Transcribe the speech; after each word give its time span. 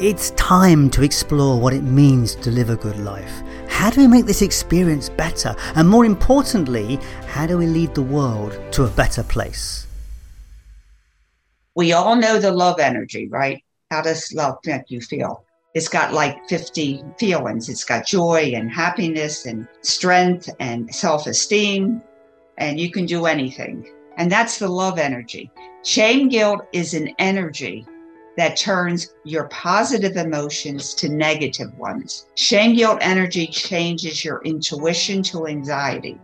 It's 0.00 0.32
time 0.32 0.90
to 0.90 1.04
explore 1.04 1.60
what 1.60 1.72
it 1.72 1.84
means 1.84 2.34
to 2.36 2.50
live 2.50 2.68
a 2.68 2.74
good 2.74 2.98
life. 2.98 3.42
How 3.68 3.90
do 3.90 4.00
we 4.00 4.08
make 4.08 4.26
this 4.26 4.42
experience 4.42 5.08
better? 5.08 5.54
And 5.76 5.88
more 5.88 6.04
importantly, 6.04 6.98
how 7.28 7.46
do 7.46 7.56
we 7.58 7.68
lead 7.68 7.94
the 7.94 8.02
world 8.02 8.58
to 8.72 8.86
a 8.86 8.88
better 8.88 9.22
place? 9.22 9.86
We 11.76 11.92
all 11.92 12.16
know 12.16 12.40
the 12.40 12.50
love 12.50 12.80
energy, 12.80 13.28
right? 13.28 13.62
How 13.92 14.02
does 14.02 14.32
love 14.34 14.58
make 14.66 14.90
you 14.90 15.00
feel? 15.00 15.44
It's 15.74 15.88
got 15.88 16.12
like 16.12 16.48
50 16.48 17.04
feelings. 17.16 17.68
It's 17.68 17.84
got 17.84 18.04
joy 18.04 18.50
and 18.56 18.72
happiness 18.72 19.46
and 19.46 19.68
strength 19.82 20.50
and 20.58 20.92
self 20.92 21.28
esteem, 21.28 22.02
and 22.58 22.80
you 22.80 22.90
can 22.90 23.06
do 23.06 23.26
anything. 23.26 23.88
And 24.16 24.30
that's 24.30 24.58
the 24.58 24.68
love 24.68 24.98
energy. 24.98 25.52
Shame 25.84 26.28
guilt 26.28 26.66
is 26.72 26.94
an 26.94 27.14
energy 27.20 27.86
that 28.36 28.56
turns 28.56 29.14
your 29.24 29.48
positive 29.48 30.16
emotions 30.16 30.94
to 30.94 31.08
negative 31.08 31.76
ones. 31.78 32.26
Shame 32.34 32.74
guilt 32.74 32.98
energy 33.00 33.46
changes 33.46 34.24
your 34.24 34.42
intuition 34.44 35.22
to 35.24 35.46
anxiety. 35.46 36.20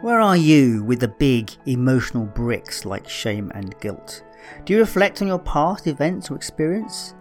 Where 0.00 0.20
are 0.20 0.36
you 0.36 0.82
with 0.82 1.00
the 1.00 1.08
big 1.08 1.52
emotional 1.66 2.24
bricks 2.24 2.84
like 2.84 3.08
shame 3.08 3.52
and 3.54 3.78
guilt? 3.80 4.24
Do 4.64 4.72
you 4.72 4.80
reflect 4.80 5.22
on 5.22 5.28
your 5.28 5.38
past 5.38 5.86
events 5.86 6.30
or 6.30 6.34
experience? 6.34 7.14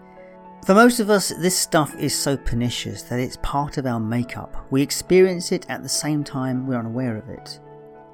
For 0.65 0.75
most 0.75 0.99
of 0.99 1.09
us, 1.09 1.29
this 1.29 1.57
stuff 1.57 1.95
is 1.95 2.17
so 2.17 2.37
pernicious 2.37 3.03
that 3.03 3.19
it's 3.19 3.37
part 3.41 3.77
of 3.77 3.85
our 3.85 3.99
makeup. 3.99 4.65
We 4.69 4.81
experience 4.81 5.51
it 5.51 5.65
at 5.69 5.81
the 5.81 5.89
same 5.89 6.23
time 6.23 6.67
we're 6.67 6.77
unaware 6.79 7.17
of 7.17 7.29
it. 7.29 7.59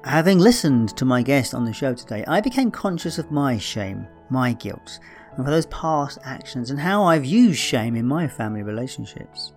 Having 0.04 0.38
listened 0.38 0.96
to 0.96 1.04
my 1.04 1.22
guest 1.22 1.54
on 1.54 1.64
the 1.64 1.72
show 1.72 1.92
today, 1.92 2.24
I 2.26 2.40
became 2.40 2.70
conscious 2.70 3.18
of 3.18 3.30
my 3.30 3.58
shame, 3.58 4.06
my 4.30 4.54
guilt, 4.54 4.98
and 5.38 5.46
for 5.46 5.52
those 5.52 5.66
past 5.66 6.18
actions 6.24 6.70
and 6.70 6.80
how 6.80 7.04
I've 7.04 7.24
used 7.24 7.60
shame 7.60 7.94
in 7.94 8.04
my 8.04 8.26
family 8.26 8.62
relationships. 8.62 9.54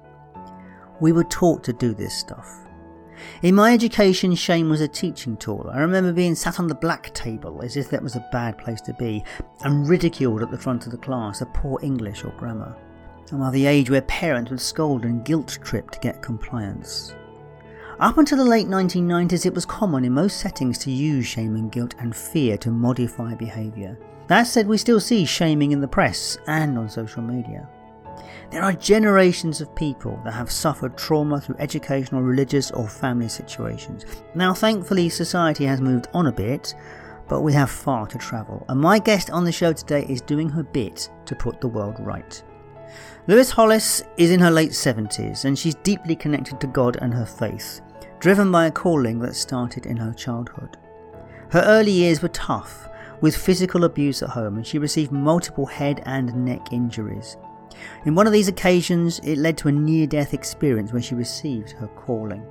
We 1.01 1.11
were 1.11 1.23
taught 1.23 1.63
to 1.65 1.73
do 1.73 1.95
this 1.95 2.13
stuff. 2.13 2.47
In 3.41 3.55
my 3.55 3.73
education, 3.73 4.35
shame 4.35 4.69
was 4.69 4.81
a 4.81 4.87
teaching 4.87 5.35
tool. 5.37 5.69
I 5.73 5.79
remember 5.79 6.13
being 6.13 6.35
sat 6.35 6.59
on 6.59 6.67
the 6.67 6.75
black 6.75 7.11
table 7.15 7.61
as 7.63 7.77
if 7.77 7.89
that 7.89 8.03
was 8.03 8.15
a 8.15 8.27
bad 8.31 8.59
place 8.59 8.81
to 8.81 8.93
be, 8.93 9.23
and 9.63 9.89
ridiculed 9.89 10.43
at 10.43 10.51
the 10.51 10.57
front 10.57 10.85
of 10.85 10.91
the 10.91 10.97
class 10.99 11.39
for 11.39 11.45
poor 11.45 11.79
English 11.81 12.23
or 12.23 12.31
grammar. 12.37 12.75
I'm 13.31 13.51
the 13.51 13.65
age 13.65 13.89
where 13.89 14.01
parents 14.03 14.51
would 14.51 14.61
scold 14.61 15.03
and 15.05 15.25
guilt 15.25 15.57
trip 15.63 15.89
to 15.91 15.99
get 15.99 16.21
compliance. 16.21 17.15
Up 17.99 18.17
until 18.17 18.37
the 18.37 18.45
late 18.45 18.67
1990s, 18.67 19.45
it 19.45 19.53
was 19.53 19.65
common 19.65 20.05
in 20.05 20.13
most 20.13 20.39
settings 20.39 20.77
to 20.79 20.91
use 20.91 21.25
shame 21.25 21.55
and 21.55 21.71
guilt 21.71 21.95
and 21.97 22.15
fear 22.15 22.57
to 22.57 22.69
modify 22.69 23.33
behaviour. 23.33 23.97
That 24.31 24.43
said, 24.43 24.65
we 24.65 24.77
still 24.77 25.01
see 25.01 25.25
shaming 25.25 25.73
in 25.73 25.81
the 25.81 25.89
press 25.89 26.37
and 26.47 26.77
on 26.77 26.87
social 26.87 27.21
media. 27.21 27.67
There 28.49 28.63
are 28.63 28.71
generations 28.71 29.59
of 29.59 29.75
people 29.75 30.21
that 30.23 30.31
have 30.31 30.49
suffered 30.49 30.97
trauma 30.97 31.41
through 31.41 31.57
educational, 31.59 32.21
religious, 32.21 32.71
or 32.71 32.87
family 32.87 33.27
situations. 33.27 34.05
Now, 34.33 34.53
thankfully, 34.53 35.09
society 35.09 35.65
has 35.65 35.81
moved 35.81 36.07
on 36.13 36.27
a 36.27 36.31
bit, 36.31 36.73
but 37.27 37.41
we 37.41 37.51
have 37.51 37.69
far 37.69 38.07
to 38.07 38.17
travel. 38.17 38.65
And 38.69 38.79
my 38.79 38.99
guest 38.99 39.29
on 39.31 39.43
the 39.43 39.51
show 39.51 39.73
today 39.73 40.05
is 40.07 40.21
doing 40.21 40.47
her 40.47 40.63
bit 40.63 41.09
to 41.25 41.35
put 41.35 41.59
the 41.59 41.67
world 41.67 41.97
right. 41.99 42.41
Lois 43.27 43.51
Hollis 43.51 44.01
is 44.15 44.31
in 44.31 44.39
her 44.39 44.49
late 44.49 44.71
70s 44.71 45.43
and 45.43 45.59
she's 45.59 45.75
deeply 45.75 46.15
connected 46.15 46.61
to 46.61 46.67
God 46.67 46.97
and 47.01 47.13
her 47.13 47.25
faith, 47.25 47.81
driven 48.21 48.49
by 48.49 48.67
a 48.67 48.71
calling 48.71 49.19
that 49.19 49.35
started 49.35 49.85
in 49.85 49.97
her 49.97 50.13
childhood. 50.13 50.77
Her 51.49 51.63
early 51.65 51.91
years 51.91 52.21
were 52.21 52.29
tough, 52.29 52.87
with 53.21 53.35
physical 53.35 53.83
abuse 53.83 54.21
at 54.21 54.29
home 54.29 54.57
and 54.57 54.67
she 54.67 54.77
received 54.77 55.11
multiple 55.11 55.65
head 55.65 56.01
and 56.05 56.33
neck 56.45 56.73
injuries. 56.73 57.37
In 58.05 58.15
one 58.15 58.27
of 58.27 58.33
these 58.33 58.47
occasions, 58.47 59.19
it 59.23 59.37
led 59.37 59.57
to 59.59 59.69
a 59.69 59.71
near 59.71 60.05
death 60.05 60.33
experience 60.33 60.91
where 60.91 61.01
she 61.01 61.15
received 61.15 61.71
her 61.71 61.87
calling. 61.87 62.45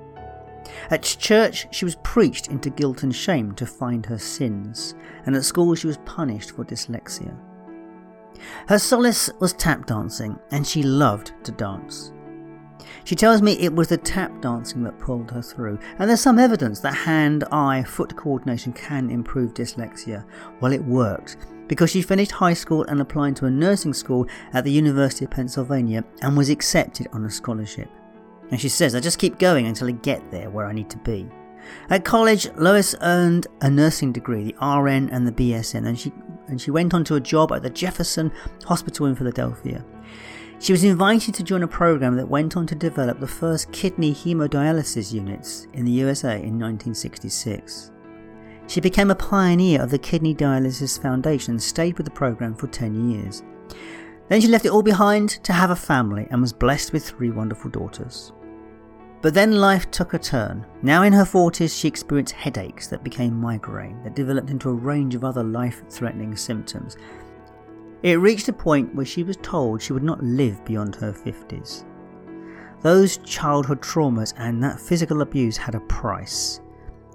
At 0.89 1.03
church, 1.03 1.67
she 1.71 1.85
was 1.85 1.95
preached 2.03 2.47
into 2.47 2.69
guilt 2.69 3.03
and 3.03 3.15
shame 3.15 3.53
to 3.53 3.65
find 3.65 4.05
her 4.05 4.17
sins, 4.17 4.95
and 5.25 5.35
at 5.35 5.43
school, 5.43 5.75
she 5.75 5.87
was 5.87 5.97
punished 6.05 6.51
for 6.51 6.63
dyslexia. 6.63 7.35
Her 8.67 8.79
solace 8.79 9.29
was 9.39 9.53
tap 9.53 9.85
dancing, 9.85 10.39
and 10.51 10.65
she 10.65 10.83
loved 10.83 11.33
to 11.43 11.51
dance. 11.51 12.13
She 13.03 13.15
tells 13.15 13.41
me 13.41 13.53
it 13.53 13.73
was 13.73 13.87
the 13.87 13.97
tap 13.97 14.41
dancing 14.41 14.83
that 14.83 14.99
pulled 14.99 15.31
her 15.31 15.41
through, 15.41 15.79
and 15.97 16.09
there's 16.09 16.21
some 16.21 16.39
evidence 16.39 16.79
that 16.81 16.93
hand 16.93 17.43
eye 17.51 17.83
foot 17.83 18.15
coordination 18.15 18.73
can 18.73 19.09
improve 19.09 19.53
dyslexia. 19.53 20.25
Well, 20.59 20.71
it 20.71 20.83
worked 20.83 21.37
because 21.67 21.89
she 21.89 22.01
finished 22.01 22.31
high 22.31 22.53
school 22.53 22.83
and 22.85 23.01
applied 23.01 23.35
to 23.37 23.45
a 23.45 23.49
nursing 23.49 23.93
school 23.93 24.27
at 24.53 24.63
the 24.63 24.71
University 24.71 25.25
of 25.25 25.31
Pennsylvania 25.31 26.03
and 26.21 26.35
was 26.35 26.49
accepted 26.49 27.07
on 27.13 27.25
a 27.25 27.29
scholarship. 27.29 27.89
And 28.51 28.59
she 28.59 28.69
says, 28.69 28.93
I 28.93 28.99
just 28.99 29.19
keep 29.19 29.39
going 29.39 29.65
until 29.65 29.87
I 29.87 29.91
get 29.91 30.29
there 30.31 30.49
where 30.49 30.65
I 30.65 30.73
need 30.73 30.89
to 30.89 30.97
be. 30.97 31.29
At 31.89 32.03
college, 32.03 32.51
Lois 32.55 32.95
earned 33.01 33.47
a 33.61 33.69
nursing 33.69 34.11
degree, 34.11 34.43
the 34.51 34.55
RN 34.65 35.09
and 35.09 35.25
the 35.25 35.31
BSN, 35.31 35.87
and 35.87 35.97
she, 35.97 36.11
and 36.47 36.59
she 36.59 36.71
went 36.71 36.93
on 36.93 37.03
to 37.05 37.15
a 37.15 37.21
job 37.21 37.51
at 37.51 37.63
the 37.63 37.69
Jefferson 37.69 38.31
Hospital 38.65 39.05
in 39.05 39.15
Philadelphia. 39.15 39.85
She 40.61 40.73
was 40.73 40.83
invited 40.83 41.33
to 41.33 41.43
join 41.43 41.63
a 41.63 41.67
program 41.67 42.15
that 42.17 42.29
went 42.29 42.55
on 42.55 42.67
to 42.67 42.75
develop 42.75 43.19
the 43.19 43.25
first 43.25 43.71
kidney 43.71 44.13
hemodialysis 44.13 45.11
units 45.11 45.65
in 45.73 45.85
the 45.85 45.91
USA 45.91 46.33
in 46.33 46.59
1966. 46.59 47.91
She 48.67 48.79
became 48.79 49.09
a 49.09 49.15
pioneer 49.15 49.81
of 49.81 49.89
the 49.89 49.97
Kidney 49.97 50.35
Dialysis 50.35 51.01
Foundation 51.01 51.55
and 51.55 51.63
stayed 51.63 51.97
with 51.97 52.05
the 52.05 52.11
program 52.11 52.53
for 52.53 52.67
10 52.67 53.09
years. 53.09 53.41
Then 54.29 54.39
she 54.39 54.47
left 54.47 54.65
it 54.65 54.71
all 54.71 54.83
behind 54.83 55.29
to 55.45 55.51
have 55.51 55.71
a 55.71 55.75
family 55.75 56.27
and 56.29 56.39
was 56.39 56.53
blessed 56.53 56.93
with 56.93 57.09
three 57.09 57.31
wonderful 57.31 57.71
daughters. 57.71 58.31
But 59.23 59.33
then 59.33 59.53
life 59.53 59.89
took 59.89 60.13
a 60.13 60.19
turn. 60.19 60.67
Now 60.83 61.01
in 61.01 61.13
her 61.13 61.25
40s, 61.25 61.79
she 61.79 61.87
experienced 61.87 62.33
headaches 62.33 62.85
that 62.87 63.03
became 63.03 63.33
migraine, 63.33 64.03
that 64.03 64.15
developed 64.15 64.51
into 64.51 64.69
a 64.69 64.73
range 64.73 65.15
of 65.15 65.23
other 65.23 65.43
life 65.43 65.81
threatening 65.89 66.35
symptoms, 66.35 66.97
it 68.03 68.15
reached 68.15 68.47
a 68.47 68.53
point 68.53 68.93
where 68.95 69.05
she 69.05 69.23
was 69.23 69.37
told 69.37 69.81
she 69.81 69.93
would 69.93 70.03
not 70.03 70.23
live 70.23 70.63
beyond 70.65 70.95
her 70.95 71.11
50s. 71.11 71.85
Those 72.81 73.17
childhood 73.17 73.81
traumas 73.81 74.33
and 74.37 74.63
that 74.63 74.79
physical 74.79 75.21
abuse 75.21 75.57
had 75.57 75.75
a 75.75 75.81
price. 75.81 76.61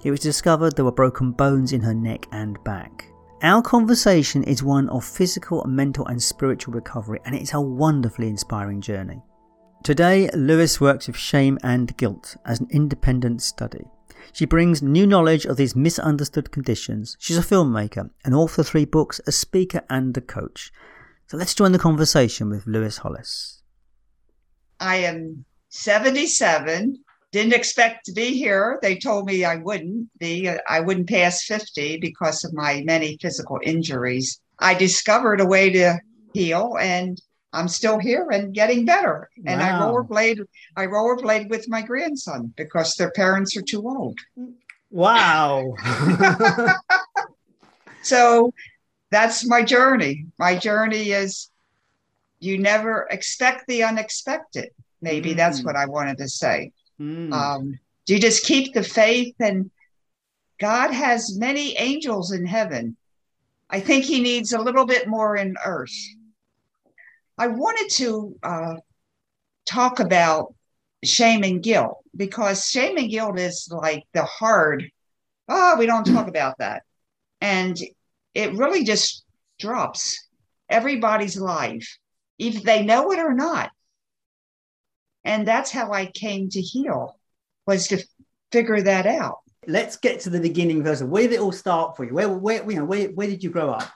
It 0.04 0.12
was 0.12 0.20
discovered 0.20 0.76
there 0.76 0.84
were 0.84 0.92
broken 0.92 1.32
bones 1.32 1.72
in 1.72 1.80
her 1.80 1.94
neck 1.94 2.28
and 2.30 2.62
back. 2.62 3.10
Our 3.42 3.60
conversation 3.62 4.44
is 4.44 4.62
one 4.62 4.88
of 4.88 5.04
physical, 5.04 5.64
mental, 5.64 6.06
and 6.06 6.22
spiritual 6.22 6.74
recovery, 6.74 7.20
and 7.24 7.34
it's 7.34 7.52
a 7.52 7.60
wonderfully 7.60 8.28
inspiring 8.28 8.80
journey. 8.80 9.22
Today, 9.82 10.30
Lois 10.34 10.80
works 10.80 11.06
with 11.06 11.16
shame 11.16 11.58
and 11.62 11.96
guilt 11.96 12.36
as 12.44 12.60
an 12.60 12.68
independent 12.70 13.42
study. 13.42 13.84
She 14.32 14.44
brings 14.44 14.82
new 14.82 15.06
knowledge 15.06 15.46
of 15.46 15.56
these 15.56 15.76
misunderstood 15.76 16.50
conditions. 16.50 17.16
She's 17.18 17.38
a 17.38 17.42
filmmaker, 17.42 18.10
an 18.24 18.34
author 18.34 18.62
of 18.62 18.68
three 18.68 18.84
books, 18.84 19.20
a 19.26 19.32
speaker, 19.32 19.82
and 19.88 20.16
a 20.16 20.20
coach. 20.20 20.72
So 21.26 21.36
let's 21.36 21.54
join 21.54 21.72
the 21.72 21.78
conversation 21.78 22.50
with 22.50 22.66
Lois 22.66 22.98
Hollis. 22.98 23.62
I 24.78 24.96
am 24.96 25.44
77. 25.70 26.98
Didn't 27.32 27.54
expect 27.54 28.04
to 28.06 28.12
be 28.12 28.36
here. 28.36 28.78
They 28.82 28.96
told 28.96 29.26
me 29.26 29.44
I 29.44 29.56
wouldn't 29.56 30.08
be. 30.18 30.48
I 30.68 30.80
wouldn't 30.80 31.08
pass 31.08 31.44
50 31.44 31.98
because 31.98 32.44
of 32.44 32.54
my 32.54 32.82
many 32.86 33.18
physical 33.20 33.58
injuries. 33.62 34.40
I 34.60 34.74
discovered 34.74 35.40
a 35.40 35.46
way 35.46 35.70
to 35.70 35.98
heal 36.32 36.76
and 36.80 37.20
I'm 37.56 37.68
still 37.68 37.98
here 37.98 38.28
and 38.30 38.54
getting 38.54 38.84
better. 38.84 39.30
And 39.46 39.60
wow. 39.60 39.66
I 39.66 39.82
rollerblade, 39.82 40.44
I 40.76 40.86
rollerblade 40.86 41.48
with 41.48 41.68
my 41.68 41.80
grandson 41.80 42.52
because 42.56 42.94
their 42.94 43.10
parents 43.10 43.56
are 43.56 43.62
too 43.62 43.88
old. 43.88 44.18
Wow. 44.90 45.74
so 48.02 48.52
that's 49.10 49.48
my 49.48 49.62
journey. 49.62 50.26
My 50.38 50.56
journey 50.56 51.12
is 51.12 51.50
you 52.40 52.58
never 52.58 53.08
expect 53.10 53.66
the 53.66 53.84
unexpected. 53.84 54.70
Maybe 55.00 55.32
mm. 55.32 55.36
that's 55.36 55.64
what 55.64 55.76
I 55.76 55.86
wanted 55.86 56.18
to 56.18 56.28
say. 56.28 56.72
Mm. 57.00 57.32
Um, 57.32 57.78
you 58.06 58.18
just 58.18 58.44
keep 58.44 58.72
the 58.72 58.82
faith, 58.82 59.34
and 59.40 59.70
God 60.60 60.92
has 60.92 61.38
many 61.38 61.76
angels 61.78 62.32
in 62.32 62.46
heaven. 62.46 62.96
I 63.68 63.80
think 63.80 64.04
He 64.04 64.20
needs 64.20 64.52
a 64.52 64.60
little 64.60 64.86
bit 64.86 65.08
more 65.08 65.36
in 65.36 65.56
earth. 65.64 65.94
I 67.38 67.48
wanted 67.48 67.90
to 67.96 68.36
uh, 68.42 68.74
talk 69.66 70.00
about 70.00 70.54
shame 71.04 71.44
and 71.44 71.62
guilt 71.62 71.98
because 72.16 72.66
shame 72.66 72.96
and 72.96 73.10
guilt 73.10 73.38
is 73.38 73.68
like 73.70 74.04
the 74.14 74.24
hard, 74.24 74.90
oh, 75.48 75.76
we 75.78 75.86
don't 75.86 76.06
talk 76.06 76.28
about 76.28 76.58
that. 76.58 76.82
And 77.40 77.76
it 78.34 78.54
really 78.54 78.84
just 78.84 79.24
drops 79.58 80.28
everybody's 80.68 81.38
life, 81.38 81.98
if 82.38 82.62
they 82.62 82.84
know 82.84 83.12
it 83.12 83.18
or 83.18 83.34
not. 83.34 83.70
And 85.24 85.46
that's 85.46 85.70
how 85.70 85.92
I 85.92 86.06
came 86.06 86.48
to 86.50 86.60
heal, 86.60 87.18
was 87.66 87.88
to 87.88 88.02
figure 88.52 88.80
that 88.80 89.06
out. 89.06 89.38
Let's 89.66 89.96
get 89.96 90.20
to 90.20 90.30
the 90.30 90.40
beginning 90.40 90.84
first. 90.84 91.02
Where 91.02 91.24
did 91.24 91.32
it 91.32 91.40
all 91.40 91.52
start 91.52 91.96
for 91.96 92.04
you? 92.04 92.14
Where, 92.14 92.28
where, 92.28 92.70
you 92.70 92.78
know, 92.78 92.84
where, 92.84 93.08
where 93.08 93.26
did 93.26 93.42
you 93.42 93.50
grow 93.50 93.70
up? 93.70 93.90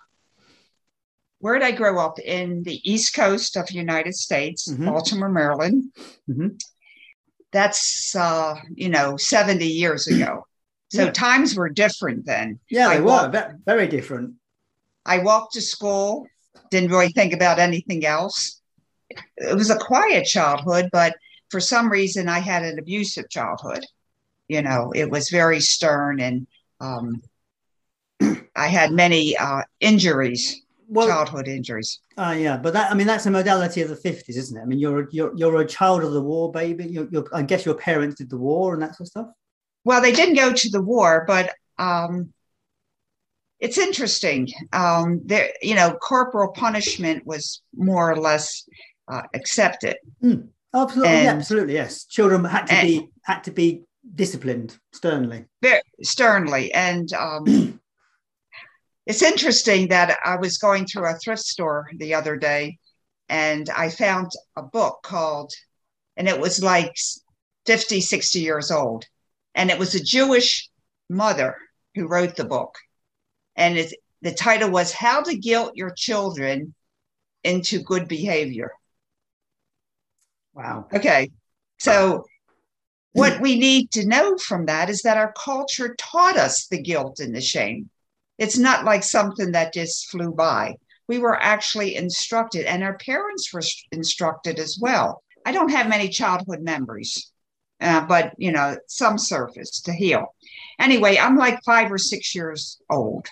Where 1.41 1.59
did 1.59 1.65
I 1.65 1.73
grow 1.73 1.99
up? 1.99 2.19
In 2.19 2.63
the 2.63 2.81
East 2.91 3.15
Coast 3.15 3.57
of 3.57 3.67
the 3.67 3.75
United 3.75 4.15
States, 4.15 4.69
mm-hmm. 4.69 4.87
Baltimore, 4.87 5.29
Maryland. 5.29 5.85
Mm-hmm. 6.29 6.49
That's, 7.53 8.15
uh, 8.15 8.55
you 8.75 8.89
know, 8.89 9.17
70 9.17 9.67
years 9.67 10.07
ago. 10.07 10.47
So 10.91 11.05
yeah. 11.05 11.11
times 11.13 11.57
were 11.57 11.69
different 11.69 12.27
then. 12.27 12.59
Yeah, 12.69 12.89
they 12.89 12.97
I 12.97 13.01
were 13.01 13.57
very 13.65 13.87
different. 13.87 14.35
I 15.07 15.19
walked 15.19 15.55
to 15.55 15.61
school, 15.61 16.27
didn't 16.71 16.91
really 16.91 17.11
think 17.11 17.33
about 17.33 17.59
anything 17.59 18.05
else. 18.05 18.61
It 19.37 19.57
was 19.57 19.71
a 19.71 19.79
quiet 19.79 20.27
childhood, 20.27 20.89
but 20.93 21.17
for 21.51 21.61
some 21.61 21.91
reason 21.91 22.29
I 22.29 22.41
had 22.41 22.65
an 22.65 22.79
abusive 22.79 23.29
childhood. 23.31 23.85
You 24.49 24.63
know, 24.63 24.93
it 24.95 25.11
was 25.11 25.31
very 25.31 25.61
stern 25.61 26.21
and 26.21 26.47
um, 26.81 27.23
I 28.57 28.67
had 28.67 28.93
many 28.93 29.37
uh, 29.37 29.63
injuries, 29.81 30.61
well, 30.91 31.07
childhood 31.07 31.47
injuries. 31.47 32.01
Uh, 32.19 32.35
yeah, 32.37 32.57
but 32.57 32.73
that 32.73 32.91
I 32.91 32.95
mean 32.95 33.07
that's 33.07 33.27
a 33.27 33.31
modality 33.31 33.81
of 33.81 33.89
the 33.89 33.97
fifties, 33.97 34.37
isn't 34.37 34.59
it? 34.59 34.63
I 34.63 34.65
mean, 34.65 34.81
you're 34.81 35.09
you're 35.13 35.33
you're 35.37 35.61
a 35.61 35.67
child 35.67 36.03
of 36.03 36.13
the 36.13 36.21
war, 36.21 36.51
baby. 36.51 36.85
You're, 36.85 37.09
you're, 37.11 37.25
I 37.33 37.43
guess 37.43 37.65
your 37.65 37.77
parents 37.77 38.17
did 38.17 38.29
the 38.29 38.37
war 38.37 38.75
and 38.75 38.83
that 38.83 38.97
sort 38.97 39.03
of 39.03 39.09
stuff. 39.09 39.27
Well, 39.85 40.03
they 40.03 40.13
didn't 40.13 40.35
go 40.35 40.53
to 40.53 40.71
the 40.71 40.83
war, 40.83 41.25
but 41.27 41.55
um, 41.79 42.33
it's 43.61 43.79
interesting. 43.79 44.49
Um, 44.73 45.23
there, 45.25 45.51
you 45.63 45.77
know, 45.77 45.93
corporal 45.93 46.53
punishment 46.53 47.25
was 47.25 47.63
more 47.75 48.11
or 48.11 48.17
less 48.17 48.65
uh, 49.09 49.23
accepted. 49.33 49.97
Mm, 50.23 50.49
absolutely, 50.75 51.15
and, 51.15 51.25
yeah, 51.25 51.33
absolutely, 51.33 51.75
yes. 51.75 52.05
Children 52.05 52.45
had 52.45 52.67
to 52.67 52.75
and, 52.75 52.89
be 52.89 53.11
had 53.23 53.45
to 53.45 53.53
be 53.53 53.85
disciplined 54.17 54.77
sternly. 54.93 55.45
Very 55.63 55.83
sternly, 56.03 56.75
and 56.75 57.13
um, 57.13 57.45
it's 59.11 59.23
interesting 59.23 59.89
that 59.89 60.19
I 60.25 60.37
was 60.37 60.59
going 60.59 60.87
through 60.87 61.09
a 61.09 61.19
thrift 61.19 61.43
store 61.43 61.91
the 61.97 62.15
other 62.15 62.37
day, 62.37 62.79
and 63.29 63.69
I 63.71 63.91
found 63.91 64.31
a 64.57 64.63
book 64.63 65.01
called, 65.03 65.53
and 66.17 66.29
it 66.29 66.41
was 66.41 66.63
like 66.63 66.95
50, 67.67 68.01
60 68.01 68.41
years 68.41 68.71
old 68.71 69.05
and 69.55 69.71
it 69.71 69.79
was 69.79 69.95
a 69.95 70.03
Jewish 70.03 70.69
mother 71.09 71.57
who 71.95 72.07
wrote 72.07 72.37
the 72.37 72.45
book. 72.45 72.75
And 73.57 73.77
it, 73.77 73.95
the 74.23 74.33
title 74.33 74.71
was 74.71 74.93
How 74.93 75.23
to 75.23 75.37
Guilt 75.37 75.73
Your 75.75 75.93
Children 75.97 76.75
into 77.43 77.83
Good 77.83 78.09
Behavior. 78.09 78.73
Wow. 80.55 80.87
Okay. 80.93 81.31
So, 81.79 82.25
what 83.13 83.41
we 83.41 83.59
need 83.59 83.91
to 83.93 84.07
know 84.07 84.37
from 84.37 84.67
that 84.67 84.89
is 84.89 85.03
that 85.03 85.17
our 85.17 85.33
culture 85.33 85.97
taught 85.99 86.37
us 86.37 86.69
the 86.69 86.81
guilt 86.81 87.19
and 87.19 87.35
the 87.35 87.41
shame. 87.41 87.91
It's 88.41 88.59
not 88.59 88.85
like 88.85 89.05
something 89.05 89.53
that 89.53 89.73
just 89.73 90.11
flew 90.11 90.33
by. 90.33 90.75
We 91.07 91.19
were 91.19 91.41
actually 91.41 91.95
instructed, 91.95 92.67
and 92.67 92.83
our 92.83 92.99
parents 92.99 93.53
were 93.53 93.63
instructed 93.93 94.59
as 94.59 94.79
well. 94.81 95.23
I 95.47 95.53
don't 95.53 95.71
have 95.71 95.89
many 95.89 96.09
childhood 96.09 96.63
memories 96.63 97.31
uh, 97.81 98.05
but 98.07 98.35
you 98.37 98.53
know, 98.53 98.77
some 98.87 99.19
surface 99.19 99.81
to 99.83 99.93
heal. 99.93 100.35
Anyway, 100.79 101.17
I'm 101.19 101.37
like 101.37 101.63
five 101.65 101.91
or 101.91 101.99
six 101.99 102.35
years 102.35 102.81
old. 102.91 103.27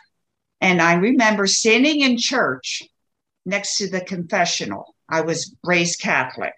And 0.61 0.81
I 0.81 0.95
remember 0.95 1.47
standing 1.47 2.01
in 2.01 2.19
church 2.19 2.83
next 3.45 3.77
to 3.77 3.91
the 3.91 4.01
confessional. 4.01 4.95
I 5.09 5.21
was 5.21 5.55
raised 5.63 6.01
Catholic. 6.01 6.55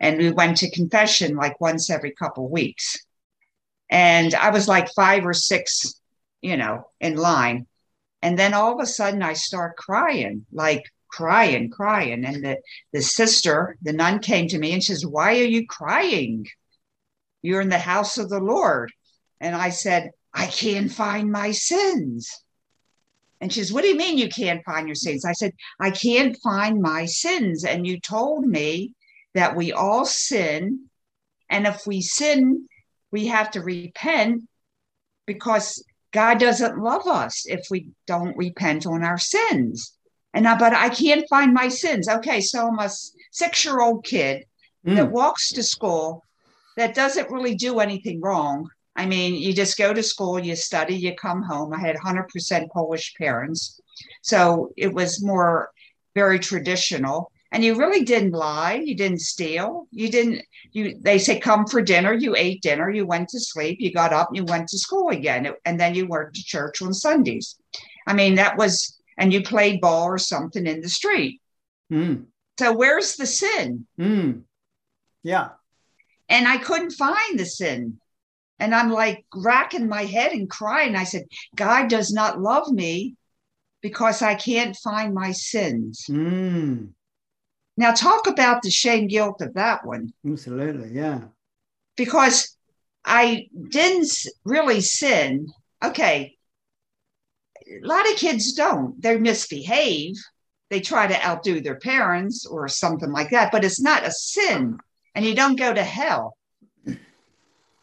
And 0.00 0.18
we 0.18 0.30
went 0.30 0.58
to 0.58 0.70
confession 0.70 1.36
like 1.36 1.60
once 1.60 1.90
every 1.90 2.12
couple 2.12 2.48
weeks. 2.48 2.96
And 3.90 4.34
I 4.34 4.50
was 4.50 4.68
like 4.68 4.88
five 4.94 5.26
or 5.26 5.34
six, 5.34 6.00
you 6.42 6.56
know, 6.56 6.88
in 7.00 7.16
line. 7.16 7.66
And 8.22 8.38
then 8.38 8.54
all 8.54 8.74
of 8.74 8.80
a 8.80 8.86
sudden 8.86 9.22
I 9.22 9.34
start 9.34 9.76
crying, 9.76 10.46
like 10.52 10.84
crying, 11.08 11.70
crying. 11.70 12.24
And 12.24 12.44
the, 12.44 12.58
the 12.92 13.02
sister, 13.02 13.76
the 13.82 13.92
nun 13.92 14.18
came 14.20 14.48
to 14.48 14.58
me 14.58 14.72
and 14.72 14.82
says, 14.82 15.06
Why 15.06 15.38
are 15.38 15.44
you 15.44 15.66
crying? 15.66 16.46
You're 17.42 17.60
in 17.60 17.68
the 17.68 17.78
house 17.78 18.18
of 18.18 18.28
the 18.28 18.40
Lord. 18.40 18.92
And 19.40 19.54
I 19.54 19.70
said, 19.70 20.10
I 20.34 20.46
can't 20.46 20.90
find 20.90 21.30
my 21.30 21.52
sins. 21.52 22.42
And 23.40 23.52
she 23.52 23.60
says, 23.60 23.72
What 23.72 23.82
do 23.82 23.88
you 23.88 23.96
mean 23.96 24.18
you 24.18 24.28
can't 24.28 24.64
find 24.64 24.88
your 24.88 24.96
sins? 24.96 25.24
I 25.24 25.32
said, 25.32 25.52
I 25.80 25.90
can't 25.90 26.36
find 26.42 26.82
my 26.82 27.06
sins. 27.06 27.64
And 27.64 27.86
you 27.86 28.00
told 28.00 28.44
me 28.44 28.94
that 29.34 29.56
we 29.56 29.72
all 29.72 30.04
sin. 30.04 30.86
And 31.48 31.66
if 31.66 31.86
we 31.86 32.00
sin, 32.00 32.68
we 33.10 33.28
have 33.28 33.52
to 33.52 33.60
repent 33.60 34.42
because 35.26 35.84
God 36.12 36.38
doesn't 36.38 36.78
love 36.78 37.06
us 37.06 37.44
if 37.46 37.66
we 37.70 37.90
don't 38.06 38.36
repent 38.36 38.86
on 38.86 39.04
our 39.04 39.18
sins. 39.18 39.94
And 40.34 40.46
I, 40.46 40.58
but 40.58 40.74
I 40.74 40.88
can't 40.88 41.28
find 41.28 41.52
my 41.52 41.68
sins. 41.68 42.08
Okay, 42.08 42.40
so 42.40 42.68
I'm 42.68 42.78
a 42.78 42.90
six 43.32 43.64
year 43.64 43.80
old 43.80 44.04
kid 44.04 44.44
mm. 44.86 44.96
that 44.96 45.10
walks 45.10 45.50
to 45.52 45.62
school 45.62 46.24
that 46.76 46.94
doesn't 46.94 47.30
really 47.30 47.54
do 47.54 47.80
anything 47.80 48.20
wrong. 48.20 48.68
I 48.94 49.06
mean, 49.06 49.34
you 49.34 49.52
just 49.52 49.78
go 49.78 49.92
to 49.92 50.02
school, 50.02 50.38
you 50.38 50.56
study, 50.56 50.94
you 50.94 51.14
come 51.14 51.42
home. 51.42 51.72
I 51.72 51.78
had 51.78 51.96
100% 51.96 52.70
Polish 52.70 53.14
parents. 53.16 53.80
So 54.22 54.70
it 54.76 54.92
was 54.92 55.22
more 55.22 55.70
very 56.14 56.38
traditional. 56.38 57.30
And 57.50 57.64
you 57.64 57.76
really 57.76 58.04
didn't 58.04 58.32
lie. 58.32 58.74
You 58.74 58.94
didn't 58.94 59.20
steal. 59.20 59.86
You 59.90 60.10
didn't, 60.10 60.42
you, 60.72 60.98
they 61.00 61.18
say, 61.18 61.40
come 61.40 61.66
for 61.66 61.80
dinner. 61.80 62.12
You 62.12 62.36
ate 62.36 62.60
dinner. 62.60 62.90
You 62.90 63.06
went 63.06 63.30
to 63.30 63.40
sleep. 63.40 63.78
You 63.80 63.92
got 63.92 64.12
up 64.12 64.28
and 64.28 64.36
you 64.36 64.44
went 64.44 64.68
to 64.68 64.78
school 64.78 65.08
again. 65.08 65.52
And 65.64 65.80
then 65.80 65.94
you 65.94 66.06
went 66.06 66.34
to 66.34 66.44
church 66.44 66.82
on 66.82 66.92
Sundays. 66.92 67.56
I 68.06 68.12
mean, 68.12 68.34
that 68.34 68.58
was, 68.58 68.98
and 69.16 69.32
you 69.32 69.42
played 69.42 69.80
ball 69.80 70.04
or 70.04 70.18
something 70.18 70.66
in 70.66 70.82
the 70.82 70.88
street. 70.90 71.40
Mm. 71.90 72.26
So 72.58 72.72
where's 72.72 73.16
the 73.16 73.26
sin? 73.26 73.86
Mm. 73.98 74.42
Yeah 75.22 75.50
and 76.28 76.46
I 76.46 76.58
couldn't 76.58 76.92
find 76.92 77.38
the 77.38 77.46
sin. 77.46 77.98
And 78.58 78.74
I'm 78.74 78.90
like 78.90 79.24
racking 79.34 79.88
my 79.88 80.04
head 80.04 80.32
and 80.32 80.50
crying. 80.50 80.96
I 80.96 81.04
said, 81.04 81.24
God 81.54 81.88
does 81.88 82.12
not 82.12 82.40
love 82.40 82.70
me 82.70 83.14
because 83.80 84.20
I 84.20 84.34
can't 84.34 84.76
find 84.76 85.14
my 85.14 85.32
sins. 85.32 86.04
Mm. 86.08 86.90
Now, 87.78 87.92
talk 87.92 88.26
about 88.26 88.62
the 88.62 88.72
shame 88.72 89.06
guilt 89.06 89.40
of 89.40 89.54
that 89.54 89.86
one. 89.86 90.12
Absolutely, 90.26 90.90
yeah. 90.90 91.20
Because 91.96 92.56
I 93.04 93.46
didn't 93.68 94.10
really 94.44 94.80
sin. 94.80 95.46
Okay. 95.84 96.36
A 97.64 97.86
lot 97.86 98.10
of 98.10 98.16
kids 98.16 98.52
don't. 98.54 99.00
They 99.00 99.16
misbehave. 99.16 100.16
They 100.70 100.80
try 100.80 101.06
to 101.06 101.24
outdo 101.24 101.60
their 101.60 101.78
parents 101.78 102.46
or 102.46 102.66
something 102.66 103.12
like 103.12 103.30
that, 103.30 103.52
but 103.52 103.64
it's 103.64 103.80
not 103.80 104.04
a 104.04 104.10
sin 104.10 104.80
and 105.14 105.24
you 105.24 105.36
don't 105.36 105.56
go 105.56 105.72
to 105.72 105.84
hell. 105.84 106.36
Yeah. 106.84 106.96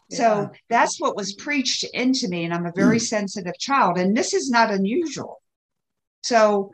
So 0.10 0.52
that's 0.70 1.00
what 1.00 1.16
was 1.16 1.36
preached 1.36 1.86
into 1.94 2.28
me. 2.28 2.44
And 2.44 2.54
I'm 2.54 2.66
a 2.66 2.74
very 2.76 2.98
mm. 2.98 3.02
sensitive 3.02 3.58
child. 3.58 3.98
And 3.98 4.16
this 4.16 4.34
is 4.34 4.50
not 4.50 4.72
unusual. 4.72 5.42
So 6.22 6.72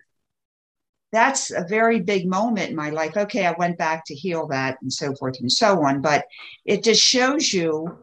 that's 1.12 1.52
a 1.52 1.66
very 1.68 2.00
big 2.00 2.28
moment 2.28 2.70
in 2.70 2.76
my 2.76 2.90
life. 2.90 3.18
Okay, 3.18 3.46
I 3.46 3.56
went 3.58 3.78
back 3.78 4.06
to 4.06 4.16
heal 4.16 4.48
that 4.48 4.78
and 4.82 4.92
so 4.92 5.14
forth 5.16 5.40
and 5.40 5.52
so 5.52 5.84
on. 5.84 6.02
But 6.02 6.26
it 6.66 6.84
just 6.84 7.02
shows 7.02 7.54
you 7.54 7.98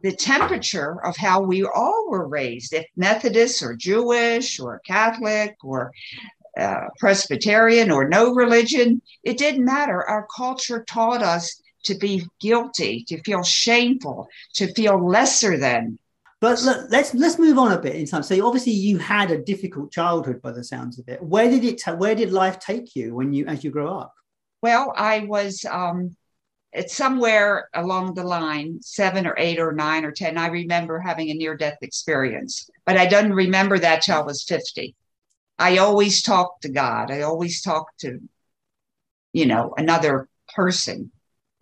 the 0.00 0.12
temperature 0.12 1.02
of 1.04 1.16
how 1.16 1.40
we 1.40 1.64
all 1.64 2.06
were 2.08 2.28
raised, 2.28 2.74
if 2.74 2.86
Methodist 2.96 3.62
or 3.62 3.74
Jewish 3.74 4.60
or 4.60 4.82
Catholic 4.86 5.56
or 5.62 5.92
uh, 6.58 6.88
Presbyterian 6.98 7.90
or 7.90 8.08
no 8.08 8.34
religion, 8.34 9.00
it 9.22 9.38
didn't 9.38 9.64
matter. 9.64 10.06
Our 10.08 10.26
culture 10.34 10.84
taught 10.84 11.22
us 11.22 11.60
to 11.84 11.94
be 11.94 12.26
guilty, 12.40 13.04
to 13.08 13.22
feel 13.22 13.42
shameful, 13.42 14.28
to 14.54 14.72
feel 14.74 15.06
lesser 15.06 15.58
than. 15.58 15.98
But 16.44 16.60
look, 16.60 16.90
let's 16.90 17.14
let's 17.14 17.38
move 17.38 17.56
on 17.56 17.72
a 17.72 17.78
bit 17.78 17.96
in 17.96 18.04
time. 18.04 18.22
So 18.22 18.46
obviously 18.46 18.72
you 18.72 18.98
had 18.98 19.30
a 19.30 19.38
difficult 19.38 19.90
childhood 19.90 20.42
by 20.42 20.52
the 20.52 20.62
sounds 20.62 20.98
of 20.98 21.08
it. 21.08 21.22
Where 21.22 21.48
did 21.48 21.64
it 21.64 21.80
ta- 21.80 21.94
where 21.94 22.14
did 22.14 22.32
life 22.32 22.58
take 22.58 22.94
you 22.94 23.14
when 23.14 23.32
you 23.32 23.46
as 23.46 23.64
you 23.64 23.70
grow 23.70 23.96
up? 23.96 24.12
Well, 24.60 24.92
I 24.94 25.20
was 25.20 25.64
um, 25.64 26.14
it's 26.70 26.94
somewhere 26.94 27.70
along 27.72 28.12
the 28.12 28.24
line, 28.24 28.80
seven 28.82 29.26
or 29.26 29.34
eight 29.38 29.58
or 29.58 29.72
nine 29.72 30.04
or 30.04 30.12
ten. 30.12 30.36
I 30.36 30.48
remember 30.48 30.98
having 30.98 31.30
a 31.30 31.32
near 31.32 31.56
death 31.56 31.78
experience, 31.80 32.68
but 32.84 32.98
I 32.98 33.06
don't 33.06 33.32
remember 33.32 33.78
that 33.78 34.02
till 34.02 34.18
I 34.18 34.20
was 34.20 34.44
fifty. 34.44 34.94
I 35.58 35.78
always 35.78 36.20
talked 36.20 36.64
to 36.64 36.68
God. 36.68 37.10
I 37.10 37.22
always 37.22 37.62
talked 37.62 38.00
to, 38.00 38.20
you 39.32 39.46
know, 39.46 39.72
another 39.78 40.28
person 40.54 41.10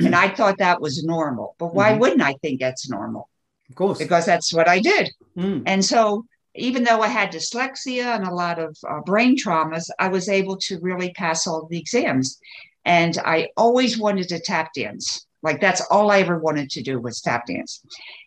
and 0.00 0.16
I 0.16 0.34
thought 0.34 0.58
that 0.58 0.80
was 0.80 1.04
normal. 1.04 1.54
But 1.60 1.72
why 1.72 1.92
Mhm. 1.92 2.00
wouldn't 2.00 2.22
I 2.22 2.34
think 2.42 2.58
that's 2.58 2.90
normal? 2.90 3.28
Of 3.72 3.76
course. 3.76 3.98
Because 3.98 4.26
that's 4.26 4.52
what 4.52 4.68
I 4.68 4.80
did. 4.80 5.10
Mm. 5.36 5.62
And 5.64 5.82
so, 5.82 6.26
even 6.54 6.84
though 6.84 7.00
I 7.00 7.08
had 7.08 7.32
dyslexia 7.32 8.14
and 8.14 8.26
a 8.26 8.34
lot 8.34 8.58
of 8.58 8.76
uh, 8.86 9.00
brain 9.00 9.38
traumas, 9.38 9.88
I 9.98 10.08
was 10.08 10.28
able 10.28 10.58
to 10.58 10.78
really 10.80 11.10
pass 11.14 11.46
all 11.46 11.66
the 11.66 11.78
exams. 11.78 12.38
And 12.84 13.16
I 13.24 13.48
always 13.56 13.98
wanted 13.98 14.28
to 14.28 14.40
tap 14.40 14.74
dance. 14.74 15.26
Like, 15.42 15.60
that's 15.62 15.80
all 15.90 16.10
I 16.10 16.18
ever 16.18 16.38
wanted 16.38 16.68
to 16.70 16.82
do 16.82 17.00
was 17.00 17.22
tap 17.22 17.46
dance. 17.46 17.82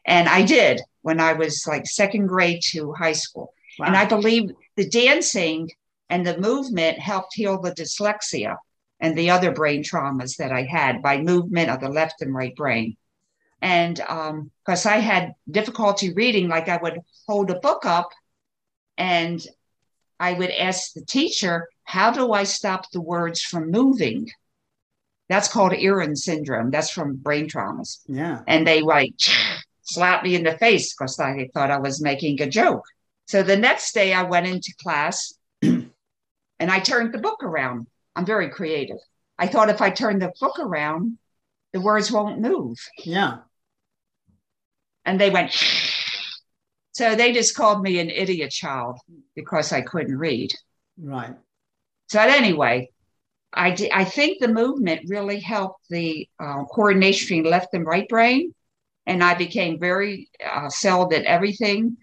And 0.06 0.28
I 0.28 0.42
did 0.44 0.82
when 1.04 1.20
I 1.20 1.34
was 1.34 1.68
like 1.68 1.86
second 1.86 2.26
grade 2.26 2.62
to 2.72 2.94
high 2.94 3.14
school. 3.14 3.54
Wow. 3.78 3.86
And 3.88 3.96
I 3.96 4.06
believe 4.06 4.50
the 4.76 4.90
dancing 4.90 5.70
and 6.10 6.26
the 6.26 6.40
movement 6.40 6.98
helped 6.98 7.36
heal 7.36 7.62
the 7.62 7.74
dyslexia 7.74 8.58
and 9.00 9.16
the 9.16 9.30
other 9.30 9.52
brain 9.52 9.84
traumas 9.84 10.38
that 10.38 10.52
I 10.52 10.64
had 10.64 11.04
by 11.04 11.22
movement 11.22 11.70
of 11.70 11.80
the 11.80 11.90
left 11.90 12.22
and 12.22 12.34
right 12.34 12.56
brain. 12.56 12.98
And 13.66 14.00
um, 14.02 14.52
because 14.64 14.86
I 14.86 14.98
had 14.98 15.34
difficulty 15.50 16.14
reading, 16.14 16.48
like 16.48 16.70
I 16.70 16.78
would 16.78 17.00
hold 17.26 17.50
a 17.50 17.60
book 17.60 17.84
up 17.84 18.10
and 18.96 19.44
I 20.20 20.34
would 20.34 20.52
ask 20.52 20.94
the 20.94 21.04
teacher, 21.04 21.68
How 21.84 22.12
do 22.12 22.32
I 22.32 22.44
stop 22.44 22.92
the 22.92 23.02
words 23.02 23.42
from 23.42 23.72
moving? 23.72 24.30
That's 25.30 25.48
called 25.48 25.74
Irlen 25.74 26.16
syndrome. 26.16 26.70
That's 26.70 26.92
from 26.92 27.16
brain 27.16 27.50
traumas. 27.50 28.02
yeah. 28.08 28.42
And 28.46 28.68
they 28.68 28.82
like 28.84 29.16
slap 29.82 30.24
me 30.24 30.36
in 30.36 30.44
the 30.44 30.60
face 30.60 30.94
because 30.94 31.20
I 31.20 31.50
thought 31.52 31.72
I 31.72 31.80
was 31.80 32.04
making 32.04 32.40
a 32.44 32.48
joke. 32.48 32.84
So 33.26 33.42
the 33.42 33.58
next 33.58 33.94
day 33.96 34.14
I 34.14 34.22
went 34.22 34.46
into 34.46 34.76
class 34.80 35.34
and 35.64 35.90
I 36.60 36.80
turned 36.82 37.16
the 37.16 37.18
book 37.18 37.42
around. 37.42 37.88
I'm 38.16 38.28
very 38.28 38.52
creative. 38.52 38.98
I 39.40 39.48
thought 39.48 39.70
if 39.70 39.82
I 39.82 39.90
turn 39.90 40.20
the 40.20 40.32
book 40.40 40.60
around, 40.60 41.18
the 41.74 41.82
words 41.82 42.12
won't 42.12 42.40
move. 42.40 42.78
Yeah. 43.04 43.38
And 45.06 45.20
they 45.20 45.30
went, 45.30 45.52
so 46.94 47.16
they 47.16 47.32
just 47.32 47.56
called 47.56 47.82
me 47.82 48.00
an 48.00 48.10
idiot 48.10 48.52
child 48.52 49.00
because 49.36 49.72
I 49.72 49.82
couldn't 49.82 50.18
read. 50.18 50.52
Right. 50.98 51.36
So 52.08 52.20
anyway, 52.20 52.90
I, 53.54 53.76
I 53.94 54.06
think 54.06 54.40
the 54.40 54.48
movement 54.48 55.10
really 55.10 55.40
helped 55.40 55.82
the 55.90 56.28
uh, 56.40 56.64
coordination 56.66 57.28
between 57.28 57.52
left 57.52 57.74
and 57.74 57.86
right 57.86 58.08
brain. 58.08 58.54
And 59.06 59.24
I 59.24 59.36
became 59.36 59.80
very 59.80 60.30
uh, 60.44 60.66
excelled 60.66 61.14
at 61.14 61.26
everything. 61.26 61.98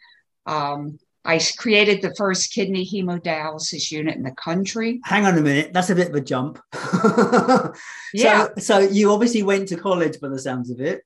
Um, 0.47 0.99
I 1.25 1.41
created 1.57 2.03
the 2.03 2.15
first 2.17 2.53
kidney 2.53 2.85
hemodialysis 2.87 3.91
unit 3.91 4.17
in 4.17 4.23
the 4.23 4.33
country. 4.33 5.01
Hang 5.05 5.25
on 5.25 5.39
a 5.39 5.41
minute. 5.41 5.73
That's 5.73 5.91
a 5.91 5.95
bit 5.95 6.09
of 6.09 6.15
a 6.15 6.21
jump. 6.21 6.61
Yeah. 8.15 8.49
So, 8.59 8.61
so 8.61 8.79
you 8.81 9.11
obviously 9.11 9.43
went 9.43 9.69
to 9.69 9.77
college 9.77 10.21
by 10.21 10.29
the 10.29 10.39
sounds 10.39 10.71
of 10.71 10.83
it. 10.83 11.03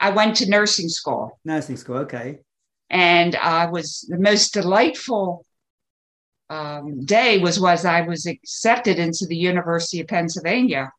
I 0.00 0.10
went 0.10 0.36
to 0.36 0.48
nursing 0.48 0.88
school 0.88 1.38
Nursing 1.44 1.76
school. 1.76 1.98
Okay. 1.98 2.40
and 2.88 3.36
I 3.36 3.66
was 3.66 4.06
the 4.08 4.18
most 4.18 4.54
delightful 4.54 5.44
um, 6.48 7.04
day 7.04 7.38
was 7.38 7.60
was 7.60 7.84
I 7.84 8.00
was 8.00 8.26
accepted 8.26 8.98
into 8.98 9.26
the 9.26 9.36
University 9.36 10.00
of 10.00 10.08
Pennsylvania, 10.08 10.90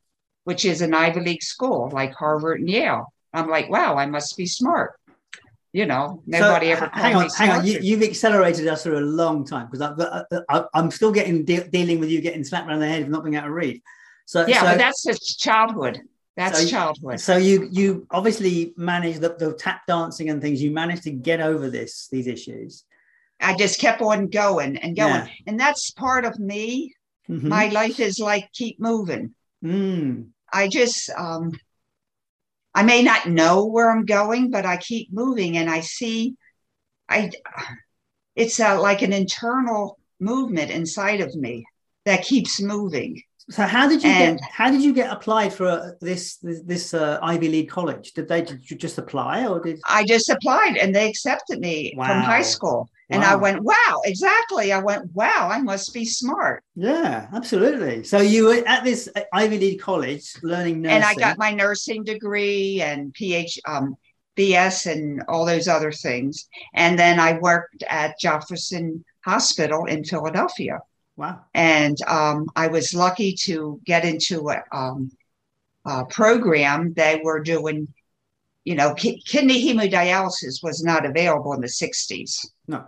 which 0.45 0.63
is 0.63 0.81
an 0.81 0.93
Ivy 0.93 1.19
League 1.19 1.43
school 1.43 1.89
like 1.91 2.13
Harvard 2.13 2.61
and 2.61 2.69
Yale. 2.69 3.11
I'm 3.33 3.49
like, 3.49 3.69
wow, 3.69 3.97
I 3.97 4.05
must 4.05 4.37
be 4.37 4.45
smart. 4.45 4.93
You 5.73 5.85
know, 5.85 6.21
nobody 6.25 6.67
so, 6.67 6.71
ever 6.73 6.87
called 6.87 7.01
hang 7.01 7.15
me 7.15 7.23
on, 7.23 7.29
hang 7.29 7.49
on. 7.49 7.65
You, 7.65 7.79
you've 7.81 8.03
accelerated 8.03 8.67
us 8.67 8.83
through 8.83 8.99
a 8.99 9.07
long 9.07 9.45
time 9.45 9.67
because 9.71 9.81
I, 9.81 10.23
I, 10.49 10.65
I'm 10.73 10.91
still 10.91 11.13
getting 11.13 11.45
de- 11.45 11.67
dealing 11.69 11.99
with 11.99 12.09
you 12.09 12.19
getting 12.19 12.43
slapped 12.43 12.67
around 12.67 12.79
the 12.79 12.87
head 12.87 13.05
for 13.05 13.09
not 13.09 13.23
being 13.23 13.35
able 13.35 13.47
to 13.47 13.53
read. 13.53 13.81
So 14.25 14.45
yeah, 14.47 14.59
so, 14.59 14.65
but 14.67 14.77
that's 14.77 15.03
just 15.03 15.39
childhood. 15.39 16.01
That's 16.37 16.61
So- 16.61 16.67
childhood. 16.67 17.19
so 17.19 17.35
you 17.37 17.67
you 17.71 18.07
obviously 18.09 18.73
managed 18.77 19.21
the, 19.21 19.35
the 19.37 19.53
tap 19.53 19.81
dancing 19.87 20.29
and 20.29 20.41
things. 20.41 20.61
You 20.61 20.71
managed 20.71 21.03
to 21.03 21.11
get 21.11 21.41
over 21.41 21.69
this 21.69 22.07
these 22.11 22.27
issues. 22.27 22.85
I 23.39 23.55
just 23.55 23.79
kept 23.79 24.01
on 24.01 24.27
going 24.27 24.77
and 24.77 24.95
going, 24.95 25.13
Yeah. 25.13 25.27
and 25.47 25.59
that's 25.59 25.91
part 25.91 26.25
of 26.25 26.39
me. 26.39 26.93
Mhm. 27.29 27.43
My 27.43 27.67
life 27.67 27.99
is 27.99 28.19
like 28.19 28.51
keep 28.53 28.79
moving. 28.79 29.35
Mm. 29.63 30.29
I 30.53 30.67
just 30.67 31.09
um 31.17 31.51
I 32.73 32.83
may 32.83 33.03
not 33.03 33.27
know 33.27 33.65
where 33.65 33.91
I'm 33.91 34.05
going, 34.05 34.49
but 34.51 34.65
I 34.65 34.77
keep 34.77 35.11
moving 35.11 35.57
and 35.57 35.69
I 35.69 35.81
see 35.81 36.35
I 37.09 37.31
it's 38.35 38.59
uh 38.59 38.79
like 38.81 39.01
an 39.01 39.11
internal 39.11 39.99
movement 40.19 40.71
inside 40.71 41.19
of 41.19 41.35
me 41.35 41.65
that 42.05 42.23
keeps 42.23 42.61
moving. 42.61 43.21
So 43.49 43.63
how 43.63 43.87
did 43.89 44.03
you 44.03 44.09
And- 44.09 44.39
get 44.39 44.49
how 44.51 44.69
did 44.71 44.81
you 44.81 44.93
get 44.93 45.11
applied 45.11 45.53
for 45.53 45.67
uh, 45.67 45.91
this 45.99 46.37
this, 46.37 46.61
this 46.61 46.93
uh, 46.93 47.19
Ivy 47.21 47.49
League 47.49 47.69
college? 47.69 48.13
Did 48.13 48.27
they 48.27 48.41
did 48.41 48.69
you 48.69 48.77
just 48.77 48.97
apply 48.97 49.45
or 49.47 49.59
did 49.59 49.79
I 49.87 50.05
just 50.05 50.29
applied 50.29 50.77
and 50.77 50.95
they 50.95 51.09
accepted 51.09 51.59
me 51.59 51.93
from 51.95 52.21
high 52.21 52.37
Wow. 52.39 52.43
school. 52.43 52.89
And 53.13 53.25
I 53.25 53.35
went, 53.35 53.61
wow, 53.61 53.99
exactly. 54.05 54.71
I 54.71 54.79
went, 54.79 55.13
wow, 55.13 55.49
I 55.51 55.61
must 55.61 55.93
be 55.93 56.05
smart. 56.05 56.63
yeah 56.75 57.27
absolutely. 57.33 58.05
So 58.05 58.19
you 58.21 58.45
were 58.45 58.63
at 58.65 58.85
this 58.85 59.09
uh, 59.13 59.21
Ivy 59.33 59.57
League 59.59 59.81
college 59.81 60.31
learning 60.43 60.81
nursing. 60.81 60.95
And 60.95 61.03
I 61.03 61.15
got 61.15 61.37
my 61.37 61.51
nursing 61.51 62.05
degree 62.05 62.81
and 62.81 63.13
PH 63.13 63.59
um, 63.67 63.97
BS 64.37 64.89
and 64.89 65.23
all 65.27 65.45
those 65.45 65.67
other 65.67 65.91
things. 65.91 66.47
And 66.73 66.97
then 66.97 67.19
I 67.19 67.37
worked 67.39 67.83
at 67.89 68.17
Jefferson 68.17 69.03
Hospital 69.25 69.83
in 69.85 70.05
Philadelphia. 70.05 70.79
Wow. 71.21 71.39
and 71.53 71.97
um, 72.07 72.47
I 72.55 72.67
was 72.67 72.93
lucky 72.93 73.33
to 73.45 73.79
get 73.85 74.03
into 74.05 74.49
a, 74.49 74.63
um, 74.71 75.11
a 75.85 76.05
program. 76.05 76.93
They 76.93 77.21
were 77.23 77.39
doing, 77.41 77.87
you 78.65 78.75
know, 78.75 78.93
ki- 78.93 79.21
kidney 79.25 79.59
hemodialysis 79.65 80.61
was 80.63 80.83
not 80.83 81.05
available 81.05 81.53
in 81.53 81.61
the 81.61 81.67
'60s, 81.67 82.31
No. 82.67 82.85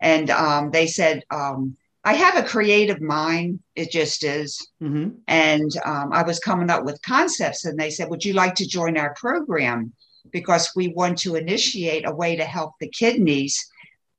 and 0.00 0.28
um, 0.30 0.70
they 0.70 0.86
said, 0.86 1.22
um, 1.30 1.76
"I 2.04 2.14
have 2.14 2.36
a 2.36 2.48
creative 2.54 3.00
mind. 3.00 3.60
It 3.74 3.90
just 3.90 4.24
is." 4.24 4.50
hmm 4.80 5.08
And 5.28 5.70
um, 5.84 6.12
I 6.12 6.22
was 6.22 6.38
coming 6.48 6.70
up 6.70 6.84
with 6.84 7.00
concepts, 7.02 7.64
and 7.64 7.78
they 7.78 7.90
said, 7.90 8.08
"Would 8.10 8.24
you 8.24 8.34
like 8.34 8.54
to 8.56 8.66
join 8.66 8.96
our 8.98 9.14
program?" 9.14 9.92
Because 10.30 10.70
we 10.76 10.88
want 10.88 11.18
to 11.18 11.34
initiate 11.34 12.06
a 12.06 12.14
way 12.14 12.36
to 12.36 12.44
help 12.44 12.72
the 12.80 12.88
kidneys 12.88 13.54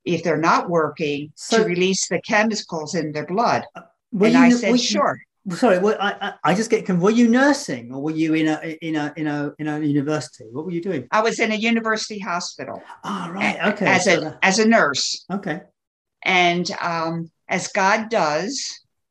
if 0.06 0.24
they're 0.24 0.38
not 0.38 0.70
working 0.70 1.32
So- 1.36 1.60
to 1.60 1.66
release 1.66 2.08
the 2.08 2.20
chemicals 2.22 2.96
in 2.96 3.12
their 3.12 3.26
blood. 3.26 3.66
Were 4.12 4.28
and 4.28 4.36
you, 4.36 4.42
I 4.42 4.50
said, 4.50 4.72
you- 4.72 4.78
sure. 4.78 5.20
Sorry, 5.50 5.78
were, 5.78 5.98
I, 6.02 6.36
I 6.42 6.54
just 6.56 6.70
get. 6.70 6.88
Were 6.88 7.12
you 7.12 7.28
nursing 7.28 7.94
or 7.94 8.02
were 8.02 8.12
you 8.12 8.34
in 8.34 8.48
a 8.48 8.78
in 8.82 8.96
a 8.96 9.14
in 9.18 9.28
a 9.28 9.52
in 9.60 9.68
a 9.68 9.78
university? 9.80 10.46
What 10.50 10.64
were 10.64 10.72
you 10.72 10.82
doing? 10.82 11.06
I 11.12 11.22
was 11.22 11.38
in 11.40 11.52
a 11.52 11.56
university 11.56 12.18
hospital 12.18 12.82
Ah, 13.04 13.30
right. 13.30 13.74
Okay. 13.74 13.86
as 13.86 14.06
so 14.06 14.22
a 14.22 14.40
as 14.42 14.60
a 14.60 14.66
nurse, 14.66 15.26
okay. 15.30 15.64
and 16.24 16.72
um, 16.80 17.30
as 17.50 17.68
God 17.68 18.10
does, 18.10 18.64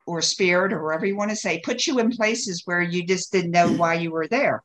or 0.06 0.22
spirit, 0.22 0.72
or 0.72 0.82
whatever 0.82 1.04
you 1.04 1.18
want 1.18 1.28
to 1.32 1.36
say, 1.36 1.60
put 1.62 1.86
you 1.86 1.98
in 1.98 2.10
places 2.10 2.62
where 2.64 2.80
you 2.80 3.06
just 3.06 3.30
didn't 3.30 3.50
know 3.50 3.68
why 3.70 3.92
you 3.96 4.10
were 4.10 4.26
there. 4.26 4.62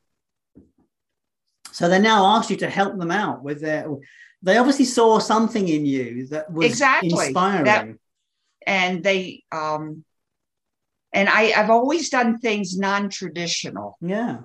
So 1.72 1.88
they 1.90 1.98
now 1.98 2.24
asked 2.36 2.48
you 2.48 2.56
to 2.56 2.70
help 2.70 2.98
them 2.98 3.10
out 3.10 3.42
with 3.42 3.60
their. 3.60 3.86
They 4.42 4.56
obviously 4.56 4.84
saw 4.84 5.18
something 5.18 5.66
in 5.68 5.84
you 5.84 6.26
that 6.28 6.52
was 6.52 6.66
Exactly. 6.66 7.10
inspiring. 7.10 7.64
That- 7.64 7.88
And 8.66 9.02
they, 9.02 9.42
um, 9.50 10.04
and 11.12 11.28
I, 11.28 11.52
I've 11.56 11.70
always 11.70 12.10
done 12.10 12.38
things 12.38 12.76
non-traditional. 12.78 13.96
yeah. 14.00 14.38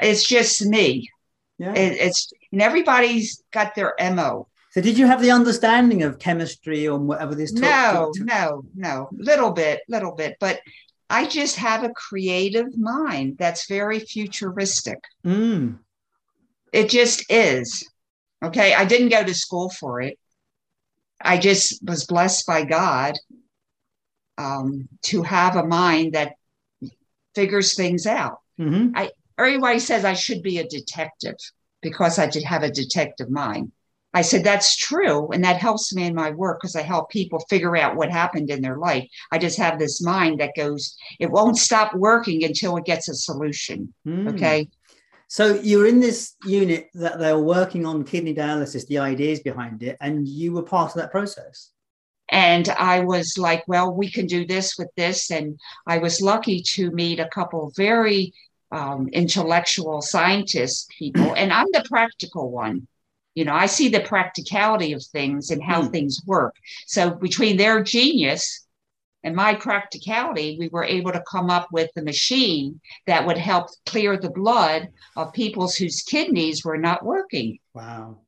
It's 0.00 0.26
just 0.28 0.64
me. 0.64 1.10
Yeah. 1.58 1.72
It, 1.74 1.92
it's 2.00 2.32
and 2.52 2.62
everybody's 2.62 3.42
got 3.52 3.74
their 3.74 3.94
mo. 4.00 4.46
so 4.70 4.80
did 4.80 4.96
you 4.96 5.06
have 5.08 5.20
the 5.20 5.32
understanding 5.32 6.04
of 6.04 6.18
chemistry 6.20 6.86
or 6.86 6.98
whatever 7.00 7.34
this? 7.34 7.50
talk- 7.52 7.62
No, 7.62 8.12
talk- 8.12 8.14
no, 8.18 8.62
no. 8.76 9.08
Little 9.12 9.50
bit, 9.52 9.80
little 9.88 10.12
bit, 10.12 10.36
but 10.38 10.60
I 11.10 11.26
just 11.26 11.56
have 11.56 11.82
a 11.82 11.90
creative 11.90 12.76
mind 12.78 13.38
that's 13.38 13.66
very 13.66 13.98
futuristic. 13.98 14.98
Mm, 15.26 15.78
It 16.72 16.88
just 16.90 17.24
is. 17.30 17.88
Okay. 18.42 18.74
I 18.74 18.84
didn't 18.84 19.08
go 19.10 19.24
to 19.24 19.34
school 19.34 19.70
for 19.70 20.00
it. 20.00 20.18
I 21.20 21.38
just 21.38 21.82
was 21.84 22.06
blessed 22.06 22.46
by 22.46 22.64
God 22.64 23.14
um, 24.36 24.88
to 25.06 25.22
have 25.22 25.56
a 25.56 25.66
mind 25.66 26.12
that 26.14 26.34
figures 27.34 27.74
things 27.74 28.06
out. 28.06 28.38
mhm. 28.58 29.10
Everybody 29.36 29.78
says 29.78 30.04
I 30.04 30.14
should 30.14 30.42
be 30.42 30.58
a 30.58 30.66
detective 30.66 31.36
because 31.80 32.18
I 32.18 32.26
did 32.26 32.42
have 32.42 32.64
a 32.64 32.70
detective 32.72 33.30
mind. 33.30 33.70
I 34.12 34.22
said, 34.22 34.42
that's 34.42 34.74
true. 34.74 35.28
And 35.28 35.44
that 35.44 35.60
helps 35.60 35.94
me 35.94 36.06
in 36.06 36.14
my 36.14 36.30
work 36.30 36.58
because 36.60 36.74
I 36.74 36.82
help 36.82 37.10
people 37.10 37.38
figure 37.48 37.76
out 37.76 37.94
what 37.94 38.10
happened 38.10 38.50
in 38.50 38.62
their 38.62 38.78
life. 38.78 39.08
I 39.30 39.38
just 39.38 39.58
have 39.58 39.78
this 39.78 40.02
mind 40.02 40.40
that 40.40 40.56
goes, 40.56 40.96
it 41.20 41.30
won't 41.30 41.56
stop 41.56 41.94
working 41.94 42.42
until 42.42 42.76
it 42.78 42.84
gets 42.84 43.08
a 43.08 43.14
solution. 43.14 43.94
Mm. 44.06 44.34
Okay. 44.34 44.70
So 45.28 45.54
you're 45.54 45.86
in 45.86 46.00
this 46.00 46.34
unit 46.46 46.88
that 46.94 47.18
they 47.18 47.32
were 47.32 47.42
working 47.42 47.84
on 47.84 48.04
kidney 48.04 48.34
dialysis, 48.34 48.86
the 48.86 48.98
ideas 48.98 49.40
behind 49.40 49.82
it, 49.82 49.96
and 50.00 50.26
you 50.26 50.52
were 50.52 50.62
part 50.62 50.90
of 50.92 50.96
that 50.96 51.10
process. 51.10 51.70
And 52.30 52.68
I 52.68 53.00
was 53.00 53.36
like, 53.38 53.62
well, 53.66 53.92
we 53.94 54.10
can 54.10 54.26
do 54.26 54.46
this 54.46 54.76
with 54.78 54.88
this. 54.96 55.30
And 55.30 55.58
I 55.86 55.98
was 55.98 56.20
lucky 56.20 56.62
to 56.74 56.90
meet 56.90 57.20
a 57.20 57.28
couple 57.28 57.72
very 57.76 58.32
um, 58.70 59.08
intellectual 59.08 60.02
scientist 60.02 60.90
people, 60.98 61.34
and 61.34 61.52
I'm 61.52 61.68
the 61.72 61.84
practical 61.88 62.50
one. 62.50 62.86
You 63.34 63.44
know, 63.44 63.54
I 63.54 63.66
see 63.66 63.88
the 63.88 64.00
practicality 64.00 64.92
of 64.92 65.02
things 65.04 65.50
and 65.50 65.62
how 65.62 65.82
Mm. 65.82 65.92
things 65.92 66.20
work. 66.26 66.54
So 66.86 67.10
between 67.10 67.56
their 67.56 67.82
genius 67.82 68.66
and 69.24 69.34
my 69.34 69.54
practicality, 69.54 70.56
we 70.58 70.68
were 70.68 70.84
able 70.84 71.12
to 71.12 71.22
come 71.28 71.50
up 71.50 71.68
with 71.72 71.90
the 71.94 72.02
machine 72.02 72.80
that 73.06 73.26
would 73.26 73.38
help 73.38 73.68
clear 73.86 74.16
the 74.16 74.30
blood 74.30 74.88
of 75.16 75.32
people 75.32 75.68
whose 75.68 76.02
kidneys 76.02 76.64
were 76.64 76.78
not 76.78 77.04
working. 77.04 77.58
Wow. 77.74 78.18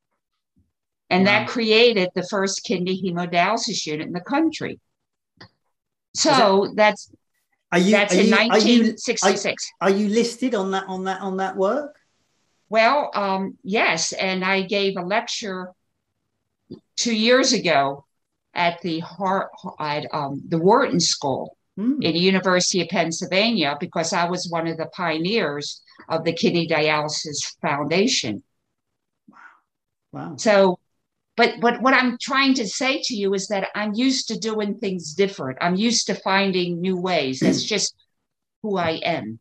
And 1.09 1.25
Wow. 1.25 1.33
that 1.33 1.49
created 1.49 2.11
the 2.15 2.27
first 2.27 2.65
kidney 2.65 3.01
hemodialysis 3.03 3.87
unit 3.87 4.07
in 4.09 4.13
the 4.13 4.21
country. 4.21 4.81
So 6.15 6.73
that's 6.75 7.11
Are 7.73 7.79
you? 7.79 7.93
that's 7.93 8.15
are 8.15 8.19
in 8.21 8.27
you, 8.27 8.35
are 8.35 8.43
you, 8.59 8.79
1966. 8.83 9.71
are 9.81 9.91
you 9.91 10.09
listed 10.09 10.57
on 10.57 10.73
that 10.73 10.85
on 10.89 11.05
that 11.05 11.21
on 11.21 11.37
that 11.37 11.57
work? 11.57 11.97
Well, 12.69 13.11
um, 13.15 13.59
yes, 13.63 14.13
and 14.13 14.45
I 14.45 14.63
gave 14.63 14.97
a 14.97 15.03
lecture 15.03 15.73
two 16.97 17.15
years 17.15 17.53
ago 17.53 18.07
at 18.55 18.81
the 18.83 19.01
Hart 19.01 19.49
at 19.79 20.07
um, 20.13 20.43
the 20.49 20.59
Wharton 20.59 21.01
School 21.01 21.57
Hmm. 21.77 22.03
in 22.03 22.13
the 22.15 22.19
University 22.21 22.81
of 22.83 22.89
Pennsylvania 22.89 23.77
because 23.79 24.13
I 24.13 24.29
was 24.29 24.49
one 24.51 24.67
of 24.67 24.77
the 24.77 24.87
pioneers 24.87 25.81
of 26.09 26.25
the 26.25 26.33
Kidney 26.33 26.67
Dialysis 26.67 27.39
Foundation. 27.63 28.43
Wow. 29.29 29.39
Wow. 30.13 30.37
So, 30.37 30.79
but 31.37 31.61
but 31.61 31.81
what 31.81 31.95
I'm 31.95 32.19
trying 32.21 32.55
to 32.55 32.67
say 32.67 33.01
to 33.05 33.15
you 33.15 33.35
is 33.35 33.47
that 33.49 33.69
I'm 33.75 33.95
used 33.95 34.29
to 34.29 34.39
doing 34.39 34.75
things 34.79 35.15
different. 35.15 35.59
I'm 35.61 35.77
used 35.77 36.09
to 36.09 36.15
finding 36.17 36.81
new 36.81 36.97
ways. 36.97 37.39
That's 37.43 37.63
just 37.63 37.95
who 38.63 38.77
I 38.77 39.01
am. 39.05 39.39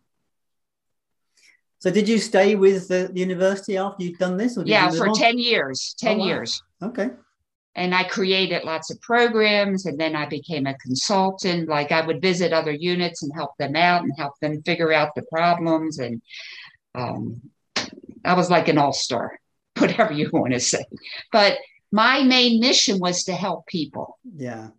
So 1.80 1.90
did 1.90 2.08
you 2.10 2.20
stay 2.20 2.56
with 2.56 2.90
the, 2.90 3.10
the 3.12 3.20
university 3.20 3.78
after 3.78 4.04
you'd 4.04 4.20
done 4.20 4.38
this? 4.38 4.58
Or 4.58 4.64
did 4.64 4.70
Yeah, 4.70 4.92
you 4.92 4.98
for 4.98 5.08
on? 5.08 5.16
10 5.16 5.40
years, 5.40 5.96
10 5.98 6.18
Oh, 6.18 6.20
wow. 6.20 6.28
years. 6.28 6.62
Okay. 6.84 7.10
And 7.76 7.94
I 7.94 8.04
created 8.04 8.64
lots 8.64 8.92
of 8.92 9.00
programs 9.02 9.86
and 9.86 10.00
then 10.00 10.16
I 10.16 10.26
became 10.26 10.66
a 10.66 10.78
consultant. 10.78 11.70
Like 11.70 11.92
I 11.92 12.06
would 12.06 12.22
visit 12.22 12.52
other 12.52 12.72
units 12.72 13.24
and 13.24 13.32
help 13.34 13.52
them 13.58 13.76
out 13.76 14.04
and 14.04 14.12
help 14.18 14.34
them 14.42 14.62
figure 14.64 14.92
out 14.92 15.16
the 15.16 15.24
problems. 15.32 16.00
And 16.00 16.22
um, 16.96 17.42
I 18.26 18.34
was 18.34 18.50
like 18.50 18.68
an 18.68 18.78
all 18.78 18.94
star, 18.94 19.40
whatever 19.78 20.14
you 20.14 20.30
want 20.34 20.54
to 20.54 20.60
say. 20.60 20.84
But 21.32 21.58
my 21.92 22.24
main 22.24 22.60
mission 22.60 23.00
was 23.00 23.24
to 23.26 23.34
help 23.34 23.66
people. 23.68 24.18
Yeah. 24.36 24.70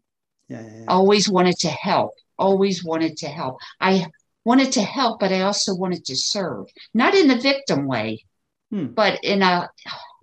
Yeah. 0.48 0.62
yeah, 0.62 0.76
yeah. 0.80 0.84
Always 0.88 1.28
wanted 1.28 1.56
to 1.60 1.68
help, 1.68 2.14
always 2.38 2.84
wanted 2.84 3.16
to 3.18 3.28
help. 3.28 3.58
I 3.80 4.06
wanted 4.44 4.72
to 4.72 4.82
help, 4.82 5.20
but 5.20 5.32
I 5.32 5.42
also 5.42 5.74
wanted 5.74 6.04
to 6.06 6.16
serve, 6.16 6.66
not 6.92 7.14
in 7.14 7.30
a 7.30 7.38
victim 7.40 7.86
way, 7.86 8.24
Hmm. 8.70 8.86
but 8.86 9.24
in 9.24 9.42
a 9.42 9.68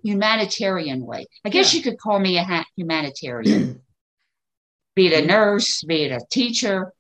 humanitarian 0.08 1.06
way. 1.06 1.26
I 1.46 1.50
guess 1.50 1.74
Yeah. 1.74 1.78
you 1.78 1.84
could 1.84 2.00
call 2.00 2.20
me 2.20 2.38
a 2.38 2.44
ha- 2.44 2.66
humanitarian, 2.76 3.82
be 4.96 5.08
it 5.08 5.24
a 5.24 5.26
nurse, 5.26 5.84
be 5.84 6.04
it 6.06 6.12
a 6.12 6.22
teacher. 6.32 6.94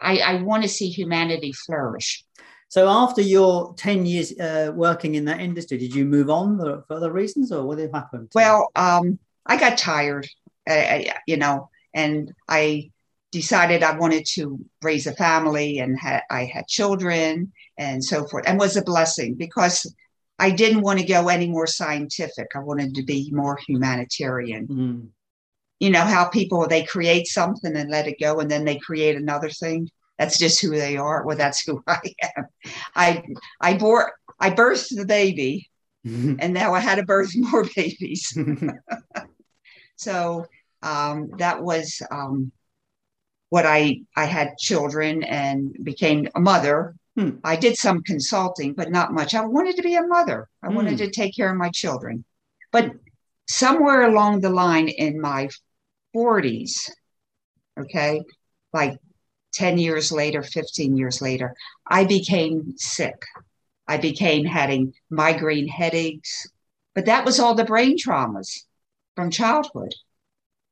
I, 0.00 0.18
I 0.18 0.42
want 0.42 0.62
to 0.64 0.68
see 0.68 0.88
humanity 0.88 1.52
flourish. 1.52 2.24
So 2.68 2.88
after 2.88 3.22
your 3.22 3.74
10 3.76 4.06
years 4.06 4.32
uh, 4.38 4.72
working 4.74 5.14
in 5.14 5.24
that 5.26 5.40
industry, 5.40 5.78
did 5.78 5.94
you 5.94 6.04
move 6.04 6.28
on 6.28 6.58
for, 6.58 6.84
other 6.90 7.12
reasons 7.12 7.52
or 7.52 7.64
what 7.66 7.78
happened? 7.78 8.30
Well, 8.34 8.70
um, 8.74 9.18
I 9.46 9.56
got 9.56 9.78
tired, 9.78 10.26
uh, 10.68 11.00
you 11.26 11.36
know, 11.36 11.68
and 11.94 12.32
I 12.48 12.90
decided 13.30 13.82
I 13.82 13.96
wanted 13.96 14.24
to 14.34 14.58
raise 14.82 15.06
a 15.06 15.14
family 15.14 15.78
and 15.78 15.98
ha- 15.98 16.26
I 16.30 16.44
had 16.44 16.66
children 16.66 17.52
and 17.78 18.02
so 18.02 18.26
forth, 18.26 18.44
and 18.46 18.58
was 18.58 18.76
a 18.76 18.82
blessing 18.82 19.34
because 19.34 19.76
I 20.38 20.50
didn't 20.50 20.82
want 20.82 20.98
to 21.00 21.06
go 21.06 21.28
any 21.28 21.48
more 21.48 21.66
scientific. 21.66 22.48
I 22.54 22.58
wanted 22.58 22.94
to 22.96 23.02
be 23.02 23.30
more 23.32 23.58
humanitarian. 23.66 24.66
Mm. 24.66 25.08
You 25.80 25.90
know 25.90 26.02
how 26.02 26.28
people 26.28 26.66
they 26.66 26.84
create 26.84 27.26
something 27.26 27.76
and 27.76 27.90
let 27.90 28.08
it 28.08 28.20
go, 28.20 28.40
and 28.40 28.50
then 28.50 28.64
they 28.64 28.78
create 28.78 29.16
another 29.16 29.50
thing. 29.50 29.88
That's 30.18 30.38
just 30.38 30.60
who 30.60 30.70
they 30.70 30.96
are. 30.96 31.24
Well, 31.24 31.36
that's 31.36 31.64
who 31.64 31.82
I 31.86 32.00
am. 32.36 32.46
I 32.94 33.24
I 33.60 33.74
bore 33.76 34.12
I 34.40 34.50
birthed 34.50 34.96
the 34.96 35.06
baby, 35.06 35.68
and 36.04 36.54
now 36.54 36.74
I 36.74 36.80
had 36.80 36.96
to 36.96 37.04
birth 37.04 37.32
more 37.34 37.66
babies. 37.76 38.36
So 39.96 40.46
um, 40.82 41.30
that 41.38 41.62
was 41.62 42.02
um, 42.10 42.52
what 43.48 43.66
I 43.66 44.02
I 44.16 44.24
had 44.24 44.58
children 44.58 45.22
and 45.22 45.76
became 45.82 46.28
a 46.34 46.40
mother. 46.40 46.94
Hmm. 47.16 47.36
I 47.44 47.56
did 47.56 47.76
some 47.76 48.02
consulting, 48.02 48.74
but 48.74 48.90
not 48.90 49.12
much. 49.12 49.34
I 49.34 49.44
wanted 49.44 49.76
to 49.76 49.82
be 49.82 49.94
a 49.94 50.06
mother. 50.06 50.48
I 50.62 50.68
Hmm. 50.68 50.76
wanted 50.76 50.98
to 50.98 51.10
take 51.10 51.36
care 51.36 51.50
of 51.50 51.56
my 51.56 51.70
children. 51.70 52.24
But 52.72 52.92
somewhere 53.48 54.02
along 54.02 54.40
the 54.40 54.50
line 54.50 54.88
in 54.88 55.20
my 55.20 55.48
40s, 56.12 56.90
okay, 57.78 58.22
like 58.72 58.98
10 59.52 59.78
years 59.78 60.10
later, 60.10 60.42
15 60.42 60.96
years 60.96 61.22
later, 61.22 61.54
I 61.86 62.04
became 62.04 62.74
sick. 62.76 63.22
I 63.86 63.98
became 63.98 64.44
having 64.44 64.94
migraine 65.10 65.68
headaches, 65.68 66.48
but 66.94 67.06
that 67.06 67.24
was 67.24 67.38
all 67.38 67.54
the 67.54 67.64
brain 67.64 67.96
traumas 67.98 68.64
from 69.14 69.30
childhood. 69.30 69.94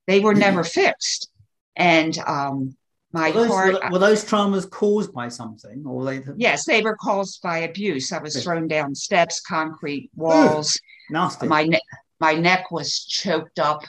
They 0.07 0.21
were 0.21 0.35
never 0.35 0.65
fixed. 0.65 1.31
And 1.77 2.19
um, 2.19 2.77
my 3.13 3.31
were, 3.31 3.35
those, 3.35 3.49
heart, 3.49 3.75
were, 3.75 3.91
were 3.91 3.99
those 3.99 4.25
traumas 4.25 4.69
caused 4.69 5.13
by 5.13 5.29
something 5.29 5.85
or 5.87 5.97
were 5.97 6.05
they 6.05 6.23
yes, 6.37 6.65
they 6.65 6.83
were 6.83 6.97
caused 6.97 7.43
by 7.43 7.59
abuse. 7.59 8.13
I 8.13 8.19
was 8.19 8.43
thrown 8.43 8.69
down 8.69 8.95
steps, 8.95 9.41
concrete 9.41 10.11
walls. 10.17 10.79
nasty? 11.11 11.47
My, 11.47 11.65
ne- 11.65 11.81
my 12.21 12.35
neck 12.35 12.71
was 12.71 13.05
choked 13.05 13.59
up. 13.59 13.85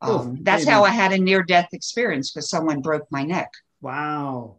Oh, 0.00 0.20
Um, 0.20 0.38
that's 0.42 0.64
how 0.64 0.84
I 0.84 0.90
had 0.90 1.12
a 1.12 1.18
near 1.18 1.42
death 1.42 1.68
experience 1.72 2.30
because 2.30 2.48
someone 2.50 2.80
broke 2.80 3.06
my 3.10 3.24
neck. 3.24 3.50
Wow. 3.80 4.58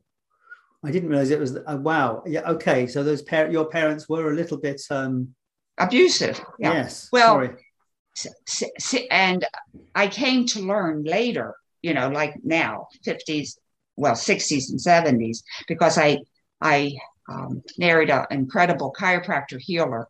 I 0.84 0.92
didn't 0.92 1.10
realize 1.10 1.32
it 1.32 1.40
was 1.40 1.56
uh, 1.56 1.78
wow. 1.80 2.22
Yeah, 2.26 2.50
okay. 2.52 2.86
So 2.86 3.04
those 3.04 3.22
par- 3.24 3.50
your 3.52 3.66
parents 3.66 4.08
were 4.08 4.32
a 4.32 4.36
little 4.36 4.58
bit 4.58 4.82
um 4.92 5.34
Abusive. 5.80 6.40
Yeah. 6.60 6.74
yes. 6.74 7.10
Well, 7.12 7.34
sorry. 7.34 7.50
And 9.12 9.46
I 9.94 10.08
came 10.08 10.46
to 10.48 10.62
learn 10.62 11.04
later, 11.04 11.56
you 11.82 11.94
know, 11.94 12.10
like 12.10 12.36
now, 12.44 12.88
50s, 13.06 13.58
well, 13.96 14.14
60s 14.14 14.70
and 14.70 14.80
70s, 14.80 15.44
because 15.68 15.98
I 15.98 16.20
I 16.62 16.94
um, 17.30 17.64
married 17.78 18.10
an 18.10 18.26
incredible 18.32 18.94
chiropractor 18.98 19.60
healer 19.60 20.08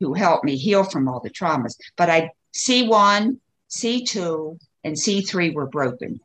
who 0.00 0.14
helped 0.14 0.44
me 0.44 0.56
heal 0.56 0.84
from 0.84 1.08
all 1.08 1.20
the 1.20 1.30
traumas. 1.30 1.76
But 1.96 2.10
I 2.10 2.30
C1, 2.54 3.38
C2, 3.70 4.58
and 4.84 4.96
C3 4.96 5.54
were 5.54 5.66
broken 5.66 6.20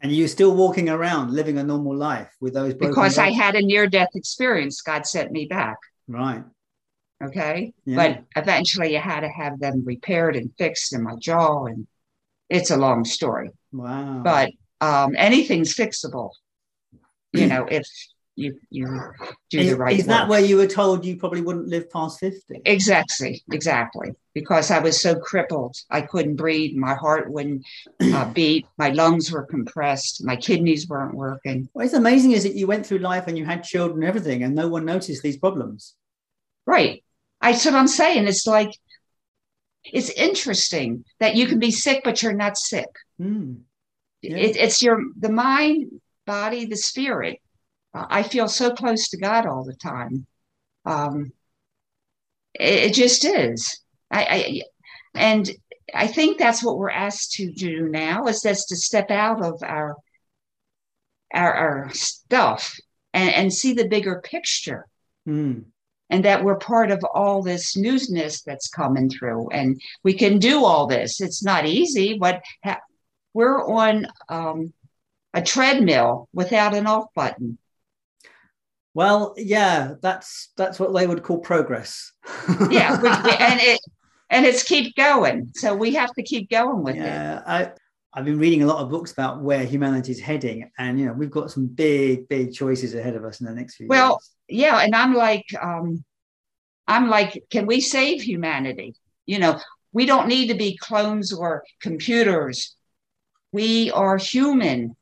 And 0.00 0.12
you're 0.12 0.28
still 0.28 0.54
walking 0.54 0.88
around 0.88 1.32
living 1.32 1.58
a 1.58 1.62
normal 1.62 1.96
life 1.96 2.30
with 2.40 2.54
those 2.54 2.74
broken 2.74 2.90
because 2.90 3.18
I 3.18 3.30
had 3.30 3.54
a 3.54 3.62
near 3.62 3.86
death 3.86 4.10
experience. 4.14 4.82
God 4.82 5.06
sent 5.06 5.30
me 5.30 5.46
back. 5.46 5.76
right. 6.08 6.44
Okay. 7.24 7.72
Yeah. 7.86 7.96
But 7.96 8.42
eventually 8.42 8.96
I 8.96 9.00
had 9.00 9.20
to 9.20 9.28
have 9.28 9.58
them 9.58 9.84
repaired 9.86 10.36
and 10.36 10.52
fixed 10.58 10.92
in 10.92 11.02
my 11.02 11.14
jaw. 11.16 11.64
And 11.64 11.86
it's 12.50 12.70
a 12.70 12.76
long 12.76 13.06
story. 13.06 13.50
wow. 13.72 14.20
but 14.22 14.50
um, 14.80 15.14
anything's 15.16 15.74
fixable. 15.74 16.30
You 17.32 17.46
know, 17.46 17.66
if 17.70 17.86
you 18.36 18.58
you 18.70 18.86
do 19.50 19.58
is, 19.58 19.70
the 19.70 19.76
right. 19.76 19.98
is 19.98 20.06
that 20.06 20.28
where 20.28 20.40
you 20.40 20.58
were 20.58 20.66
told 20.66 21.04
you 21.04 21.16
probably 21.16 21.40
wouldn't 21.40 21.68
live 21.68 21.90
past 21.90 22.20
50? 22.20 22.62
Exactly, 22.64 23.42
exactly. 23.50 24.12
Because 24.34 24.70
I 24.70 24.78
was 24.78 25.00
so 25.00 25.14
crippled, 25.18 25.76
I 25.90 26.02
couldn't 26.02 26.36
breathe. 26.36 26.76
My 26.76 26.94
heart 26.94 27.30
wouldn't 27.30 27.64
uh, 28.00 28.30
beat. 28.32 28.66
My 28.78 28.90
lungs 28.90 29.32
were 29.32 29.44
compressed. 29.44 30.24
My 30.24 30.36
kidneys 30.36 30.88
weren't 30.88 31.14
working. 31.14 31.68
What 31.72 31.86
is 31.86 31.94
amazing 31.94 32.32
is 32.32 32.42
that 32.44 32.54
you 32.54 32.66
went 32.66 32.86
through 32.86 32.98
life 32.98 33.26
and 33.26 33.36
you 33.36 33.44
had 33.44 33.64
children 33.64 34.02
and 34.02 34.08
everything, 34.08 34.42
and 34.42 34.54
no 34.54 34.68
one 34.68 34.84
noticed 34.84 35.22
these 35.22 35.38
problems. 35.38 35.94
Right. 36.66 37.02
I 37.40 37.52
that's 37.52 37.64
what 37.64 37.74
I'm 37.74 37.88
saying. 37.88 38.28
It's 38.28 38.46
like 38.46 38.70
it's 39.84 40.10
interesting 40.10 41.04
that 41.20 41.36
you 41.36 41.46
can 41.46 41.58
be 41.58 41.70
sick, 41.70 42.02
but 42.04 42.22
you're 42.22 42.32
not 42.32 42.58
sick. 42.58 42.88
Hmm. 43.18 43.54
Yeah. 44.22 44.36
It, 44.36 44.56
it's 44.56 44.82
your 44.82 45.00
the 45.18 45.30
mind, 45.30 46.00
body, 46.26 46.66
the 46.66 46.76
spirit. 46.76 47.40
Uh, 47.94 48.06
I 48.08 48.22
feel 48.22 48.48
so 48.48 48.70
close 48.72 49.08
to 49.10 49.18
God 49.18 49.46
all 49.46 49.64
the 49.64 49.74
time. 49.74 50.26
Um, 50.84 51.32
it, 52.54 52.90
it 52.90 52.94
just 52.94 53.24
is. 53.24 53.80
I, 54.10 54.24
I 54.24 54.62
and 55.14 55.50
I 55.94 56.06
think 56.06 56.38
that's 56.38 56.62
what 56.62 56.78
we're 56.78 56.90
asked 56.90 57.32
to 57.34 57.50
do 57.52 57.88
now 57.88 58.26
is 58.26 58.40
that's 58.40 58.66
to 58.66 58.76
step 58.76 59.10
out 59.10 59.44
of 59.44 59.62
our 59.62 59.96
our, 61.34 61.52
our 61.52 61.90
stuff 61.92 62.76
and, 63.12 63.34
and 63.34 63.52
see 63.52 63.72
the 63.72 63.88
bigger 63.88 64.20
picture 64.24 64.86
Hmm. 65.24 65.60
and 66.08 66.24
that 66.24 66.44
we're 66.44 66.58
part 66.58 66.92
of 66.92 67.04
all 67.12 67.42
this 67.42 67.76
newsness 67.76 68.44
that's 68.44 68.68
coming 68.68 69.10
through 69.10 69.50
and 69.50 69.80
we 70.04 70.14
can 70.14 70.38
do 70.38 70.64
all 70.64 70.86
this 70.86 71.20
it's 71.20 71.42
not 71.42 71.66
easy 71.66 72.16
but 72.16 72.42
ha- 72.62 72.78
we're 73.36 73.62
on 73.62 74.06
um, 74.30 74.72
a 75.34 75.42
treadmill 75.42 76.28
without 76.32 76.74
an 76.74 76.86
off 76.86 77.12
button 77.14 77.58
Well, 78.94 79.34
yeah, 79.36 79.94
that's 80.00 80.52
that's 80.56 80.80
what 80.80 80.94
they 80.94 81.06
would 81.06 81.22
call 81.22 81.38
progress. 81.38 82.12
yeah, 82.70 82.98
we, 83.02 83.08
and 83.08 83.60
it 83.60 83.80
and 84.30 84.46
it's 84.46 84.62
keep 84.62 84.96
going. 84.96 85.50
So 85.54 85.74
we 85.74 85.94
have 85.94 86.12
to 86.14 86.22
keep 86.22 86.48
going 86.48 86.82
with 86.82 86.96
yeah, 86.96 87.38
it. 87.38 87.42
I 87.46 87.72
I've 88.14 88.24
been 88.24 88.38
reading 88.38 88.62
a 88.62 88.66
lot 88.66 88.82
of 88.82 88.88
books 88.88 89.12
about 89.12 89.42
where 89.42 89.64
humanity 89.64 90.12
is 90.12 90.20
heading, 90.20 90.70
and 90.78 90.98
you 90.98 91.04
know 91.04 91.12
we've 91.12 91.30
got 91.30 91.50
some 91.50 91.66
big, 91.66 92.26
big 92.28 92.54
choices 92.54 92.94
ahead 92.94 93.16
of 93.16 93.24
us 93.26 93.40
in 93.40 93.46
the 93.46 93.52
next 93.52 93.76
few 93.76 93.86
well, 93.88 94.12
years. 94.48 94.62
yeah, 94.62 94.80
and 94.80 94.94
I'm 94.94 95.12
like, 95.12 95.44
um, 95.60 96.02
I'm 96.88 97.10
like, 97.10 97.44
can 97.50 97.66
we 97.66 97.82
save 97.82 98.22
humanity? 98.22 98.94
You 99.26 99.40
know, 99.40 99.60
we 99.92 100.06
don't 100.06 100.28
need 100.28 100.48
to 100.48 100.54
be 100.54 100.78
clones 100.78 101.32
or 101.34 101.64
computers. 101.82 102.75
We 103.52 103.90
are 103.92 104.16
human. 104.16 104.96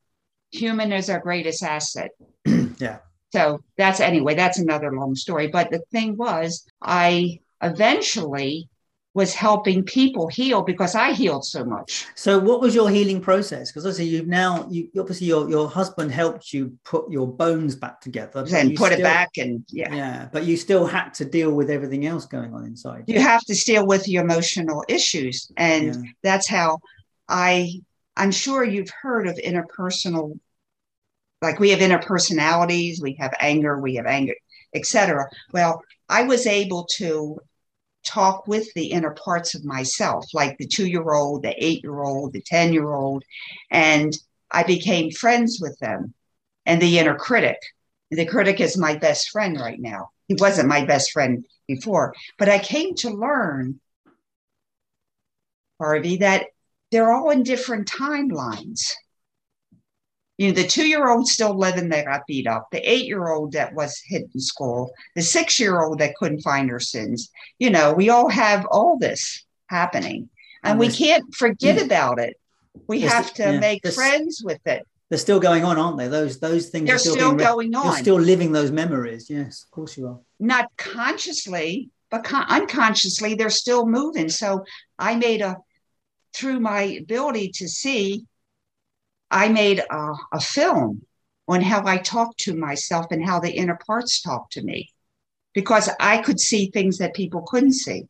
Human 0.52 0.92
is 0.92 1.10
our 1.10 1.20
greatest 1.20 1.62
asset. 1.62 2.10
yeah. 2.78 2.98
So 3.32 3.60
that's 3.76 4.00
anyway, 4.00 4.34
that's 4.34 4.58
another 4.58 4.92
long 4.92 5.16
story. 5.16 5.48
But 5.48 5.70
the 5.70 5.80
thing 5.90 6.16
was, 6.16 6.64
I 6.80 7.40
eventually 7.60 8.68
was 9.14 9.32
helping 9.32 9.84
people 9.84 10.26
heal 10.26 10.62
because 10.62 10.96
I 10.96 11.12
healed 11.12 11.44
so 11.44 11.64
much. 11.64 12.06
So, 12.16 12.38
what 12.38 12.60
was 12.60 12.74
your 12.74 12.90
healing 12.90 13.20
process? 13.20 13.70
Because 13.70 13.86
obviously, 13.86 14.06
you've 14.06 14.26
now, 14.26 14.66
you 14.70 14.90
obviously 14.98 15.28
your 15.28 15.48
your 15.48 15.68
husband 15.68 16.10
helped 16.10 16.52
you 16.52 16.76
put 16.84 17.10
your 17.10 17.26
bones 17.26 17.76
back 17.76 18.00
together 18.00 18.44
and 18.52 18.74
put 18.74 18.92
still, 18.92 18.98
it 18.98 19.02
back, 19.02 19.30
and 19.38 19.64
yeah, 19.68 19.94
yeah. 19.94 20.28
But 20.32 20.44
you 20.44 20.56
still 20.56 20.84
had 20.84 21.14
to 21.14 21.24
deal 21.24 21.52
with 21.52 21.70
everything 21.70 22.06
else 22.06 22.26
going 22.26 22.52
on 22.52 22.64
inside. 22.64 23.04
You 23.06 23.20
have 23.20 23.42
to 23.44 23.54
deal 23.54 23.86
with 23.86 24.08
your 24.08 24.24
emotional 24.24 24.84
issues, 24.88 25.50
and 25.56 25.86
yeah. 25.86 26.10
that's 26.22 26.48
how 26.48 26.80
I. 27.28 27.70
I'm 28.16 28.30
sure 28.30 28.64
you've 28.64 28.90
heard 29.02 29.26
of 29.26 29.36
interpersonal, 29.36 30.38
like 31.42 31.58
we 31.58 31.70
have 31.70 31.80
interpersonalities, 31.80 33.02
we 33.02 33.16
have 33.20 33.34
anger, 33.40 33.80
we 33.80 33.96
have 33.96 34.06
anger, 34.06 34.34
etc. 34.74 35.26
Well, 35.52 35.82
I 36.08 36.22
was 36.22 36.46
able 36.46 36.86
to 36.96 37.38
talk 38.04 38.46
with 38.46 38.72
the 38.74 38.86
inner 38.86 39.12
parts 39.12 39.54
of 39.54 39.64
myself, 39.64 40.26
like 40.32 40.56
the 40.58 40.66
two 40.66 40.86
year 40.86 41.12
old, 41.12 41.42
the 41.42 41.54
eight 41.64 41.82
year 41.82 42.02
old, 42.02 42.32
the 42.32 42.42
10 42.42 42.72
year 42.72 42.92
old. 42.92 43.24
And 43.70 44.16
I 44.50 44.62
became 44.62 45.10
friends 45.10 45.58
with 45.60 45.78
them 45.80 46.14
and 46.66 46.80
the 46.80 46.98
inner 46.98 47.16
critic. 47.16 47.58
The 48.10 48.26
critic 48.26 48.60
is 48.60 48.76
my 48.76 48.96
best 48.96 49.30
friend 49.30 49.58
right 49.58 49.80
now. 49.80 50.10
He 50.28 50.36
wasn't 50.38 50.68
my 50.68 50.84
best 50.84 51.10
friend 51.12 51.44
before, 51.66 52.14
but 52.38 52.48
I 52.48 52.58
came 52.58 52.94
to 52.96 53.10
learn, 53.10 53.80
Harvey, 55.80 56.18
that 56.18 56.46
they're 56.94 57.12
all 57.12 57.30
in 57.30 57.42
different 57.42 57.90
timelines 57.90 58.92
you 60.38 60.48
know, 60.48 60.54
the 60.54 60.66
two 60.66 60.86
year 60.86 61.08
old 61.08 61.28
still 61.28 61.56
living 61.56 61.88
that 61.90 62.06
got 62.06 62.26
beat 62.26 62.46
up, 62.46 62.68
the 62.72 62.80
eight 62.80 63.06
year 63.06 63.28
old 63.28 63.52
that 63.52 63.74
was 63.74 64.00
hit 64.04 64.24
in 64.34 64.40
school, 64.40 64.92
the 65.14 65.22
six 65.22 65.60
year 65.60 65.80
old 65.80 66.00
that 66.00 66.16
couldn't 66.16 66.40
find 66.40 66.68
her 66.70 66.80
sins. 66.80 67.30
You 67.58 67.70
know, 67.70 67.92
we 67.92 68.08
all 68.08 68.28
have 68.28 68.66
all 68.70 68.98
this 68.98 69.44
happening 69.66 70.28
and 70.64 70.78
we 70.78 70.88
can't 70.88 71.32
forget 71.34 71.78
mm. 71.78 71.84
about 71.84 72.18
it. 72.18 72.36
We 72.88 73.00
have 73.02 73.32
to 73.34 73.44
yeah, 73.44 73.60
make 73.60 73.86
friends 73.86 74.42
with 74.44 74.60
it. 74.66 74.86
They're 75.08 75.18
still 75.18 75.38
going 75.38 75.62
on, 75.62 75.78
aren't 75.78 75.98
they? 75.98 76.08
Those 76.08 76.40
those 76.40 76.70
things 76.70 76.86
they're 76.86 76.96
are 76.96 76.98
still, 76.98 77.14
still 77.14 77.34
going 77.34 77.74
on. 77.76 77.84
You're 77.84 77.96
still 77.96 78.20
living 78.20 78.50
those 78.50 78.72
memories. 78.72 79.30
Yes, 79.30 79.62
of 79.62 79.70
course 79.70 79.96
you 79.96 80.08
are. 80.08 80.18
Not 80.40 80.68
consciously, 80.76 81.90
but 82.10 82.24
con- 82.24 82.46
unconsciously, 82.48 83.34
they're 83.34 83.50
still 83.50 83.86
moving. 83.86 84.28
So 84.28 84.64
I 84.98 85.14
made 85.14 85.42
a 85.42 85.58
through 86.34 86.60
my 86.60 86.82
ability 86.82 87.50
to 87.54 87.68
see 87.68 88.24
I 89.30 89.48
made 89.48 89.80
a, 89.90 90.12
a 90.32 90.40
film 90.40 91.02
on 91.48 91.60
how 91.60 91.86
I 91.86 91.98
talk 91.98 92.36
to 92.38 92.54
myself 92.54 93.06
and 93.10 93.24
how 93.24 93.40
the 93.40 93.52
inner 93.52 93.78
parts 93.86 94.20
talk 94.20 94.50
to 94.50 94.62
me 94.62 94.90
because 95.54 95.90
I 96.00 96.18
could 96.18 96.40
see 96.40 96.70
things 96.70 96.98
that 96.98 97.14
people 97.14 97.42
couldn't 97.42 97.72
see. 97.72 98.04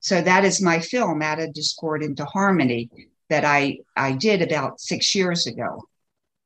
So 0.00 0.20
that 0.20 0.44
is 0.44 0.62
my 0.62 0.80
film, 0.80 1.22
Out 1.22 1.40
of 1.40 1.52
Discord 1.52 2.02
into 2.02 2.24
Harmony, 2.24 2.90
that 3.28 3.44
I, 3.44 3.78
I 3.96 4.12
did 4.12 4.42
about 4.42 4.80
six 4.80 5.14
years 5.14 5.46
ago. 5.46 5.82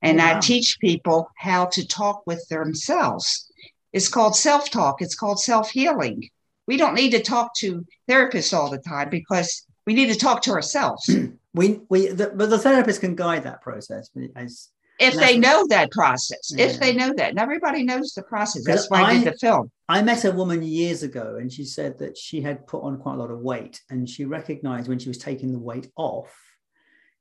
And 0.00 0.18
wow. 0.18 0.36
I 0.36 0.40
teach 0.40 0.78
people 0.80 1.30
how 1.36 1.66
to 1.66 1.86
talk 1.86 2.22
with 2.26 2.48
themselves. 2.48 3.50
It's 3.92 4.08
called 4.08 4.36
self 4.36 4.70
talk, 4.70 5.02
it's 5.02 5.14
called 5.14 5.40
self 5.40 5.70
healing. 5.70 6.30
We 6.66 6.76
don't 6.76 6.94
need 6.94 7.10
to 7.10 7.22
talk 7.22 7.54
to 7.58 7.84
therapists 8.08 8.56
all 8.56 8.70
the 8.70 8.78
time 8.78 9.10
because 9.10 9.66
we 9.90 9.94
need 9.94 10.12
to 10.12 10.16
talk 10.16 10.40
to 10.42 10.52
ourselves. 10.52 11.10
we 11.52 11.80
we 11.88 12.06
the, 12.06 12.30
but 12.32 12.48
the 12.48 12.58
therapist 12.58 13.00
can 13.00 13.16
guide 13.16 13.42
that 13.42 13.60
process 13.60 14.08
as 14.36 14.68
if 15.00 15.14
they 15.14 15.36
know 15.36 15.66
that 15.68 15.90
process 15.90 16.52
yeah. 16.54 16.66
if 16.66 16.78
they 16.78 16.94
know 16.94 17.12
that 17.12 17.30
and 17.30 17.40
everybody 17.40 17.82
knows 17.82 18.12
the 18.14 18.22
process. 18.22 18.62
That's 18.64 18.88
why 18.88 19.00
I, 19.00 19.10
I, 19.10 19.14
did 19.14 19.32
the 19.32 19.38
film. 19.38 19.68
I 19.88 20.00
met 20.00 20.24
a 20.24 20.30
woman 20.30 20.62
years 20.62 21.02
ago 21.02 21.38
and 21.40 21.52
she 21.52 21.64
said 21.64 21.98
that 21.98 22.16
she 22.16 22.40
had 22.40 22.68
put 22.68 22.84
on 22.84 22.98
quite 22.98 23.14
a 23.14 23.16
lot 23.16 23.32
of 23.32 23.40
weight 23.40 23.80
and 23.90 24.08
she 24.08 24.26
recognized 24.26 24.88
when 24.88 25.00
she 25.00 25.08
was 25.08 25.18
taking 25.18 25.50
the 25.50 25.58
weight 25.58 25.90
off 25.96 26.32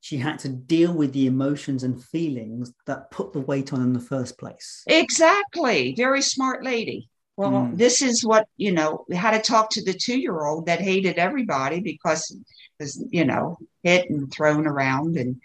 she 0.02 0.18
had 0.18 0.40
to 0.40 0.50
deal 0.50 0.94
with 0.94 1.12
the 1.12 1.26
emotions 1.26 1.84
and 1.84 2.02
feelings 2.06 2.72
that 2.86 3.12
put 3.12 3.34
the 3.34 3.42
weight 3.42 3.74
on 3.74 3.82
in 3.82 3.92
the 3.92 4.00
first 4.00 4.38
place. 4.38 4.84
Exactly. 4.88 5.94
Very 5.98 6.22
smart 6.22 6.64
lady 6.64 7.10
well 7.40 7.52
mm. 7.52 7.78
this 7.78 8.02
is 8.02 8.26
what 8.26 8.48
you 8.58 8.72
know 8.74 9.06
we 9.08 9.16
had 9.16 9.32
to 9.32 9.52
talk 9.52 9.70
to 9.70 9.84
the 9.84 9.94
two 9.94 10.20
year 10.20 10.46
old 10.46 10.66
that 10.66 10.82
hated 10.82 11.18
everybody 11.18 11.80
because 11.80 12.30
it 12.32 12.38
was 12.84 13.02
you 13.12 13.24
know 13.24 13.58
hit 13.84 14.10
and 14.10 14.32
thrown 14.32 14.68
around. 14.68 15.18
And 15.18 15.42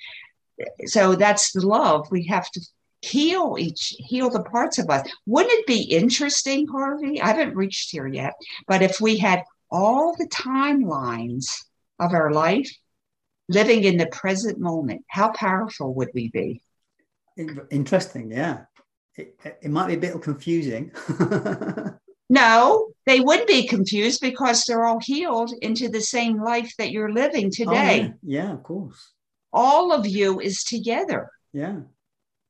so 0.86 1.14
that's 1.14 1.52
the 1.52 1.66
love. 1.66 2.06
We 2.10 2.26
have 2.26 2.50
to 2.50 2.60
heal 3.00 3.56
each 3.58 3.94
heal 3.98 4.30
the 4.30 4.42
parts 4.42 4.78
of 4.78 4.88
us. 4.90 5.06
Wouldn't 5.26 5.52
it 5.52 5.66
be 5.66 5.82
interesting 5.82 6.66
harvey? 6.66 7.20
I 7.20 7.28
haven't 7.28 7.54
reached 7.54 7.90
here 7.90 8.06
yet 8.06 8.32
but 8.66 8.82
if 8.82 9.00
we 9.00 9.18
had 9.18 9.42
all 9.70 10.14
the 10.16 10.28
timelines 10.28 11.46
of 12.00 12.12
our 12.12 12.32
life 12.32 12.70
living 13.48 13.84
in 13.84 13.98
the 13.98 14.06
present 14.06 14.58
moment 14.58 15.04
how 15.08 15.32
powerful 15.32 15.92
would 15.94 16.08
we 16.14 16.28
be? 16.28 16.62
Interesting 17.70 18.30
yeah 18.32 18.64
it, 19.16 19.38
it 19.62 19.70
might 19.70 19.88
be 19.88 19.94
a 19.94 19.98
bit 19.98 20.22
confusing 20.22 20.92
No, 22.30 22.88
they 23.06 23.20
would 23.20 23.46
be 23.46 23.68
confused 23.68 24.20
because 24.20 24.64
they're 24.64 24.86
all 24.86 25.00
healed 25.00 25.52
into 25.60 25.88
the 25.88 26.00
same 26.00 26.42
life 26.42 26.72
that 26.78 26.90
you're 26.90 27.12
living 27.12 27.50
today. 27.50 28.10
Oh, 28.12 28.18
yeah. 28.22 28.44
yeah, 28.44 28.52
of 28.52 28.62
course. 28.62 29.12
All 29.52 29.92
of 29.92 30.06
you 30.06 30.40
is 30.40 30.64
together. 30.64 31.30
Yeah. 31.52 31.80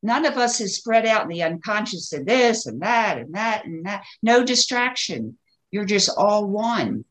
None 0.03 0.27
of 0.27 0.39
us 0.39 0.61
is 0.61 0.77
spread 0.77 1.07
out 1.07 1.23
in 1.23 1.29
the 1.29 1.43
unconscious 1.43 2.13
and 2.13 2.27
this 2.27 2.67
and 2.67 2.81
that 2.83 3.19
and 3.19 3.35
that 3.35 3.65
and 3.65 3.85
that. 3.87 4.05
No 4.23 4.45
distraction. 4.45 5.39
You're 5.71 5.85
just 5.85 6.11
all 6.17 6.47
one. 6.47 7.05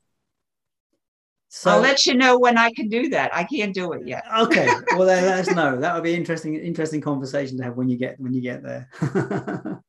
So, 1.55 1.69
I'll 1.69 1.81
let 1.81 2.07
you 2.07 2.15
know 2.15 2.39
when 2.39 2.57
I 2.57 2.71
can 2.71 2.89
do 2.89 3.09
that. 3.09 3.29
I 3.31 3.43
can't 3.43 3.75
do 3.75 3.93
it 3.93 4.07
yet. 4.07 4.23
okay. 4.39 4.65
Well, 4.93 5.05
then 5.05 5.23
let 5.23 5.47
us 5.47 5.55
know. 5.55 5.79
That 5.79 5.93
would 5.93 6.03
be 6.03 6.15
interesting. 6.15 6.55
Interesting 6.55 6.99
conversation 6.99 7.57
to 7.59 7.63
have 7.63 7.77
when 7.77 7.87
you 7.87 7.95
get 7.95 8.19
when 8.19 8.33
you 8.33 8.41
get 8.41 8.63
there. 8.63 8.89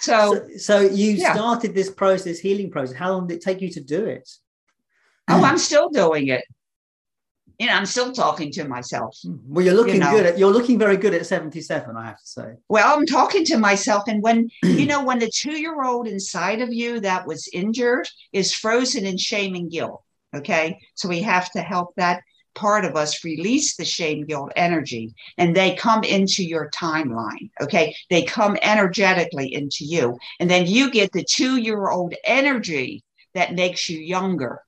so, 0.00 0.34
so, 0.34 0.48
so, 0.58 0.80
you 0.80 1.12
yeah. 1.12 1.32
started 1.32 1.74
this 1.74 1.90
process, 1.90 2.38
healing 2.38 2.70
process. 2.70 2.94
How 2.94 3.12
long 3.12 3.26
did 3.26 3.38
it 3.38 3.42
take 3.42 3.62
you 3.62 3.70
to 3.70 3.80
do 3.80 4.04
it? 4.04 4.28
Oh, 5.30 5.42
I'm 5.42 5.56
still 5.56 5.88
doing 5.88 6.28
it. 6.28 6.44
You 7.58 7.68
know, 7.68 7.72
I'm 7.72 7.86
still 7.86 8.12
talking 8.12 8.52
to 8.52 8.64
myself. 8.68 9.16
Hmm. 9.24 9.36
Well, 9.46 9.64
you're 9.64 9.74
looking 9.74 9.94
you 9.94 10.00
know. 10.00 10.10
good 10.10 10.26
at. 10.26 10.38
You're 10.38 10.52
looking 10.52 10.78
very 10.78 10.98
good 10.98 11.14
at 11.14 11.24
77. 11.24 11.96
I 11.96 12.04
have 12.04 12.18
to 12.18 12.26
say. 12.26 12.52
Well, 12.68 12.98
I'm 12.98 13.06
talking 13.06 13.46
to 13.46 13.56
myself, 13.56 14.02
and 14.08 14.22
when 14.22 14.50
you 14.62 14.84
know, 14.84 15.02
when 15.02 15.20
the 15.20 15.30
two 15.34 15.58
year 15.58 15.82
old 15.82 16.06
inside 16.06 16.60
of 16.60 16.70
you 16.70 17.00
that 17.00 17.26
was 17.26 17.48
injured 17.54 18.06
is 18.34 18.52
frozen 18.52 19.06
in 19.06 19.16
shame 19.16 19.54
and 19.54 19.70
guilt 19.70 20.02
Okay. 20.34 20.78
So 20.94 21.08
we 21.08 21.22
have 21.22 21.50
to 21.52 21.60
help 21.60 21.94
that 21.96 22.22
part 22.54 22.84
of 22.84 22.96
us 22.96 23.24
release 23.24 23.76
the 23.76 23.84
shame 23.84 24.26
guilt 24.26 24.52
energy 24.56 25.14
and 25.38 25.54
they 25.54 25.76
come 25.76 26.02
into 26.02 26.44
your 26.44 26.70
timeline. 26.70 27.50
Okay. 27.60 27.94
They 28.10 28.24
come 28.24 28.58
energetically 28.62 29.54
into 29.54 29.84
you. 29.84 30.18
And 30.40 30.50
then 30.50 30.66
you 30.66 30.90
get 30.90 31.12
the 31.12 31.24
two 31.24 31.56
year 31.56 31.88
old 31.88 32.14
energy 32.24 33.04
that 33.34 33.54
makes 33.54 33.88
you 33.88 33.98
younger. 34.00 34.60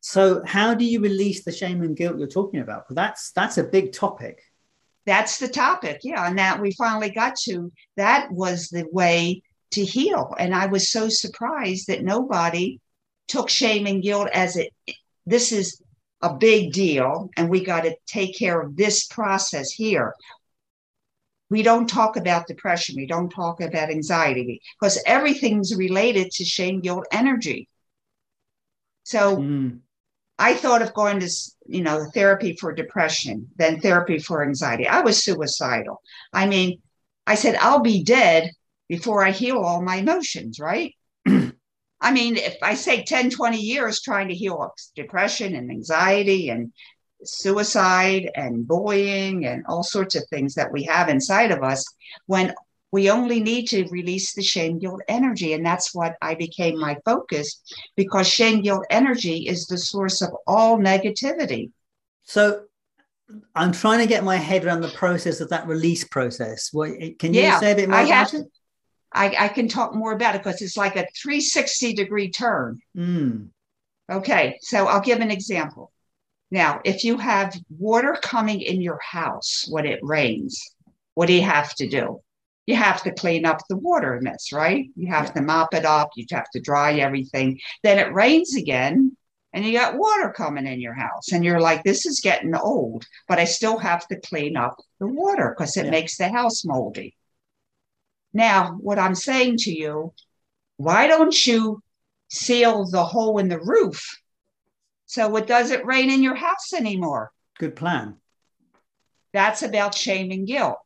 So 0.00 0.42
how 0.46 0.74
do 0.74 0.84
you 0.84 1.00
release 1.00 1.44
the 1.44 1.52
shame 1.52 1.82
and 1.82 1.94
guilt 1.96 2.18
you're 2.18 2.26
talking 2.26 2.60
about? 2.60 2.84
That's 2.88 3.32
that's 3.32 3.58
a 3.58 3.64
big 3.64 3.92
topic. 3.92 4.40
That's 5.04 5.38
the 5.38 5.48
topic. 5.48 6.00
Yeah. 6.02 6.26
And 6.26 6.38
that 6.38 6.60
we 6.60 6.72
finally 6.72 7.10
got 7.10 7.36
to 7.44 7.70
that 7.96 8.30
was 8.30 8.68
the 8.68 8.86
way 8.90 9.42
to 9.72 9.84
heal. 9.84 10.34
And 10.38 10.54
I 10.54 10.66
was 10.66 10.90
so 10.90 11.08
surprised 11.08 11.86
that 11.88 12.02
nobody 12.02 12.80
took 13.30 13.48
shame 13.48 13.86
and 13.86 14.02
guilt 14.02 14.28
as 14.32 14.56
it 14.56 14.72
this 15.24 15.52
is 15.52 15.80
a 16.22 16.34
big 16.34 16.72
deal 16.72 17.30
and 17.36 17.48
we 17.48 17.64
got 17.64 17.82
to 17.84 17.96
take 18.06 18.36
care 18.36 18.60
of 18.60 18.76
this 18.76 19.06
process 19.06 19.70
here 19.70 20.12
we 21.48 21.62
don't 21.62 21.88
talk 21.88 22.16
about 22.16 22.46
depression 22.46 22.96
we 22.96 23.06
don't 23.06 23.30
talk 23.30 23.60
about 23.60 23.90
anxiety 23.90 24.60
because 24.78 25.02
everything's 25.06 25.76
related 25.76 26.30
to 26.30 26.44
shame 26.44 26.80
guilt 26.80 27.06
energy 27.12 27.68
so 29.04 29.36
mm. 29.36 29.78
i 30.38 30.52
thought 30.52 30.82
of 30.82 30.92
going 30.94 31.20
to 31.20 31.30
you 31.66 31.82
know 31.82 32.04
therapy 32.12 32.56
for 32.60 32.72
depression 32.72 33.48
then 33.56 33.80
therapy 33.80 34.18
for 34.18 34.44
anxiety 34.44 34.86
i 34.88 35.00
was 35.00 35.24
suicidal 35.24 36.02
i 36.32 36.46
mean 36.46 36.80
i 37.26 37.34
said 37.34 37.54
i'll 37.56 37.80
be 37.80 38.02
dead 38.02 38.50
before 38.90 39.24
I 39.24 39.30
heal 39.30 39.58
all 39.58 39.80
my 39.80 39.96
emotions, 39.96 40.58
right? 40.58 40.92
I 42.00 42.12
mean, 42.12 42.36
if 42.36 42.56
I 42.62 42.74
say 42.74 43.04
10, 43.04 43.30
20 43.30 43.58
years 43.58 44.00
trying 44.00 44.28
to 44.28 44.34
heal 44.34 44.74
depression 44.94 45.54
and 45.54 45.70
anxiety 45.70 46.48
and 46.48 46.72
suicide 47.24 48.30
and 48.34 48.66
bullying 48.66 49.44
and 49.44 49.64
all 49.68 49.82
sorts 49.82 50.14
of 50.14 50.24
things 50.30 50.54
that 50.54 50.72
we 50.72 50.84
have 50.84 51.08
inside 51.08 51.50
of 51.50 51.62
us, 51.62 51.84
when 52.26 52.54
we 52.92 53.10
only 53.10 53.40
need 53.40 53.66
to 53.68 53.86
release 53.88 54.34
the 54.34 54.42
shame 54.42 54.78
guilt 54.78 55.00
energy. 55.08 55.52
And 55.52 55.64
that's 55.64 55.94
what 55.94 56.16
I 56.20 56.34
became 56.34 56.78
my 56.78 56.96
focus 57.04 57.62
because 57.96 58.26
shame 58.26 58.62
guilt 58.62 58.84
energy 58.90 59.46
is 59.46 59.66
the 59.66 59.78
source 59.78 60.22
of 60.22 60.30
all 60.46 60.78
negativity. 60.78 61.70
So 62.24 62.64
I'm 63.54 63.72
trying 63.72 64.00
to 64.00 64.06
get 64.06 64.24
my 64.24 64.36
head 64.36 64.64
around 64.64 64.80
the 64.80 64.88
process 64.88 65.40
of 65.40 65.50
that 65.50 65.68
release 65.68 66.04
process. 66.04 66.70
What, 66.72 66.90
can 67.18 67.32
you 67.32 67.42
yeah, 67.42 67.60
say 67.60 67.72
a 67.72 67.76
bit 67.76 67.88
more 67.88 67.98
I 67.98 68.02
about 68.02 68.30
have, 68.30 68.34
it? 68.34 68.46
I, 69.12 69.34
I, 69.38 69.48
can 69.48 69.68
talk 69.68 69.94
more 69.94 70.12
about 70.12 70.36
it 70.36 70.42
because 70.42 70.62
it's 70.62 70.76
like 70.76 70.96
a 70.96 71.06
360 71.20 71.94
degree 71.94 72.30
turn. 72.30 72.80
Mm. 72.96 73.48
Okay, 74.10 74.58
so 74.60 74.86
I'll 74.86 75.00
give 75.00 75.20
an 75.20 75.30
example. 75.30 75.92
Now, 76.50 76.80
if 76.84 77.04
you 77.04 77.16
have 77.18 77.56
water 77.68 78.18
coming 78.20 78.60
in 78.60 78.80
your 78.80 78.98
house 79.00 79.66
when 79.68 79.86
it 79.86 80.00
rains, 80.02 80.60
what 81.14 81.26
do 81.26 81.32
you 81.32 81.42
have 81.42 81.74
to 81.76 81.88
do? 81.88 82.20
You 82.66 82.76
have 82.76 83.02
to 83.04 83.12
clean 83.12 83.44
up 83.44 83.60
the 83.68 83.76
water 83.76 84.18
mess, 84.20 84.52
right? 84.52 84.86
You 84.96 85.08
have 85.08 85.26
yeah. 85.26 85.32
to 85.32 85.42
mop 85.42 85.74
it 85.74 85.84
up, 85.84 86.10
you 86.16 86.26
have 86.30 86.50
to 86.50 86.60
dry 86.60 86.94
everything. 86.94 87.60
Then 87.82 87.98
it 87.98 88.12
rains 88.12 88.56
again, 88.56 89.16
and 89.52 89.64
you 89.64 89.72
got 89.72 89.96
water 89.96 90.32
coming 90.36 90.66
in 90.66 90.80
your 90.80 90.94
house, 90.94 91.32
and 91.32 91.44
you're 91.44 91.60
like, 91.60 91.82
this 91.82 92.06
is 92.06 92.20
getting 92.20 92.54
old, 92.54 93.06
but 93.28 93.38
I 93.38 93.44
still 93.44 93.78
have 93.78 94.06
to 94.08 94.20
clean 94.20 94.56
up 94.56 94.76
the 94.98 95.08
water 95.08 95.54
because 95.56 95.76
it 95.76 95.86
yeah. 95.86 95.90
makes 95.90 96.16
the 96.16 96.28
house 96.28 96.64
moldy. 96.64 97.16
Now, 98.32 98.76
what 98.80 98.98
I'm 98.98 99.14
saying 99.14 99.58
to 99.58 99.72
you, 99.72 100.12
why 100.76 101.06
don't 101.06 101.46
you 101.46 101.82
seal 102.28 102.86
the 102.86 103.04
hole 103.04 103.38
in 103.38 103.48
the 103.48 103.60
roof 103.60 104.18
so 105.06 105.36
it 105.36 105.46
doesn't 105.46 105.84
rain 105.84 106.10
in 106.10 106.22
your 106.22 106.36
house 106.36 106.72
anymore? 106.72 107.32
Good 107.58 107.76
plan. 107.76 108.16
That's 109.32 109.62
about 109.62 109.94
shame 109.94 110.30
and 110.30 110.46
guilt. 110.46 110.78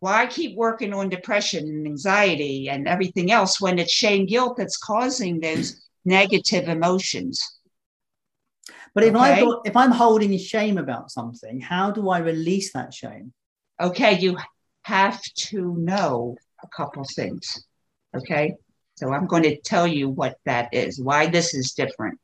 Why 0.00 0.26
keep 0.26 0.56
working 0.56 0.92
on 0.92 1.08
depression 1.08 1.64
and 1.66 1.86
anxiety 1.86 2.68
and 2.68 2.86
everything 2.86 3.32
else 3.32 3.60
when 3.60 3.78
it's 3.78 3.92
shame 3.92 4.26
guilt 4.26 4.56
that's 4.56 4.76
causing 4.76 5.40
those 5.40 5.82
negative 6.04 6.68
emotions? 6.68 7.42
But 8.94 9.04
if 9.04 9.14
okay? 9.14 9.42
I 9.42 9.54
if 9.64 9.76
I'm 9.76 9.90
holding 9.90 10.36
shame 10.38 10.78
about 10.78 11.10
something, 11.10 11.60
how 11.60 11.90
do 11.90 12.08
I 12.08 12.18
release 12.18 12.72
that 12.72 12.94
shame? 12.94 13.32
Okay, 13.80 14.18
you 14.18 14.38
have 14.82 15.22
to 15.22 15.76
know 15.76 16.36
a 16.62 16.68
couple 16.68 17.04
things. 17.04 17.64
Okay. 18.14 18.54
So 18.96 19.12
I'm 19.12 19.26
going 19.26 19.42
to 19.42 19.60
tell 19.60 19.86
you 19.86 20.08
what 20.08 20.38
that 20.46 20.72
is, 20.72 21.00
why 21.00 21.26
this 21.26 21.54
is 21.54 21.72
different. 21.72 22.18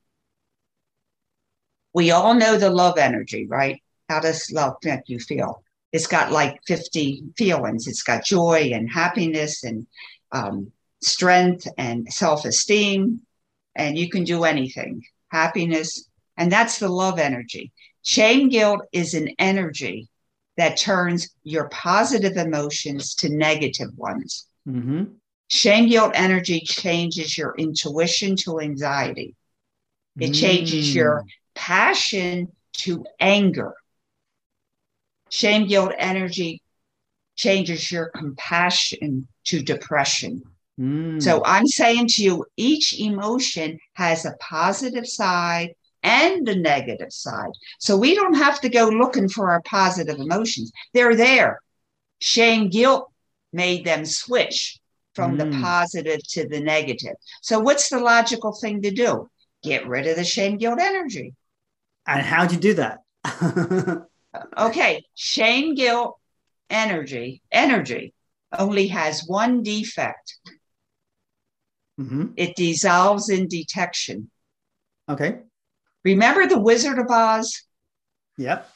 We 1.94 2.10
all 2.10 2.34
know 2.34 2.56
the 2.56 2.70
love 2.70 2.96
energy, 2.96 3.46
right? 3.46 3.82
How 4.08 4.20
does 4.20 4.50
love 4.50 4.76
make 4.82 5.00
you 5.06 5.18
feel? 5.18 5.62
It's 5.92 6.06
got 6.06 6.32
like 6.32 6.58
50 6.66 7.24
feelings. 7.36 7.86
It's 7.86 8.02
got 8.02 8.24
joy 8.24 8.70
and 8.72 8.90
happiness 8.90 9.64
and 9.64 9.86
um, 10.32 10.72
strength 11.02 11.68
and 11.76 12.10
self 12.10 12.46
esteem. 12.46 13.20
And 13.74 13.98
you 13.98 14.08
can 14.08 14.24
do 14.24 14.44
anything, 14.44 15.02
happiness. 15.28 16.08
And 16.38 16.50
that's 16.50 16.78
the 16.78 16.88
love 16.88 17.18
energy. 17.18 17.72
Shame 18.02 18.48
guilt 18.48 18.80
is 18.92 19.12
an 19.12 19.28
energy 19.38 20.08
that 20.62 20.76
turns 20.76 21.28
your 21.42 21.68
positive 21.70 22.36
emotions 22.36 23.16
to 23.16 23.28
negative 23.28 23.88
ones. 23.96 24.46
Mm-hmm. 24.68 25.04
Shame 25.48 25.88
guilt 25.88 26.12
energy 26.14 26.60
changes 26.60 27.36
your 27.36 27.56
intuition 27.58 28.36
to 28.36 28.60
anxiety. 28.60 29.34
It 30.20 30.30
mm. 30.30 30.40
changes 30.40 30.94
your 30.94 31.24
passion 31.56 32.52
to 32.84 33.04
anger. 33.18 33.74
Shame 35.30 35.66
guilt 35.66 35.94
energy 35.98 36.62
changes 37.34 37.90
your 37.90 38.10
compassion 38.10 39.26
to 39.46 39.62
depression. 39.62 40.42
Mm. 40.78 41.20
So 41.20 41.42
I'm 41.44 41.66
saying 41.66 42.06
to 42.10 42.22
you, 42.22 42.46
each 42.56 43.00
emotion 43.00 43.80
has 43.94 44.24
a 44.24 44.36
positive 44.38 45.08
side 45.08 45.74
and 46.02 46.46
the 46.46 46.56
negative 46.56 47.12
side. 47.12 47.52
So 47.78 47.96
we 47.96 48.14
don't 48.14 48.34
have 48.34 48.60
to 48.62 48.68
go 48.68 48.88
looking 48.88 49.28
for 49.28 49.50
our 49.50 49.62
positive 49.62 50.18
emotions. 50.18 50.72
They're 50.94 51.16
there. 51.16 51.60
Shame, 52.18 52.68
guilt 52.70 53.10
made 53.52 53.84
them 53.84 54.04
switch 54.04 54.78
from 55.14 55.36
mm. 55.36 55.38
the 55.38 55.60
positive 55.60 56.20
to 56.28 56.48
the 56.48 56.60
negative. 56.60 57.14
So 57.42 57.60
what's 57.60 57.88
the 57.88 58.00
logical 58.00 58.52
thing 58.52 58.82
to 58.82 58.90
do? 58.90 59.28
Get 59.62 59.86
rid 59.86 60.06
of 60.06 60.16
the 60.16 60.24
shame, 60.24 60.56
guilt 60.56 60.80
energy. 60.80 61.34
And 62.06 62.22
how'd 62.22 62.52
you 62.52 62.58
do 62.58 62.74
that? 62.74 63.00
okay. 64.58 65.04
Shame, 65.14 65.74
guilt 65.74 66.18
energy, 66.70 67.42
energy 67.52 68.14
only 68.58 68.88
has 68.88 69.24
one 69.26 69.62
defect. 69.62 70.36
Mm-hmm. 72.00 72.32
It 72.36 72.56
dissolves 72.56 73.28
in 73.28 73.48
detection. 73.48 74.30
Okay. 75.08 75.36
Remember 76.04 76.46
the 76.46 76.58
Wizard 76.58 76.98
of 76.98 77.06
Oz? 77.10 77.62
Yep. 78.38 78.68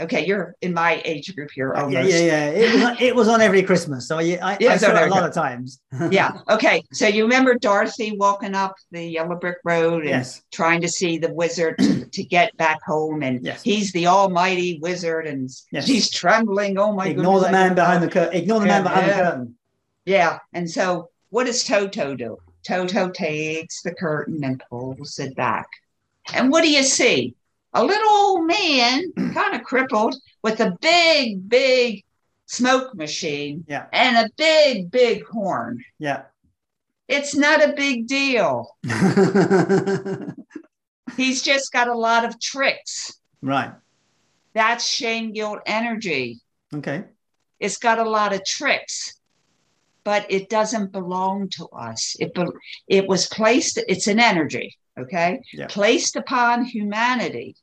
Okay, 0.00 0.24
you're 0.24 0.56
in 0.62 0.72
my 0.72 1.02
age 1.04 1.34
group 1.34 1.50
here. 1.50 1.74
Almost. 1.74 1.92
Yeah, 1.92 2.04
yeah, 2.04 2.50
yeah. 2.50 2.50
It 2.50 2.72
was, 2.72 2.82
on, 2.82 2.96
it 3.00 3.14
was 3.16 3.28
on 3.28 3.40
every 3.42 3.62
Christmas, 3.62 4.08
so 4.08 4.18
I, 4.18 4.38
I, 4.40 4.56
yeah, 4.58 4.72
I 4.72 4.76
saw 4.78 4.96
it 4.96 5.08
a 5.08 5.10
lot 5.10 5.24
of 5.24 5.34
times. 5.34 5.78
yeah. 6.10 6.38
Okay. 6.48 6.82
So 6.90 7.06
you 7.06 7.24
remember 7.24 7.54
Dorothy 7.56 8.16
walking 8.16 8.54
up 8.54 8.76
the 8.90 9.04
yellow 9.04 9.36
brick 9.36 9.58
road 9.62 10.02
and 10.02 10.10
yes. 10.10 10.40
trying 10.52 10.80
to 10.80 10.88
see 10.88 11.18
the 11.18 11.30
wizard 11.34 11.76
to, 11.78 12.06
to 12.06 12.24
get 12.24 12.56
back 12.56 12.78
home, 12.82 13.22
and 13.22 13.44
yes. 13.44 13.62
he's 13.62 13.92
the 13.92 14.06
almighty 14.06 14.78
wizard, 14.80 15.26
and 15.26 15.50
yes. 15.70 15.84
she's 15.84 16.10
trembling. 16.10 16.78
Oh 16.78 16.94
my! 16.94 17.08
Ignore 17.08 17.40
goodness, 17.40 17.48
the 17.48 17.52
man 17.52 17.74
behind 17.74 18.02
the 18.02 18.08
curtain. 18.08 18.40
Ignore 18.40 18.60
the 18.60 18.66
man 18.66 18.82
behind 18.82 19.06
yeah. 19.06 19.16
the 19.16 19.22
curtain. 19.22 19.58
Yeah. 20.06 20.38
And 20.54 20.70
so, 20.70 21.10
what 21.28 21.44
does 21.44 21.62
Toto 21.62 22.14
do? 22.14 22.38
Toto 22.66 23.10
takes 23.10 23.82
the 23.82 23.94
curtain 23.94 24.42
and 24.44 24.62
pulls 24.70 25.18
it 25.18 25.36
back. 25.36 25.66
And 26.34 26.50
what 26.50 26.62
do 26.62 26.70
you 26.70 26.82
see? 26.82 27.34
A 27.72 27.84
little 27.84 28.10
old 28.10 28.46
man, 28.46 29.12
kind 29.34 29.54
of 29.54 29.62
crippled, 29.62 30.16
with 30.42 30.60
a 30.60 30.76
big, 30.80 31.48
big 31.48 32.04
smoke 32.46 32.94
machine 32.94 33.64
yeah. 33.68 33.86
and 33.92 34.16
a 34.16 34.30
big, 34.36 34.90
big 34.90 35.24
horn. 35.26 35.84
Yeah. 35.98 36.22
It's 37.08 37.34
not 37.34 37.62
a 37.62 37.72
big 37.72 38.06
deal. 38.06 38.76
He's 41.16 41.42
just 41.42 41.72
got 41.72 41.88
a 41.88 41.96
lot 41.96 42.24
of 42.24 42.40
tricks. 42.40 43.20
Right. 43.42 43.72
That's 44.52 44.86
shame 44.86 45.32
guilt 45.32 45.60
energy. 45.66 46.40
Okay. 46.72 47.04
It's 47.58 47.78
got 47.78 47.98
a 47.98 48.08
lot 48.08 48.32
of 48.32 48.44
tricks 48.44 49.20
but 50.04 50.26
it 50.30 50.48
doesn't 50.48 50.92
belong 50.92 51.48
to 51.48 51.66
us. 51.66 52.16
It 52.18 52.34
be, 52.34 52.44
it 52.88 53.06
was 53.06 53.28
placed. 53.28 53.78
It's 53.88 54.06
an 54.06 54.18
energy, 54.18 54.76
okay, 54.98 55.42
yeah. 55.52 55.66
placed 55.68 56.16
upon 56.16 56.64
humanity 56.64 57.56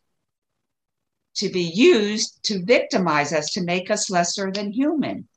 to 1.36 1.50
be 1.50 1.62
used 1.62 2.44
to 2.44 2.64
victimize 2.64 3.32
us, 3.32 3.52
to 3.52 3.64
make 3.64 3.92
us 3.92 4.10
lesser 4.10 4.52
than 4.52 4.72
human. 4.72 5.28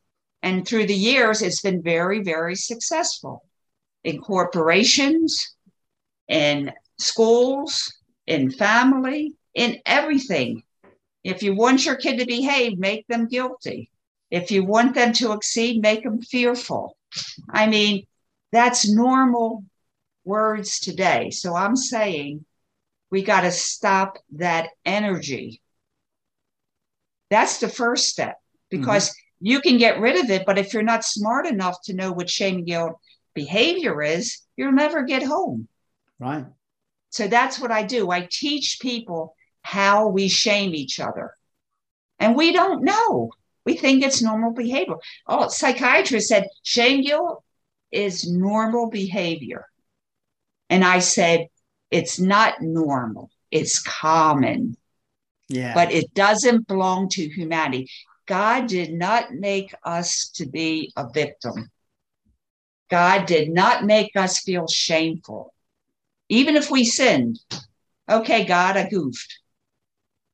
And 0.43 0.67
through 0.67 0.87
the 0.87 0.95
years, 0.95 1.43
it's 1.43 1.61
been 1.61 1.83
very, 1.83 2.23
very 2.23 2.57
successful 2.57 3.45
in 4.03 4.19
corporations, 4.21 5.55
in 6.29 6.73
schools, 6.99 7.93
in 8.27 8.51
family, 8.51 9.35
in 9.55 9.79
everything. 9.85 10.63
If 11.23 11.43
you 11.43 11.55
want 11.55 11.85
your 11.85 11.97
kid 11.97 12.19
to 12.19 12.27
behave, 12.27 12.79
make 12.79 13.07
them 13.07 13.29
guilty. 13.29 13.91
If 14.31 14.51
you 14.51 14.65
want 14.65 14.95
them 14.95 15.13
to 15.15 15.33
exceed, 15.33 15.83
make 15.83 16.05
them 16.05 16.23
fearful. 16.23 16.97
I 17.51 17.67
mean, 17.67 18.07
that's 18.53 18.91
normal 18.91 19.65
words 20.25 20.81
today. 20.81 21.31
So 21.31 21.55
I'm 21.55 21.77
saying 21.77 22.45
we 23.11 23.23
got 23.23 23.43
to 23.43 23.51
stop 23.51 24.19
that 24.33 24.69
energy. 24.85 25.61
That's 27.31 27.59
the 27.59 27.69
first 27.69 28.09
step 28.09 28.37
because 28.71 29.11
mm-hmm. 29.11 29.47
you 29.47 29.61
can 29.61 29.79
get 29.79 30.01
rid 30.01 30.23
of 30.23 30.31
it. 30.31 30.47
But 30.47 30.59
if 30.59 30.73
you're 30.73 30.83
not 30.83 31.05
smart 31.05 31.47
enough 31.47 31.77
to 31.85 31.95
know 31.95 32.13
what 32.13 32.31
shame 32.31 32.57
and 32.57 32.67
guilt 32.67 32.99
behavior 33.35 34.03
is, 34.03 34.39
you'll 34.57 34.73
never 34.73 35.03
get 35.05 35.23
home. 35.23 35.69
Right. 36.19 36.47
So 37.11 37.27
that's 37.27 37.59
what 37.59 37.73
I 37.73 37.83
do. 37.83 38.11
I 38.11 38.29
teach 38.31 38.79
people 38.81 39.35
how 39.63 40.09
we 40.09 40.29
shame 40.29 40.75
each 40.75 41.01
other. 41.01 41.33
And 42.19 42.37
we 42.37 42.53
don't 42.53 42.85
know. 42.85 43.31
We 43.65 43.77
think 43.77 44.03
it's 44.03 44.23
normal 44.23 44.53
behavior. 44.53 44.97
Oh, 45.27 45.49
psychiatrist 45.49 46.29
said 46.29 46.47
shame 46.63 47.03
guilt 47.03 47.43
is 47.91 48.31
normal 48.31 48.91
behavior. 48.91 49.67
And 50.71 50.85
I 50.85 51.01
said, 51.01 51.49
it's 51.91 52.19
not 52.19 52.63
normal, 52.63 53.31
it's 53.51 53.83
common. 53.83 54.77
Yeah. 55.49 55.75
But 55.75 55.93
it 55.93 56.15
doesn't 56.15 56.69
belong 56.69 57.09
to 57.11 57.29
humanity. 57.29 57.89
God 58.27 58.69
did 58.69 58.93
not 58.93 59.33
make 59.33 59.75
us 59.85 60.31
to 60.37 60.47
be 60.47 60.93
a 60.97 61.11
victim. 61.13 61.69
God 62.89 63.27
did 63.27 63.51
not 63.51 63.85
make 63.85 64.13
us 64.15 64.39
feel 64.39 64.69
shameful. 64.69 65.53
Even 66.29 66.55
if 66.55 66.71
we 66.71 66.85
sinned, 66.85 67.41
okay, 68.09 68.45
God, 68.45 68.77
I 68.77 68.89
goofed. 68.89 69.41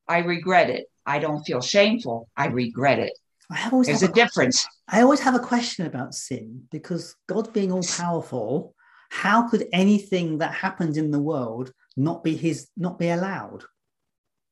I 0.07 0.18
regret 0.18 0.68
it. 0.68 0.85
I 1.07 1.18
don't 1.18 1.42
feel 1.44 1.62
shameful. 1.62 2.29
I 2.37 2.49
regret 2.49 2.99
it. 2.99 3.12
I 3.51 3.70
There's 3.70 4.03
have 4.03 4.11
a 4.11 4.12
difference. 4.12 4.66
I 4.88 5.01
always 5.03 5.20
have 5.20 5.35
a 5.35 5.40
question 5.40 5.87
about 5.87 6.14
sin 6.14 6.64
because 6.70 7.16
God 7.27 7.53
being 7.53 7.72
all 7.72 7.83
powerful, 7.83 8.75
how 9.11 9.49
could 9.49 9.66
anything 9.73 10.38
that 10.38 10.55
happened 10.55 10.97
in 10.97 11.11
the 11.11 11.21
world 11.21 11.73
not 11.97 12.23
be 12.25 12.37
his 12.37 12.69
not 12.77 12.99
be 12.99 13.09
allowed? 13.09 13.64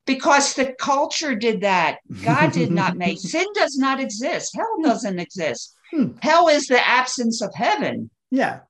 Because 0.07 0.55
the 0.55 0.75
culture 0.79 1.35
did 1.35 1.63
that. 1.63 1.99
God 2.25 2.53
did 2.53 2.71
not 2.71 2.97
make 3.05 3.19
sin 3.19 3.47
does 3.55 3.79
not 3.79 4.01
exist. 4.01 4.55
Hell 4.55 4.77
doesn't 4.83 5.19
exist. 5.19 5.75
Hmm. 5.91 6.13
Hell 6.21 6.49
is 6.49 6.67
the 6.67 6.87
absence 6.87 7.41
of 7.41 7.55
heaven. 7.55 8.11
Yeah. 8.31 8.61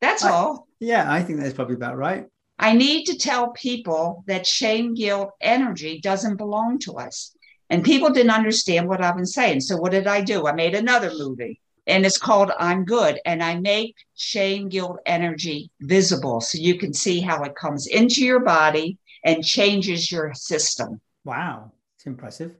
That's 0.00 0.24
I- 0.24 0.30
all. 0.30 0.68
Yeah, 0.78 1.10
I 1.10 1.22
think 1.22 1.40
that's 1.40 1.54
probably 1.54 1.76
about 1.76 1.96
right. 1.96 2.26
I 2.58 2.72
need 2.74 3.04
to 3.06 3.18
tell 3.18 3.50
people 3.50 4.24
that 4.26 4.46
shame, 4.46 4.94
guilt, 4.94 5.30
energy 5.40 6.00
doesn't 6.00 6.36
belong 6.36 6.78
to 6.80 6.94
us. 6.94 7.34
And 7.68 7.84
people 7.84 8.10
didn't 8.10 8.30
understand 8.30 8.88
what 8.88 9.02
I've 9.02 9.16
been 9.16 9.26
saying. 9.26 9.60
So 9.60 9.76
what 9.76 9.92
did 9.92 10.06
I 10.06 10.20
do? 10.20 10.46
I 10.46 10.52
made 10.52 10.74
another 10.74 11.10
movie 11.16 11.60
and 11.86 12.04
it's 12.04 12.18
called 12.18 12.50
I'm 12.58 12.84
Good. 12.84 13.20
And 13.24 13.42
I 13.42 13.58
make 13.60 13.94
shame, 14.14 14.68
guilt, 14.68 14.98
energy 15.06 15.70
visible 15.80 16.40
so 16.40 16.58
you 16.58 16.78
can 16.78 16.92
see 16.92 17.20
how 17.20 17.42
it 17.44 17.54
comes 17.54 17.86
into 17.86 18.24
your 18.24 18.40
body 18.40 18.98
and 19.24 19.44
changes 19.44 20.10
your 20.10 20.34
system. 20.34 21.00
Wow. 21.24 21.72
It's 21.96 22.06
impressive. 22.06 22.56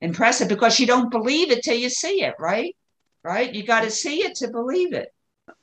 Impressive 0.00 0.48
because 0.48 0.78
you 0.78 0.86
don't 0.86 1.10
believe 1.10 1.50
it 1.50 1.62
till 1.62 1.76
you 1.76 1.90
see 1.90 2.22
it, 2.22 2.34
right? 2.38 2.74
Right? 3.24 3.52
You 3.52 3.64
got 3.64 3.82
to 3.82 3.90
see 3.90 4.22
it 4.22 4.36
to 4.36 4.48
believe 4.48 4.92
it. 4.92 5.12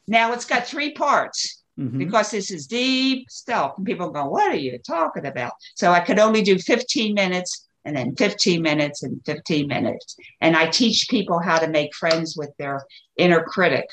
Now 0.07 0.33
it's 0.33 0.45
got 0.45 0.67
three 0.67 0.91
parts 0.93 1.63
Mhm. 1.79 1.97
because 1.97 2.31
this 2.31 2.51
is 2.51 2.67
deep 2.67 3.29
stuff. 3.29 3.73
And 3.77 3.85
people 3.85 4.09
go, 4.09 4.25
What 4.25 4.49
are 4.51 4.55
you 4.55 4.77
talking 4.79 5.25
about? 5.25 5.53
So 5.75 5.91
I 5.91 5.99
could 5.99 6.19
only 6.19 6.41
do 6.41 6.57
15 6.57 7.13
minutes 7.13 7.64
and 7.85 7.95
then 7.95 8.15
15 8.15 8.61
minutes 8.61 9.03
and 9.03 9.21
15 9.25 9.67
minutes. 9.67 10.17
And 10.41 10.57
I 10.57 10.67
teach 10.67 11.07
people 11.09 11.39
how 11.39 11.59
to 11.59 11.67
make 11.67 11.95
friends 11.95 12.35
with 12.35 12.49
their 12.57 12.83
inner 13.15 13.43
critic. 13.43 13.85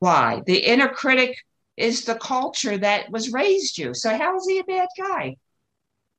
Why? 0.00 0.42
The 0.46 0.58
inner 0.58 0.88
critic 0.88 1.36
is 1.76 2.04
the 2.04 2.16
culture 2.16 2.76
that 2.76 3.10
was 3.10 3.32
raised 3.32 3.78
you. 3.78 3.94
So 3.94 4.16
how 4.16 4.36
is 4.36 4.46
he 4.48 4.58
a 4.58 4.64
bad 4.64 4.88
guy? 4.98 5.36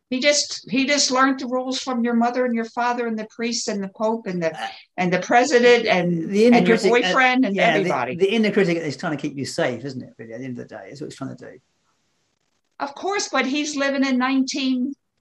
He 0.10 0.20
just 0.20 0.68
he 0.72 0.88
just 0.88 1.12
learned 1.12 1.40
the 1.40 1.46
rules 1.46 1.80
from 1.80 2.04
your 2.04 2.16
mother 2.16 2.44
and 2.44 2.56
your 2.56 2.66
father 2.66 3.06
and 3.06 3.18
the 3.20 3.28
priest 3.30 3.68
and 3.68 3.84
the 3.84 3.90
pope 3.90 4.26
and 4.26 4.42
the 4.42 4.58
and 4.98 5.14
the 5.14 5.20
president 5.20 5.86
and, 5.86 6.32
The 6.32 6.48
inner 6.48 6.58
and 6.58 6.68
your 6.68 6.78
critic, 6.78 7.06
uh, 7.06 7.10
boyfriend 7.10 7.46
and 7.46 7.56
Yeah, 7.56 7.74
the- 7.74 7.80
everybody. 7.80 8.16
The, 8.16 8.34
inner 8.34 8.52
critic 8.52 8.78
is 8.78 8.98
trying 8.98 9.16
to 9.16 9.22
keep 9.22 9.38
you 9.38 9.46
safe, 9.46 9.86
isn't 9.86 10.02
it? 10.02 10.14
Really, 10.18 10.34
at 10.34 10.40
the 10.40 10.46
end 10.46 10.58
of 10.58 10.68
the 10.68 10.76
day, 10.76 10.90
is 10.90 11.00
what 11.00 11.08
it's 11.08 11.16
trying 11.16 11.36
to 11.36 11.52
do. 11.52 11.60
Of 12.80 12.96
course, 12.96 13.30
but 13.30 13.46
he's 13.46 13.76
living 13.76 14.04
in 14.04 14.18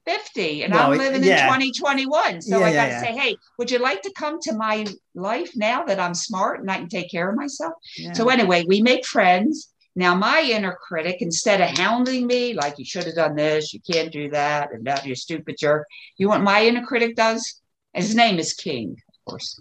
1950 0.08 0.62
and 0.64 0.74
I'm 0.74 0.98
living 0.98 1.22
yeah. 1.22 1.54
in 1.54 1.70
2021. 1.70 2.42
So 2.42 2.58
Yeah, 2.58 2.66
I 2.66 2.72
got 2.72 2.84
to 2.86 2.90
yeah. 2.92 3.00
say, 3.00 3.16
hey, 3.16 3.36
would 3.58 3.70
you 3.70 3.78
like 3.78 4.02
to 4.02 4.12
come 4.16 4.40
to 4.42 4.54
my 4.54 4.86
life 5.14 5.52
now 5.54 5.84
that 5.84 6.00
I'm 6.00 6.14
smart 6.14 6.60
and 6.60 6.70
I 6.70 6.76
can 6.78 6.88
take 6.88 7.10
care 7.10 7.28
of 7.28 7.36
myself? 7.36 7.74
So 8.14 8.28
anyway, 8.28 8.64
we 8.66 8.82
make 8.82 9.06
friends. 9.06 9.72
Now 9.94 10.14
my 10.14 10.40
inner 10.42 10.78
critic, 10.80 11.16
instead 11.20 11.60
of 11.60 11.76
hounding 11.76 12.26
me 12.26 12.54
like 12.54 12.78
you 12.78 12.84
should 12.84 13.04
have 13.04 13.16
done 13.16 13.34
this, 13.34 13.74
you 13.74 13.80
can't 13.80 14.12
do 14.12 14.30
that, 14.30 14.72
and 14.72 14.84
now 14.84 15.00
you're 15.02 15.14
a 15.14 15.16
stupid 15.16 15.56
jerk. 15.58 15.86
You 16.16 16.28
want 16.28 16.44
my 16.44 16.64
inner 16.64 16.86
critic 16.86 17.16
does? 17.16 17.60
His 17.94 18.14
name 18.14 18.38
is 18.38 18.52
King, 18.54 18.96
of 19.08 19.14
course. 19.28 19.60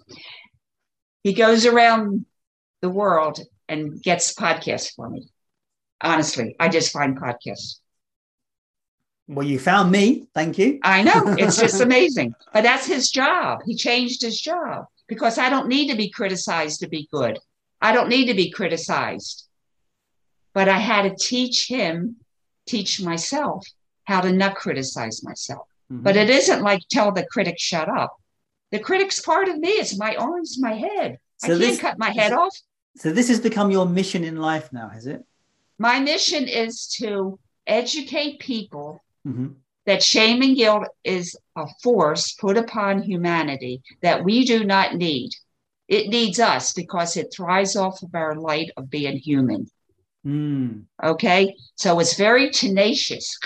He 1.24 1.32
goes 1.32 1.66
around 1.66 2.24
the 2.82 2.88
world 2.88 3.40
and 3.68 4.00
gets 4.00 4.32
podcasts 4.32 4.94
for 4.94 5.10
me. 5.10 5.28
Honestly, 6.00 6.54
I 6.60 6.68
just 6.68 6.92
find 6.92 7.20
podcasts. 7.20 7.80
Well, 9.28 9.46
you 9.46 9.58
found 9.58 9.90
me. 9.92 10.26
Thank 10.34 10.58
you. 10.58 10.78
I 10.82 11.02
know 11.02 11.34
it's 11.38 11.58
just 11.60 11.80
amazing. 11.80 12.34
But 12.52 12.62
that's 12.62 12.86
his 12.86 13.10
job. 13.10 13.60
He 13.66 13.74
changed 13.74 14.22
his 14.22 14.40
job 14.40 14.86
because 15.06 15.38
I 15.38 15.50
don't 15.50 15.68
need 15.68 15.90
to 15.90 15.96
be 15.96 16.10
criticized 16.10 16.80
to 16.80 16.88
be 16.88 17.08
good. 17.12 17.38
I 17.80 17.92
don't 17.92 18.08
need 18.08 18.26
to 18.26 18.34
be 18.34 18.50
criticized. 18.50 19.46
But 20.54 20.68
I 20.68 20.78
had 20.78 21.02
to 21.02 21.14
teach 21.24 21.68
him, 21.68 22.16
teach 22.66 23.00
myself 23.00 23.64
how 24.04 24.20
to 24.22 24.32
not 24.32 24.56
criticize 24.56 25.22
myself. 25.22 25.66
Mhm. 25.92 26.02
But 26.02 26.16
it 26.16 26.30
isn't 26.30 26.62
like 26.62 26.80
tell 26.90 27.12
the 27.12 27.26
critic 27.26 27.56
shut 27.58 27.88
up. 27.88 28.16
The 28.70 28.78
critic's 28.78 29.20
part 29.20 29.48
of 29.48 29.58
me. 29.58 29.68
It's 29.68 29.96
my 29.98 30.14
arms, 30.16 30.58
my 30.58 30.74
head. 30.74 31.18
I 31.42 31.46
So 31.46 31.48
can't 31.48 31.60
this- 31.60 31.78
cut 31.80 31.98
my 31.98 32.10
head 32.10 32.32
off. 32.32 32.56
so 32.96 33.12
this 33.12 33.28
has 33.28 33.40
become 33.40 33.70
your 33.70 33.86
mission 33.86 34.24
in 34.24 34.36
life 34.36 34.72
now, 34.72 34.88
has 34.88 35.06
it? 35.06 35.24
My 35.78 36.00
mission 36.00 36.48
is 36.48 36.86
to 36.98 37.38
educate 37.66 38.40
people 38.40 39.02
Mhm. 39.28 39.54
that 39.84 40.02
shame 40.02 40.42
and 40.42 40.56
guilt 40.56 40.84
is 41.04 41.36
a 41.56 41.66
force 41.82 42.32
put 42.34 42.56
upon 42.56 43.02
humanity 43.02 43.82
that 44.02 44.24
we 44.24 44.44
do 44.44 44.64
not 44.64 44.94
need. 44.94 45.30
It 45.86 46.08
needs 46.08 46.38
us 46.38 46.72
because 46.74 47.16
it 47.16 47.32
thrives 47.32 47.74
off 47.76 48.02
of 48.02 48.14
our 48.14 48.34
light 48.34 48.70
of 48.76 48.90
being 48.90 49.16
human. 49.18 49.70
Mm. 50.26 50.84
Okay. 51.02 51.56
So 51.76 52.00
it's 52.00 52.16
very 52.16 52.50
tenacious. 52.50 53.38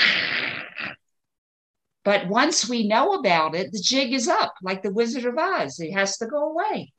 But 2.04 2.26
once 2.26 2.68
we 2.68 2.88
know 2.88 3.12
about 3.12 3.54
it, 3.54 3.70
the 3.70 3.78
jig 3.78 4.12
is 4.12 4.26
up, 4.26 4.54
like 4.62 4.82
the 4.82 4.92
Wizard 4.92 5.24
of 5.24 5.38
Oz. 5.38 5.78
It 5.78 5.92
has 5.92 6.18
to 6.18 6.26
go 6.26 6.50
away. 6.50 6.92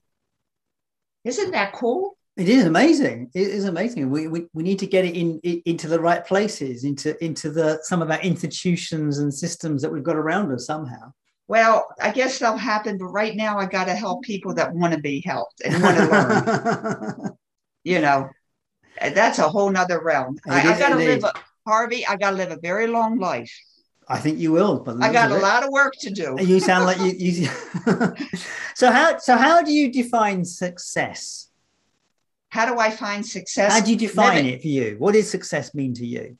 Isn't 1.25 1.51
that 1.51 1.73
cool? 1.73 2.17
It 2.35 2.49
is 2.49 2.65
amazing. 2.65 3.29
It 3.35 3.47
is 3.47 3.65
amazing. 3.65 4.09
We, 4.09 4.27
we, 4.27 4.47
we 4.53 4.63
need 4.63 4.79
to 4.79 4.87
get 4.87 5.05
it 5.05 5.15
in, 5.15 5.39
i 5.45 5.61
into 5.65 5.87
the 5.87 5.99
right 5.99 6.25
places, 6.25 6.83
into 6.83 7.21
into 7.23 7.51
the 7.51 7.79
some 7.83 8.01
of 8.01 8.09
our 8.09 8.19
institutions 8.21 9.19
and 9.19 9.31
systems 9.31 9.81
that 9.83 9.91
we've 9.91 10.03
got 10.03 10.15
around 10.15 10.51
us 10.51 10.65
somehow. 10.65 11.13
Well, 11.47 11.85
I 12.01 12.11
guess 12.11 12.39
that'll 12.39 12.57
happen, 12.57 12.97
but 12.97 13.07
right 13.07 13.35
now 13.35 13.59
I 13.59 13.65
got 13.65 13.85
to 13.85 13.93
help 13.93 14.23
people 14.23 14.53
that 14.55 14.73
want 14.73 14.93
to 14.93 14.99
be 14.99 15.21
helped 15.21 15.61
and 15.63 15.83
want 15.83 15.97
to 15.97 16.05
learn. 16.07 17.31
you 17.83 18.01
know, 18.01 18.29
that's 18.99 19.39
a 19.39 19.47
whole 19.47 19.69
nother 19.69 20.01
realm. 20.01 20.37
It 20.47 20.51
I, 20.51 20.73
I 20.73 20.79
got 20.79 20.89
to 20.89 20.95
live, 20.95 21.23
a, 21.23 21.33
Harvey, 21.67 22.05
I 22.07 22.15
got 22.15 22.31
to 22.31 22.37
live 22.37 22.51
a 22.51 22.57
very 22.57 22.87
long 22.87 23.19
life. 23.19 23.53
I 24.07 24.19
think 24.19 24.39
you 24.39 24.51
will. 24.51 24.79
But 24.79 25.03
I 25.03 25.11
got 25.11 25.31
a 25.31 25.37
lot 25.37 25.63
of 25.63 25.69
work 25.69 25.93
to 26.01 26.09
do. 26.09 26.35
You 26.39 26.59
sound 26.59 26.85
like 26.85 26.99
you. 26.99 27.11
you 27.11 27.49
so 28.75 28.91
how 28.91 29.17
so 29.17 29.37
how 29.37 29.61
do 29.61 29.71
you 29.71 29.91
define 29.91 30.43
success? 30.45 31.49
How 32.53 32.67
do 32.71 32.77
I 32.77 32.91
find 32.91 33.25
success? 33.25 33.71
How 33.73 33.81
do 33.81 33.89
you 33.89 33.97
define 33.97 34.35
Living- 34.35 34.53
it 34.53 34.61
for 34.61 34.67
you? 34.67 34.95
What 34.99 35.13
does 35.15 35.27
success 35.27 35.73
mean 35.73 35.95
to 35.95 36.05
you? 36.05 36.37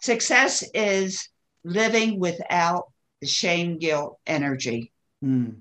Success 0.00 0.64
is 0.72 1.28
living 1.62 2.18
without 2.18 2.84
the 3.20 3.26
shame, 3.26 3.78
guilt, 3.78 4.18
energy. 4.26 4.92
Mm. 5.22 5.56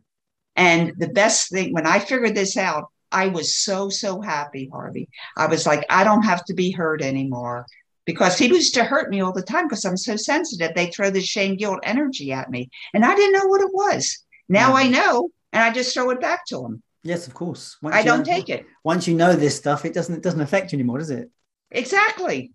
And 0.55 0.93
the 0.97 1.09
best 1.09 1.49
thing, 1.51 1.73
when 1.73 1.85
I 1.85 1.99
figured 1.99 2.35
this 2.35 2.55
out, 2.55 2.85
I 3.11 3.27
was 3.27 3.53
so, 3.53 3.89
so 3.89 4.21
happy, 4.21 4.69
Harvey. 4.71 5.09
I 5.35 5.47
was 5.47 5.65
like, 5.65 5.85
I 5.89 6.05
don't 6.05 6.23
have 6.23 6.45
to 6.45 6.53
be 6.53 6.71
hurt 6.71 7.01
anymore 7.01 7.65
because 8.05 8.37
people 8.37 8.55
used 8.55 8.75
to 8.75 8.85
hurt 8.85 9.09
me 9.09 9.19
all 9.19 9.33
the 9.33 9.41
time 9.43 9.67
because 9.67 9.83
I'm 9.83 9.97
so 9.97 10.15
sensitive. 10.15 10.71
They 10.73 10.87
throw 10.87 11.09
this 11.09 11.25
shame, 11.25 11.57
guilt 11.57 11.79
energy 11.83 12.31
at 12.31 12.49
me. 12.49 12.69
And 12.93 13.03
I 13.03 13.13
didn't 13.13 13.33
know 13.33 13.47
what 13.47 13.59
it 13.59 13.73
was. 13.73 14.19
Now 14.47 14.71
Mm. 14.71 14.75
I 14.75 14.87
know, 14.87 15.29
and 15.51 15.61
I 15.61 15.73
just 15.73 15.93
throw 15.93 16.11
it 16.11 16.21
back 16.21 16.45
to 16.45 16.61
them. 16.61 16.81
Yes, 17.03 17.27
of 17.27 17.33
course. 17.33 17.77
Once 17.81 17.95
I 17.95 18.03
don't 18.03 18.19
know- 18.19 18.23
take 18.23 18.49
it. 18.49 18.65
Once 18.83 19.07
you 19.07 19.15
know 19.15 19.33
this 19.35 19.55
stuff, 19.55 19.85
it 19.85 19.93
doesn't 19.93 20.15
it 20.15 20.21
doesn't 20.23 20.41
affect 20.41 20.71
you 20.71 20.77
anymore, 20.77 20.99
does 20.99 21.09
it? 21.09 21.29
Exactly. 21.71 22.51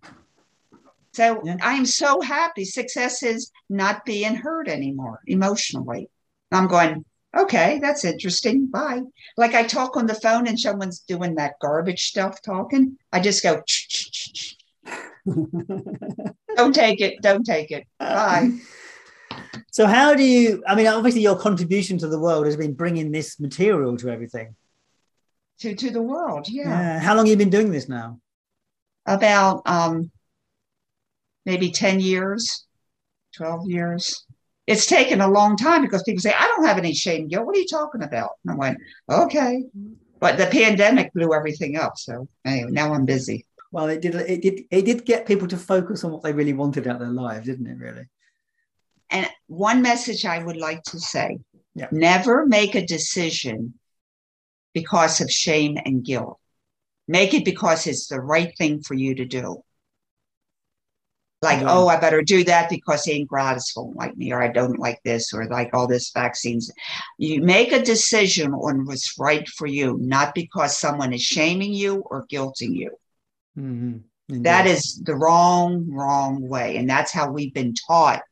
So 1.14 1.40
Yeah. 1.44 1.56
I'm 1.62 1.86
so 1.86 2.20
happy. 2.20 2.64
Success 2.64 3.22
is 3.22 3.50
not 3.68 4.04
being 4.04 4.34
hurt 4.34 4.68
anymore 4.68 5.20
emotionally. 5.26 6.10
I'm 6.52 6.68
going, 6.68 7.04
okay, 7.36 7.78
that's 7.80 8.04
interesting. 8.04 8.66
Bye. 8.66 9.02
Like 9.36 9.54
I 9.54 9.64
talk 9.64 9.96
on 9.96 10.06
the 10.06 10.14
phone 10.14 10.46
and 10.46 10.58
someone's 10.60 11.00
doing 11.00 11.34
that 11.36 11.54
garbage 11.60 12.04
stuff 12.04 12.40
talking. 12.42 12.98
I 13.12 13.20
just 13.20 13.42
go, 13.42 13.62
don't 16.56 16.74
take 16.74 17.00
it. 17.00 17.20
Don't 17.22 17.44
take 17.44 17.70
it. 17.70 17.86
Bye. 17.98 18.50
So 19.70 19.86
how 19.86 20.14
do 20.14 20.22
you? 20.22 20.62
I 20.66 20.74
mean, 20.74 20.86
obviously, 20.86 21.20
your 21.20 21.38
contribution 21.38 21.98
to 21.98 22.08
the 22.08 22.18
world 22.18 22.46
has 22.46 22.56
been 22.56 22.74
bringing 22.74 23.10
this 23.10 23.38
material 23.38 23.96
to 23.98 24.08
everything. 24.08 24.54
To, 25.60 25.74
to 25.74 25.90
the 25.90 26.02
world. 26.02 26.48
Yeah. 26.48 26.68
Yeah. 26.68 26.98
How 26.98 27.14
long 27.14 27.26
have 27.26 27.30
you 27.30 27.36
been 27.36 27.50
doing 27.50 27.70
this 27.70 27.88
now? 27.88 28.20
About 29.06 29.62
um, 29.66 30.10
maybe 31.46 31.70
10 31.70 32.00
years, 32.00 32.66
12 33.36 33.68
years. 33.68 34.24
It's 34.66 34.86
taken 34.86 35.20
a 35.20 35.28
long 35.28 35.56
time 35.56 35.82
because 35.82 36.02
people 36.02 36.20
say, 36.20 36.34
I 36.36 36.46
don't 36.48 36.66
have 36.66 36.76
any 36.76 36.92
shame 36.92 37.28
guilt. 37.28 37.46
What 37.46 37.56
are 37.56 37.60
you 37.60 37.68
talking 37.68 38.02
about? 38.02 38.30
And 38.44 38.52
I'm 38.52 38.58
like, 38.58 38.76
okay. 39.08 39.62
But 40.18 40.38
the 40.38 40.46
pandemic 40.46 41.12
blew 41.12 41.32
everything 41.32 41.76
up. 41.76 41.96
So 41.96 42.28
anyway, 42.44 42.70
now 42.72 42.92
I'm 42.92 43.04
busy. 43.04 43.46
Well, 43.70 43.88
it 43.88 44.00
did. 44.00 44.14
It 44.14 44.42
did. 44.42 44.64
It 44.70 44.84
did 44.84 45.04
get 45.04 45.26
people 45.26 45.46
to 45.48 45.56
focus 45.56 46.02
on 46.02 46.10
what 46.10 46.22
they 46.22 46.32
really 46.32 46.52
wanted 46.52 46.86
out 46.86 46.96
of 46.96 47.00
their 47.00 47.10
lives, 47.10 47.46
didn't 47.46 47.66
it? 47.66 47.78
Really. 47.78 48.06
And 49.10 49.28
one 49.46 49.82
message 49.82 50.24
I 50.24 50.42
would 50.42 50.56
like 50.56 50.82
to 50.84 50.98
say 51.00 51.38
Yeah. 51.74 51.88
never 51.92 52.46
make 52.46 52.74
a 52.74 52.86
decision 52.86 53.74
because 54.72 55.20
of 55.20 55.30
shame 55.30 55.78
and 55.84 56.04
guilt. 56.04 56.38
Make 57.08 57.34
it 57.34 57.44
because 57.44 57.86
it's 57.86 58.08
the 58.08 58.20
right 58.20 58.52
thing 58.58 58.82
for 58.82 58.94
you 58.94 59.14
to 59.14 59.24
do. 59.24 59.62
Like, 61.42 61.60
Yeah. 61.60 61.70
oh, 61.70 61.86
I 61.86 62.00
better 62.00 62.22
do 62.22 62.42
that 62.44 62.68
because 62.68 63.06
Aunt 63.06 63.28
Gladys 63.28 63.72
won't 63.76 63.94
like 63.94 64.16
me, 64.16 64.32
or 64.32 64.42
I 64.42 64.48
don't 64.48 64.78
like 64.78 65.00
this, 65.04 65.32
or 65.32 65.46
like 65.46 65.72
all 65.74 65.86
this 65.86 66.10
vaccines. 66.10 66.72
You 67.18 67.42
make 67.42 67.72
a 67.72 67.82
decision 67.82 68.52
on 68.52 68.86
what's 68.86 69.14
right 69.18 69.46
for 69.48 69.66
you, 69.66 69.98
not 70.00 70.34
because 70.34 70.76
someone 70.76 71.12
is 71.12 71.22
shaming 71.22 71.72
you 71.72 72.02
or 72.06 72.26
guilting 72.26 72.74
you. 72.74 72.98
Mhm. 73.56 74.02
That 74.28 74.66
is 74.66 75.00
the 75.04 75.14
wrong, 75.14 75.88
wrong 75.90 76.48
way. 76.48 76.76
And 76.78 76.90
that's 76.90 77.12
how 77.12 77.30
we've 77.30 77.54
been 77.54 77.74
taught 77.74 78.22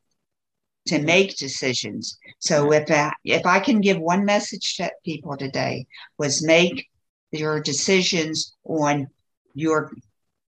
to 0.86 1.00
make 1.00 1.36
decisions. 1.36 2.18
So 2.38 2.72
if 2.72 2.90
I, 2.90 3.12
if 3.24 3.46
I 3.46 3.60
can 3.60 3.80
give 3.80 3.98
one 3.98 4.24
message 4.24 4.76
to 4.76 4.90
people 5.04 5.36
today 5.36 5.86
was 6.18 6.44
make 6.44 6.88
your 7.30 7.60
decisions 7.60 8.54
on 8.64 9.08
your 9.54 9.92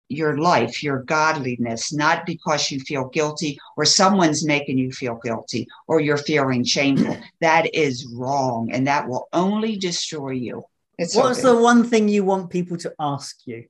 your 0.10 0.38
life, 0.38 0.82
your 0.84 1.04
godliness, 1.04 1.92
not 1.92 2.26
because 2.26 2.72
you 2.72 2.80
feel 2.80 3.10
guilty 3.10 3.60
or 3.76 3.84
someone's 3.84 4.46
making 4.46 4.78
you 4.78 4.90
feel 4.90 5.20
guilty 5.22 5.68
or 5.86 6.00
you're 6.00 6.16
feeling 6.16 6.64
shameful. 6.64 7.18
that 7.42 7.76
is 7.76 8.08
wrong 8.16 8.70
and 8.72 8.88
that 8.88 9.06
will 9.06 9.28
only 9.34 9.76
destroy 9.76 10.30
you. 10.30 10.64
It's 10.98 11.14
What's 11.14 11.40
okay. 11.40 11.50
the 11.50 11.62
one 11.62 11.84
thing 11.84 12.08
you 12.08 12.24
want 12.24 12.50
people 12.50 12.78
to 12.78 12.94
ask 12.98 13.36
you? 13.46 13.66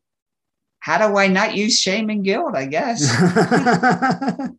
how 0.87 0.97
do 1.05 1.17
I 1.17 1.27
not 1.27 1.53
use 1.53 1.77
shame 1.77 2.09
and 2.09 2.23
guilt? 2.23 2.55
I 2.55 2.65
guess. 2.65 3.03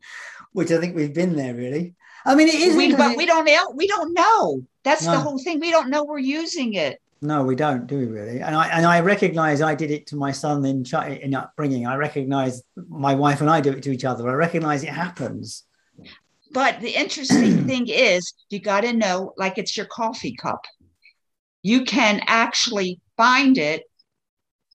Which 0.52 0.70
I 0.70 0.78
think 0.78 0.96
we've 0.96 1.14
been 1.14 1.36
there 1.36 1.54
really. 1.54 1.94
I 2.24 2.34
mean, 2.34 2.48
it 2.48 2.54
is. 2.54 2.76
we, 2.76 2.94
but 2.94 3.16
we 3.16 3.26
don't 3.26 3.44
know. 3.44 3.72
We 3.74 3.86
don't 3.86 4.12
know. 4.12 4.62
That's 4.82 5.04
the 5.04 5.18
whole 5.18 5.38
thing. 5.38 5.60
We 5.60 5.70
don't 5.70 5.90
know 5.90 6.04
we're 6.04 6.18
using 6.18 6.74
it. 6.74 7.00
No, 7.20 7.42
we 7.42 7.56
don't, 7.56 7.86
do 7.86 7.98
we 7.98 8.04
really? 8.06 8.40
And 8.40 8.54
I 8.54 8.68
and 8.68 8.86
I 8.86 9.00
recognise 9.00 9.60
I 9.60 9.74
did 9.74 9.90
it 9.90 10.06
to 10.08 10.16
my 10.16 10.30
son 10.30 10.64
in 10.64 10.84
in 11.20 11.34
upbringing. 11.34 11.86
I 11.86 11.96
recognise 11.96 12.62
my 12.76 13.14
wife 13.14 13.40
and 13.40 13.50
I 13.50 13.60
do 13.60 13.72
it 13.72 13.82
to 13.84 13.90
each 13.90 14.04
other. 14.04 14.28
I 14.28 14.34
recognise 14.34 14.84
it 14.84 14.90
happens. 14.90 15.64
But 16.52 16.80
the 16.80 16.90
interesting 16.90 17.66
thing 17.66 17.88
is, 17.88 18.32
you 18.50 18.60
got 18.60 18.82
to 18.82 18.92
know, 18.92 19.34
like 19.36 19.58
it's 19.58 19.76
your 19.76 19.86
coffee 19.86 20.36
cup. 20.36 20.64
You 21.62 21.84
can 21.84 22.20
actually 22.26 23.00
find 23.16 23.58
it, 23.58 23.82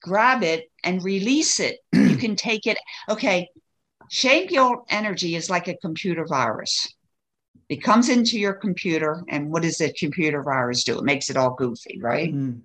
grab 0.01 0.43
it, 0.43 0.69
and 0.83 1.03
release 1.03 1.59
it. 1.61 1.77
you 1.93 2.17
can 2.23 2.35
take 2.35 2.67
it. 2.67 2.77
Okay, 3.09 3.47
shame 4.13 4.45
guilt 4.45 4.85
energy 4.89 5.35
is 5.35 5.49
like 5.49 5.67
a 5.67 5.75
computer 5.77 6.23
virus. 6.27 6.93
It 7.67 7.77
comes 7.77 8.09
into 8.09 8.39
your 8.39 8.53
computer, 8.53 9.23
and 9.27 9.49
what 9.49 9.63
does 9.63 9.79
the 9.79 9.91
computer 9.91 10.43
virus 10.43 10.83
do? 10.83 10.99
It 10.99 11.03
makes 11.03 11.31
it 11.31 11.37
all 11.37 11.55
goofy, 11.55 11.99
right? 11.99 12.31
Mm. 12.31 12.61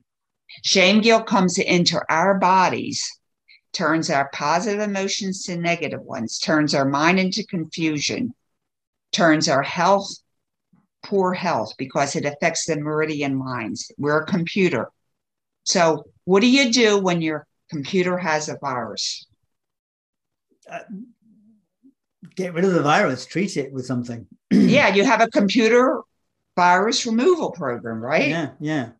Shame 0.63 1.01
guilt 1.01 1.27
comes 1.27 1.59
into 1.59 2.03
our 2.11 2.39
bodies, 2.39 3.03
turns 3.73 4.11
our 4.11 4.29
positive 4.35 4.81
emotions 4.81 5.45
to 5.45 5.57
negative 5.57 6.03
ones, 6.03 6.39
turns 6.39 6.75
our 6.75 6.85
mind 6.85 7.19
into 7.19 7.47
confusion, 7.47 8.35
turns 9.13 9.49
our 9.49 9.63
health 9.63 10.07
poor 11.03 11.33
health 11.33 11.73
because 11.79 12.15
it 12.15 12.27
affects 12.27 12.67
the 12.67 12.79
meridian 12.79 13.39
lines. 13.39 13.91
We're 13.97 14.21
a 14.21 14.27
computer. 14.27 14.91
So, 15.65 16.05
what 16.25 16.41
do 16.41 16.51
you 16.51 16.71
do 16.71 16.99
when 16.99 17.23
your 17.23 17.47
computer 17.71 18.19
has 18.19 18.51
a 18.51 18.59
virus? 18.59 19.27
Get 22.39 22.55
rid 22.55 22.65
of 22.65 22.73
the 22.73 22.83
virus. 22.83 23.27
Treat 23.27 23.57
it 23.57 23.73
with 23.73 23.85
something. 23.85 24.25
yeah, 24.53 24.95
you 24.95 25.03
have 25.05 25.21
a 25.21 25.27
computer 25.27 26.03
virus 26.55 27.05
removal 27.05 27.51
program, 27.51 28.01
right? 28.01 28.29
Yeah, 28.29 28.51
yeah. 28.61 28.91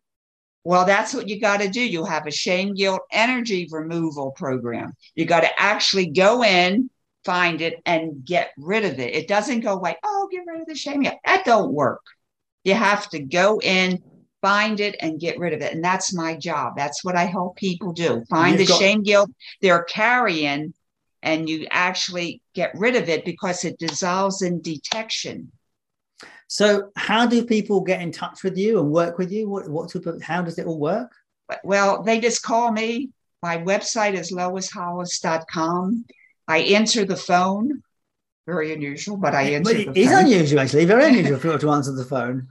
Well, 0.65 0.85
that's 0.85 1.13
what 1.13 1.29
you 1.29 1.39
got 1.39 1.61
to 1.61 1.69
do. 1.69 1.79
You 1.81 2.03
have 2.03 2.27
a 2.27 2.31
shame, 2.31 2.73
guilt, 2.73 2.99
energy 3.11 3.65
removal 3.71 4.31
program. 4.31 4.91
You 5.15 5.23
got 5.23 5.39
to 5.41 5.49
actually 5.57 6.07
go 6.07 6.43
in, 6.43 6.89
find 7.23 7.61
it, 7.61 7.75
and 7.85 8.25
get 8.25 8.51
rid 8.57 8.83
of 8.83 8.99
it. 8.99 9.15
It 9.15 9.29
doesn't 9.29 9.61
go 9.61 9.73
away. 9.75 9.95
Oh, 10.03 10.27
get 10.29 10.43
rid 10.45 10.59
of 10.59 10.67
the 10.67 10.75
shame. 10.75 11.03
guilt. 11.03 11.15
That 11.25 11.45
don't 11.45 11.71
work. 11.73 12.01
You 12.65 12.73
have 12.73 13.09
to 13.11 13.19
go 13.19 13.61
in, 13.61 14.03
find 14.41 14.81
it, 14.81 14.97
and 14.99 15.17
get 15.17 15.39
rid 15.39 15.53
of 15.53 15.61
it. 15.61 15.73
And 15.73 15.81
that's 15.83 16.13
my 16.13 16.35
job. 16.35 16.73
That's 16.75 17.05
what 17.05 17.15
I 17.15 17.23
help 17.23 17.55
people 17.55 17.93
do. 17.93 18.25
Find 18.29 18.59
You've 18.59 18.67
the 18.67 18.73
got- 18.73 18.79
shame, 18.81 19.01
guilt 19.01 19.31
they're 19.61 19.83
carrying, 19.83 20.73
and 21.21 21.49
you 21.49 21.67
actually 21.71 22.41
get 22.53 22.71
rid 22.75 22.95
of 22.95 23.09
it 23.09 23.25
because 23.25 23.65
it 23.65 23.77
dissolves 23.79 24.41
in 24.41 24.61
detection. 24.61 25.51
So, 26.47 26.91
how 26.95 27.27
do 27.27 27.45
people 27.45 27.81
get 27.81 28.01
in 28.01 28.11
touch 28.11 28.43
with 28.43 28.57
you 28.57 28.79
and 28.79 28.89
work 28.89 29.17
with 29.17 29.31
you? 29.31 29.47
What, 29.47 29.69
what 29.69 29.91
type 29.91 30.05
of, 30.07 30.21
how 30.21 30.41
does 30.41 30.57
it 30.57 30.65
all 30.65 30.79
work? 30.79 31.11
Well, 31.63 32.01
they 32.03 32.19
just 32.19 32.41
call 32.43 32.71
me. 32.71 33.09
My 33.41 33.57
website 33.57 34.15
is 34.15 34.31
loishollis.com. 34.31 36.05
I 36.47 36.57
answer 36.59 37.05
the 37.05 37.15
phone. 37.15 37.83
Very 38.47 38.73
unusual, 38.73 39.15
but 39.17 39.35
I 39.35 39.43
answer 39.43 39.73
But 39.75 39.77
the 39.77 39.89
it 39.91 39.97
is 39.97 40.11
phone. 40.11 40.25
unusual, 40.25 40.59
actually. 40.61 40.85
Very 40.85 41.05
unusual 41.09 41.37
for 41.37 41.43
people 41.43 41.59
to 41.59 41.71
answer 41.71 41.91
the 41.91 42.03
phone. 42.05 42.47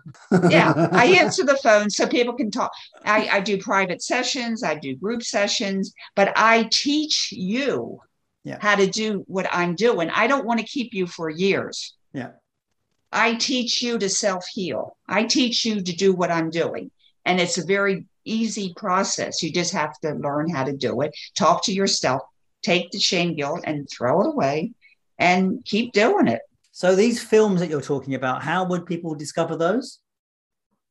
yeah, 0.49 0.89
I 0.93 1.07
answer 1.21 1.45
the 1.45 1.57
phone 1.57 1.91
so 1.91 2.07
people 2.07 2.35
can 2.35 2.53
talk. 2.53 2.71
I, 3.05 3.29
I 3.29 3.41
do 3.41 3.59
private 3.59 4.01
sessions, 4.01 4.62
I 4.62 4.77
do 4.77 4.95
group 4.95 5.25
sessions, 5.25 5.93
but 6.14 6.33
I 6.37 6.69
teach 6.71 7.33
you 7.33 7.99
Yeah. 8.45 8.59
how 8.61 8.76
to 8.76 8.86
do 8.86 9.24
what 9.26 9.47
I'm 9.53 9.74
doing. 9.74 10.11
I 10.11 10.26
don't 10.26 10.47
want 10.47 10.61
to 10.61 10.66
keep 10.66 10.95
you 10.95 11.07
for 11.07 11.28
years. 11.28 11.95
Yeah. 12.12 12.30
I 13.12 13.34
teach 13.34 13.82
you 13.82 13.99
to 13.99 14.09
self 14.09 14.47
heal. 14.47 14.97
I 15.09 15.24
teach 15.24 15.64
you 15.64 15.82
to 15.82 15.97
do 15.97 16.12
what 16.12 16.30
I'm 16.30 16.51
doing. 16.51 16.91
And 17.24 17.41
it's 17.41 17.59
a 17.59 17.66
very 17.66 18.07
easy 18.24 18.72
process. 18.76 19.43
You 19.43 19.53
just 19.53 19.72
have 19.72 19.99
to 20.01 20.12
learn 20.14 20.51
how 20.51 20.64
to 20.64 20.72
do 20.72 21.01
it. 21.03 21.16
Talk 21.36 21.64
to 21.64 21.72
yourself, 21.72 22.22
take 22.62 22.91
the 22.91 22.99
shame 22.99 23.34
guilt 23.34 23.61
and 23.64 23.89
throw 23.91 24.22
it 24.22 24.28
away 24.28 24.72
and 25.18 25.64
keep 25.64 25.93
doing 25.93 26.28
it. 26.28 26.41
So, 26.72 26.95
these 26.95 27.22
films 27.22 27.61
that 27.61 27.70
you're 27.70 27.80
talking 27.80 28.14
about, 28.14 28.43
how 28.43 28.64
would 28.66 28.86
people 28.86 29.14
discover 29.14 29.57
those? 29.57 29.99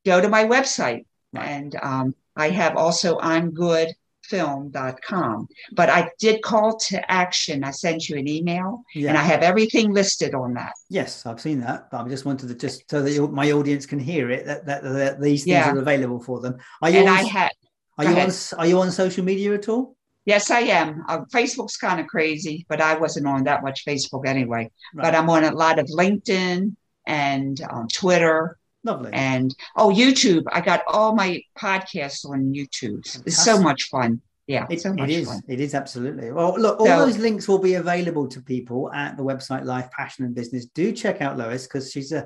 Go 0.05 0.19
to 0.19 0.27
my 0.27 0.43
website. 0.43 1.05
Right. 1.33 1.47
And 1.47 1.75
um, 1.81 2.15
I 2.35 2.49
have 2.49 2.75
also 2.77 3.19
I'm 3.19 3.51
good 3.51 3.93
film.com. 4.27 5.47
But 5.71 5.89
I 5.89 6.09
did 6.19 6.41
call 6.41 6.77
to 6.77 7.11
action. 7.11 7.63
I 7.63 7.71
sent 7.71 8.09
you 8.09 8.17
an 8.17 8.27
email 8.27 8.83
Yeah. 8.95 9.09
and 9.09 9.17
I 9.17 9.23
have 9.23 9.41
everything 9.41 9.93
listed 9.93 10.33
on 10.33 10.53
that. 10.55 10.73
Yes, 10.89 11.25
I've 11.25 11.41
seen 11.41 11.59
that, 11.61 11.89
but 11.91 12.05
I 12.05 12.07
just 12.09 12.25
wanted 12.25 12.47
to 12.49 12.55
just 12.55 12.89
so 12.89 13.01
that 13.01 13.31
my 13.31 13.51
audience 13.51 13.85
can 13.85 13.99
hear 13.99 14.29
it 14.31 14.45
that, 14.45 14.65
that, 14.65 14.83
that 14.83 15.21
these 15.21 15.43
things 15.43 15.53
Yeah. 15.53 15.71
are 15.71 15.77
available 15.79 16.19
for 16.19 16.39
them. 16.41 16.57
Are 16.81 16.89
you 16.89 16.99
And 16.99 17.09
on, 17.09 17.17
I 17.17 17.23
had 17.23 17.51
are 17.97 18.03
you 18.05 18.11
on 18.11 18.17
ahead. 18.17 18.33
are 18.57 18.67
you 18.67 18.79
on 18.79 18.91
social 18.91 19.23
media 19.23 19.53
at 19.53 19.67
all? 19.69 19.95
Yes, 20.25 20.51
I 20.51 20.59
am. 20.59 21.03
Uh, 21.07 21.19
Facebook's 21.33 21.77
kind 21.77 22.01
of 22.01 22.07
crazy, 22.07 22.65
but 22.67 22.81
I 22.81 22.97
wasn't 22.97 23.27
on 23.27 23.45
that 23.45 23.63
much 23.63 23.85
Facebook 23.85 24.27
anyway. 24.27 24.69
Right. 24.93 25.03
But 25.05 25.15
I'm 25.15 25.29
on 25.29 25.45
a 25.45 25.51
lot 25.51 25.79
of 25.79 25.85
LinkedIn 25.87 26.75
and 27.07 27.61
um, 27.71 27.87
Twitter 27.87 28.56
Lovely. 28.87 29.11
and 29.13 29.53
oh, 29.75 29.89
YouTube. 29.89 30.43
I 30.51 30.61
got 30.61 30.81
all 30.87 31.13
my 31.13 31.41
podcasts 31.59 32.25
on 32.27 32.53
YouTube. 32.53 32.99
It's 33.27 33.43
so 33.43 33.61
much 33.61 33.83
fun. 33.89 34.21
Yeah, 34.47 34.65
It, 34.69 34.79
so 34.81 34.91
it 34.91 34.95
much 34.95 35.09
is. 35.09 35.27
fun. 35.27 35.41
It 35.49 35.59
is 35.59 35.73
absolutely. 35.75 36.31
Well, 36.31 36.55
look, 36.57 36.79
all 36.79 36.85
So- 36.87 37.05
those 37.05 37.17
links 37.17 37.47
will 37.49 37.59
be 37.59 37.73
available 37.73 38.27
to 38.29 38.41
people 38.41 38.89
at 38.93 39.17
the 39.17 39.23
website 39.23 39.65
Life, 39.65 39.89
Passion, 39.91 40.23
and 40.25 40.33
Business. 40.33 40.65
Do 40.67 40.93
check 40.93 41.21
out 41.21 41.37
Lois 41.37 41.63
because 41.67 41.91
she's 41.91 42.11
a 42.13 42.25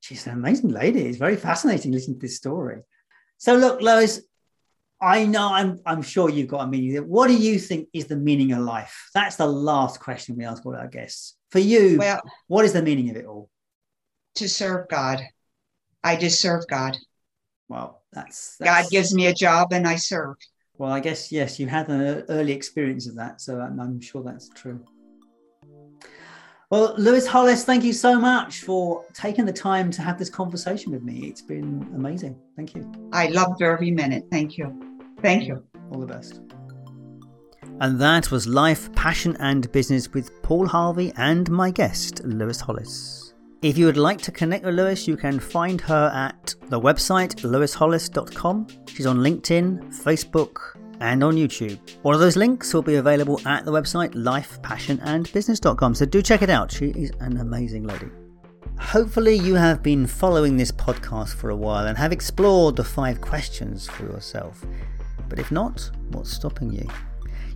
she's 0.00 0.26
an 0.26 0.34
amazing 0.34 0.68
lady. 0.70 1.02
It's 1.06 1.16
very 1.18 1.36
fascinating 1.36 1.92
listening 1.92 2.18
to 2.20 2.26
this 2.26 2.36
story. 2.36 2.82
So, 3.38 3.56
look, 3.56 3.80
Lois, 3.80 4.20
I 5.00 5.24
know 5.24 5.48
I'm 5.50 5.80
I'm 5.86 6.02
sure 6.02 6.28
you've 6.28 6.48
got 6.48 6.60
a 6.64 6.66
meaning. 6.66 6.94
What 7.08 7.28
do 7.28 7.34
you 7.36 7.58
think 7.58 7.88
is 7.94 8.04
the 8.06 8.16
meaning 8.16 8.52
of 8.52 8.58
life? 8.60 9.08
That's 9.14 9.36
the 9.36 9.46
last 9.46 9.98
question 9.98 10.36
we 10.36 10.44
ask 10.44 10.64
all 10.66 10.76
our 10.76 10.88
guests. 10.88 11.36
For 11.52 11.58
you, 11.58 11.96
Well, 11.98 12.20
what 12.48 12.64
is 12.66 12.72
the 12.74 12.82
meaning 12.82 13.08
of 13.10 13.16
it 13.16 13.24
all? 13.24 13.48
to 14.36 14.48
serve 14.48 14.88
God. 14.88 15.20
I 16.04 16.16
just 16.16 16.40
serve 16.40 16.66
God. 16.68 16.96
Well, 17.68 18.02
that's, 18.12 18.56
God 18.62 18.90
gives 18.90 19.14
me 19.14 19.26
a 19.26 19.34
job 19.34 19.72
and 19.72 19.86
I 19.86 19.96
serve. 19.96 20.36
Well, 20.78 20.90
I 20.90 21.00
guess 21.00 21.30
yes, 21.30 21.60
you 21.60 21.66
had 21.66 21.88
an 21.88 22.24
early 22.28 22.52
experience 22.52 23.08
of 23.08 23.14
that, 23.16 23.40
so 23.40 23.60
I'm, 23.60 23.78
I'm 23.78 24.00
sure 24.00 24.22
that's 24.22 24.48
true. 24.50 24.84
Well, 26.70 26.94
Lois 26.96 27.26
Hollis, 27.26 27.64
thank 27.64 27.84
you 27.84 27.92
so 27.92 28.18
much 28.18 28.60
for 28.60 29.04
taking 29.12 29.44
the 29.44 29.52
time 29.52 29.90
to 29.90 30.00
have 30.00 30.18
this 30.18 30.30
conversation 30.30 30.90
with 30.90 31.02
me. 31.02 31.26
It's 31.26 31.42
been 31.42 31.86
amazing. 31.94 32.34
Thank 32.56 32.74
you. 32.74 32.90
I 33.12 33.26
loved 33.26 33.60
every 33.60 33.90
minute. 33.90 34.24
Thank 34.30 34.56
you. 34.56 34.98
Thank 35.20 35.46
you. 35.46 35.62
All 35.90 36.00
the 36.00 36.06
best. 36.06 36.40
And 37.80 38.00
that 38.00 38.30
was 38.30 38.46
Life, 38.46 38.90
Passion 38.94 39.36
and 39.38 39.70
Business 39.70 40.12
with 40.12 40.42
Paul 40.42 40.66
Harvey 40.66 41.12
and 41.16 41.50
my 41.50 41.70
guest, 41.70 42.24
Lois 42.24 42.60
Hollis. 42.60 43.31
If 43.62 43.78
you 43.78 43.86
would 43.86 43.96
like 43.96 44.20
to 44.22 44.32
connect 44.32 44.64
with 44.64 44.74
Lois, 44.74 45.06
you 45.06 45.16
can 45.16 45.38
find 45.38 45.80
her 45.82 46.10
at 46.12 46.52
the 46.66 46.80
website 46.80 47.36
loishollis.com. 47.42 48.66
She's 48.88 49.06
on 49.06 49.18
LinkedIn, 49.18 49.94
Facebook, 50.02 50.58
and 50.98 51.22
on 51.22 51.36
YouTube. 51.36 51.78
All 52.02 52.12
of 52.12 52.18
those 52.18 52.36
links 52.36 52.74
will 52.74 52.82
be 52.82 52.96
available 52.96 53.40
at 53.46 53.64
the 53.64 53.70
website 53.70 54.14
lifepassionandbusiness.com. 54.14 55.94
So 55.94 56.04
do 56.04 56.20
check 56.22 56.42
it 56.42 56.50
out. 56.50 56.72
She 56.72 56.86
is 56.86 57.12
an 57.20 57.36
amazing 57.36 57.84
lady. 57.84 58.08
Hopefully, 58.80 59.36
you 59.36 59.54
have 59.54 59.80
been 59.80 60.08
following 60.08 60.56
this 60.56 60.72
podcast 60.72 61.34
for 61.34 61.50
a 61.50 61.56
while 61.56 61.86
and 61.86 61.96
have 61.96 62.10
explored 62.10 62.74
the 62.74 62.82
five 62.82 63.20
questions 63.20 63.86
for 63.86 64.02
yourself. 64.02 64.66
But 65.28 65.38
if 65.38 65.52
not, 65.52 65.88
what's 66.10 66.32
stopping 66.32 66.72
you? 66.72 66.88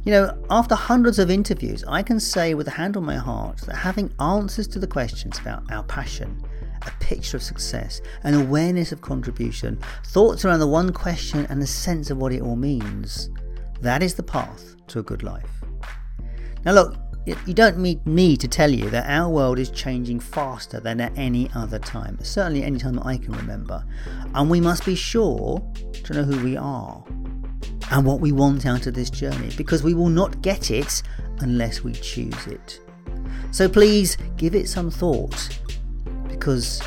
You 0.07 0.12
know, 0.12 0.38
after 0.50 0.76
hundreds 0.76 1.18
of 1.18 1.32
interviews, 1.32 1.82
I 1.88 2.00
can 2.00 2.20
say 2.20 2.54
with 2.54 2.68
a 2.68 2.70
hand 2.70 2.96
on 2.96 3.04
my 3.04 3.16
heart 3.16 3.62
that 3.62 3.74
having 3.74 4.14
answers 4.20 4.68
to 4.68 4.78
the 4.78 4.86
questions 4.86 5.36
about 5.40 5.64
our 5.72 5.82
passion, 5.82 6.44
a 6.82 6.92
picture 7.00 7.36
of 7.36 7.42
success, 7.42 8.00
an 8.22 8.34
awareness 8.34 8.92
of 8.92 9.00
contribution, 9.00 9.80
thoughts 10.04 10.44
around 10.44 10.61
the 10.61 10.66
one 10.68 10.92
question, 10.92 11.44
and 11.46 11.61
a 11.61 11.66
sense 11.66 12.09
of 12.09 12.18
what 12.18 12.32
it 12.32 12.40
all 12.40 12.54
means, 12.54 13.30
that 13.80 14.00
is 14.00 14.14
the 14.14 14.22
path 14.22 14.76
to 14.86 15.00
a 15.00 15.02
good 15.02 15.24
life. 15.24 15.64
Now, 16.64 16.74
look, 16.74 16.96
you 17.44 17.52
don't 17.52 17.78
need 17.78 18.07
me 18.07 18.36
to 18.36 18.46
tell 18.46 18.70
you 18.70 18.88
that 18.90 19.11
our 19.11 19.28
world 19.28 19.59
is 19.59 19.70
changing 19.70 20.20
faster 20.20 20.78
than 20.78 21.00
at 21.00 21.18
any 21.18 21.50
other 21.52 21.80
time, 21.80 22.16
certainly 22.22 22.62
any 22.62 22.78
time 22.78 22.94
that 22.94 23.07
I 23.07 23.16
can 23.16 23.32
remember. 23.32 23.84
And 24.36 24.48
we 24.48 24.61
must 24.61 24.86
be 24.86 24.94
sure 24.94 25.68
to 26.04 26.12
know 26.12 26.22
who 26.22 26.44
we 26.44 26.57
are 26.57 27.02
and 27.90 28.04
what 28.04 28.20
we 28.20 28.32
want 28.32 28.66
out 28.66 28.86
of 28.86 28.94
this 28.94 29.10
journey 29.10 29.50
because 29.56 29.82
we 29.82 29.94
will 29.94 30.08
not 30.08 30.42
get 30.42 30.70
it 30.70 31.02
unless 31.40 31.82
we 31.82 31.92
choose 31.92 32.46
it. 32.46 32.80
So 33.50 33.68
please 33.68 34.16
give 34.36 34.54
it 34.54 34.68
some 34.68 34.90
thought 34.90 35.58
because 36.28 36.82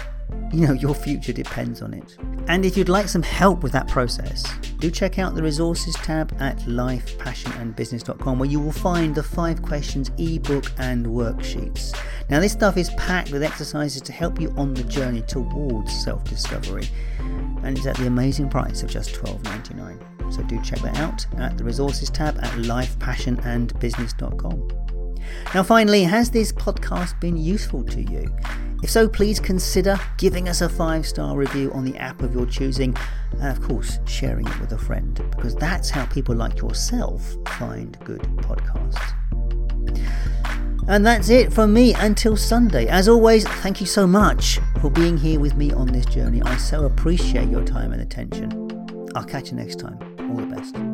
you 0.52 0.66
know 0.68 0.74
your 0.74 0.94
future 0.96 1.34
depends 1.34 1.82
on 1.82 1.94
it. 1.94 2.18
And 2.48 2.66
if 2.66 2.76
you'd 2.76 2.90
like 2.90 3.08
some 3.08 3.22
help 3.22 3.62
with 3.64 3.72
that 3.74 3.88
process, 3.88 4.44
do 4.80 4.90
check 4.90 5.20
out 5.20 5.36
the 5.36 5.44
resources 5.44 5.94
tab 5.96 6.36
at 6.40 6.58
lifepassionandbusiness.com 6.60 8.40
where 8.40 8.50
you 8.50 8.60
will 8.60 8.72
find 8.72 9.14
the 9.14 9.24
5 9.24 9.62
questions 9.62 10.10
ebook 10.18 10.66
and 10.78 11.06
worksheets. 11.06 11.96
Now 12.30 12.40
this 12.40 12.54
stuff 12.54 12.78
is 12.78 12.90
packed 12.92 13.32
with 13.32 13.44
exercises 13.44 14.02
to 14.04 14.12
help 14.12 14.40
you 14.42 14.54
on 14.58 14.74
the 14.74 14.84
journey 14.84 15.22
towards 15.22 16.04
self-discovery 16.04 16.88
and 17.64 17.78
it's 17.78 17.86
at 17.86 17.98
the 17.98 18.08
amazing 18.08 18.50
price 18.50 18.84
of 18.84 18.90
just 18.90 19.14
$12.99. 19.14 20.19
So 20.30 20.44
do 20.44 20.62
check 20.62 20.80
that 20.80 20.98
out 20.98 21.26
at 21.38 21.58
the 21.58 21.64
resources 21.64 22.10
tab 22.10 22.38
at 22.38 22.52
lifepassionandbusiness.com. 22.54 24.68
Now, 25.54 25.64
finally, 25.64 26.04
has 26.04 26.32
this 26.32 26.52
podcast 26.52 27.20
been 27.20 27.38
useful 27.38 27.84
to 27.86 28.02
you? 28.02 28.36
If 28.82 28.90
so, 28.90 29.10
please 29.10 29.40
consider 29.40 30.00
giving 30.18 30.48
us 30.48 30.62
a 30.62 30.70
five 30.70 31.06
star 31.06 31.36
review 31.36 31.72
on 31.74 31.84
the 31.84 31.98
app 31.98 32.22
of 32.22 32.34
your 32.34 32.46
choosing, 32.46 32.96
and 33.34 33.48
of 33.48 33.62
course, 33.62 34.00
sharing 34.06 34.48
it 34.48 34.60
with 34.60 34.72
a 34.72 34.78
friend, 34.78 35.22
because 35.36 35.56
that's 35.56 35.90
how 35.90 36.06
people 36.06 36.36
like 36.36 36.62
yourself 36.62 37.36
find 37.58 37.98
good 38.06 38.22
podcasts. 38.38 39.14
And 40.88 41.06
that's 41.06 41.30
it 41.30 41.54
from 41.54 41.74
me 41.74 41.94
until 41.96 42.36
Sunday. 42.36 42.88
As 42.88 43.08
always, 43.08 43.46
thank 43.46 43.80
you 43.80 43.86
so 43.86 44.08
much 44.08 44.60
for 44.82 44.90
being 44.90 45.18
here 45.18 45.40
with 45.40 45.56
me 45.56 45.72
on 45.72 45.88
this 45.88 46.06
journey. 46.06 46.42
I 46.42 46.58
so 46.58 46.86
appreciate 46.86 47.50
your 47.50 47.64
time 47.64 47.92
and 47.92 48.02
attention. 48.02 48.52
I'll 49.16 49.26
catch 49.26 49.52
you 49.52 49.58
next 49.58 49.80
time. 49.80 50.09
All 50.30 50.36
the 50.36 50.46
best. 50.46 50.89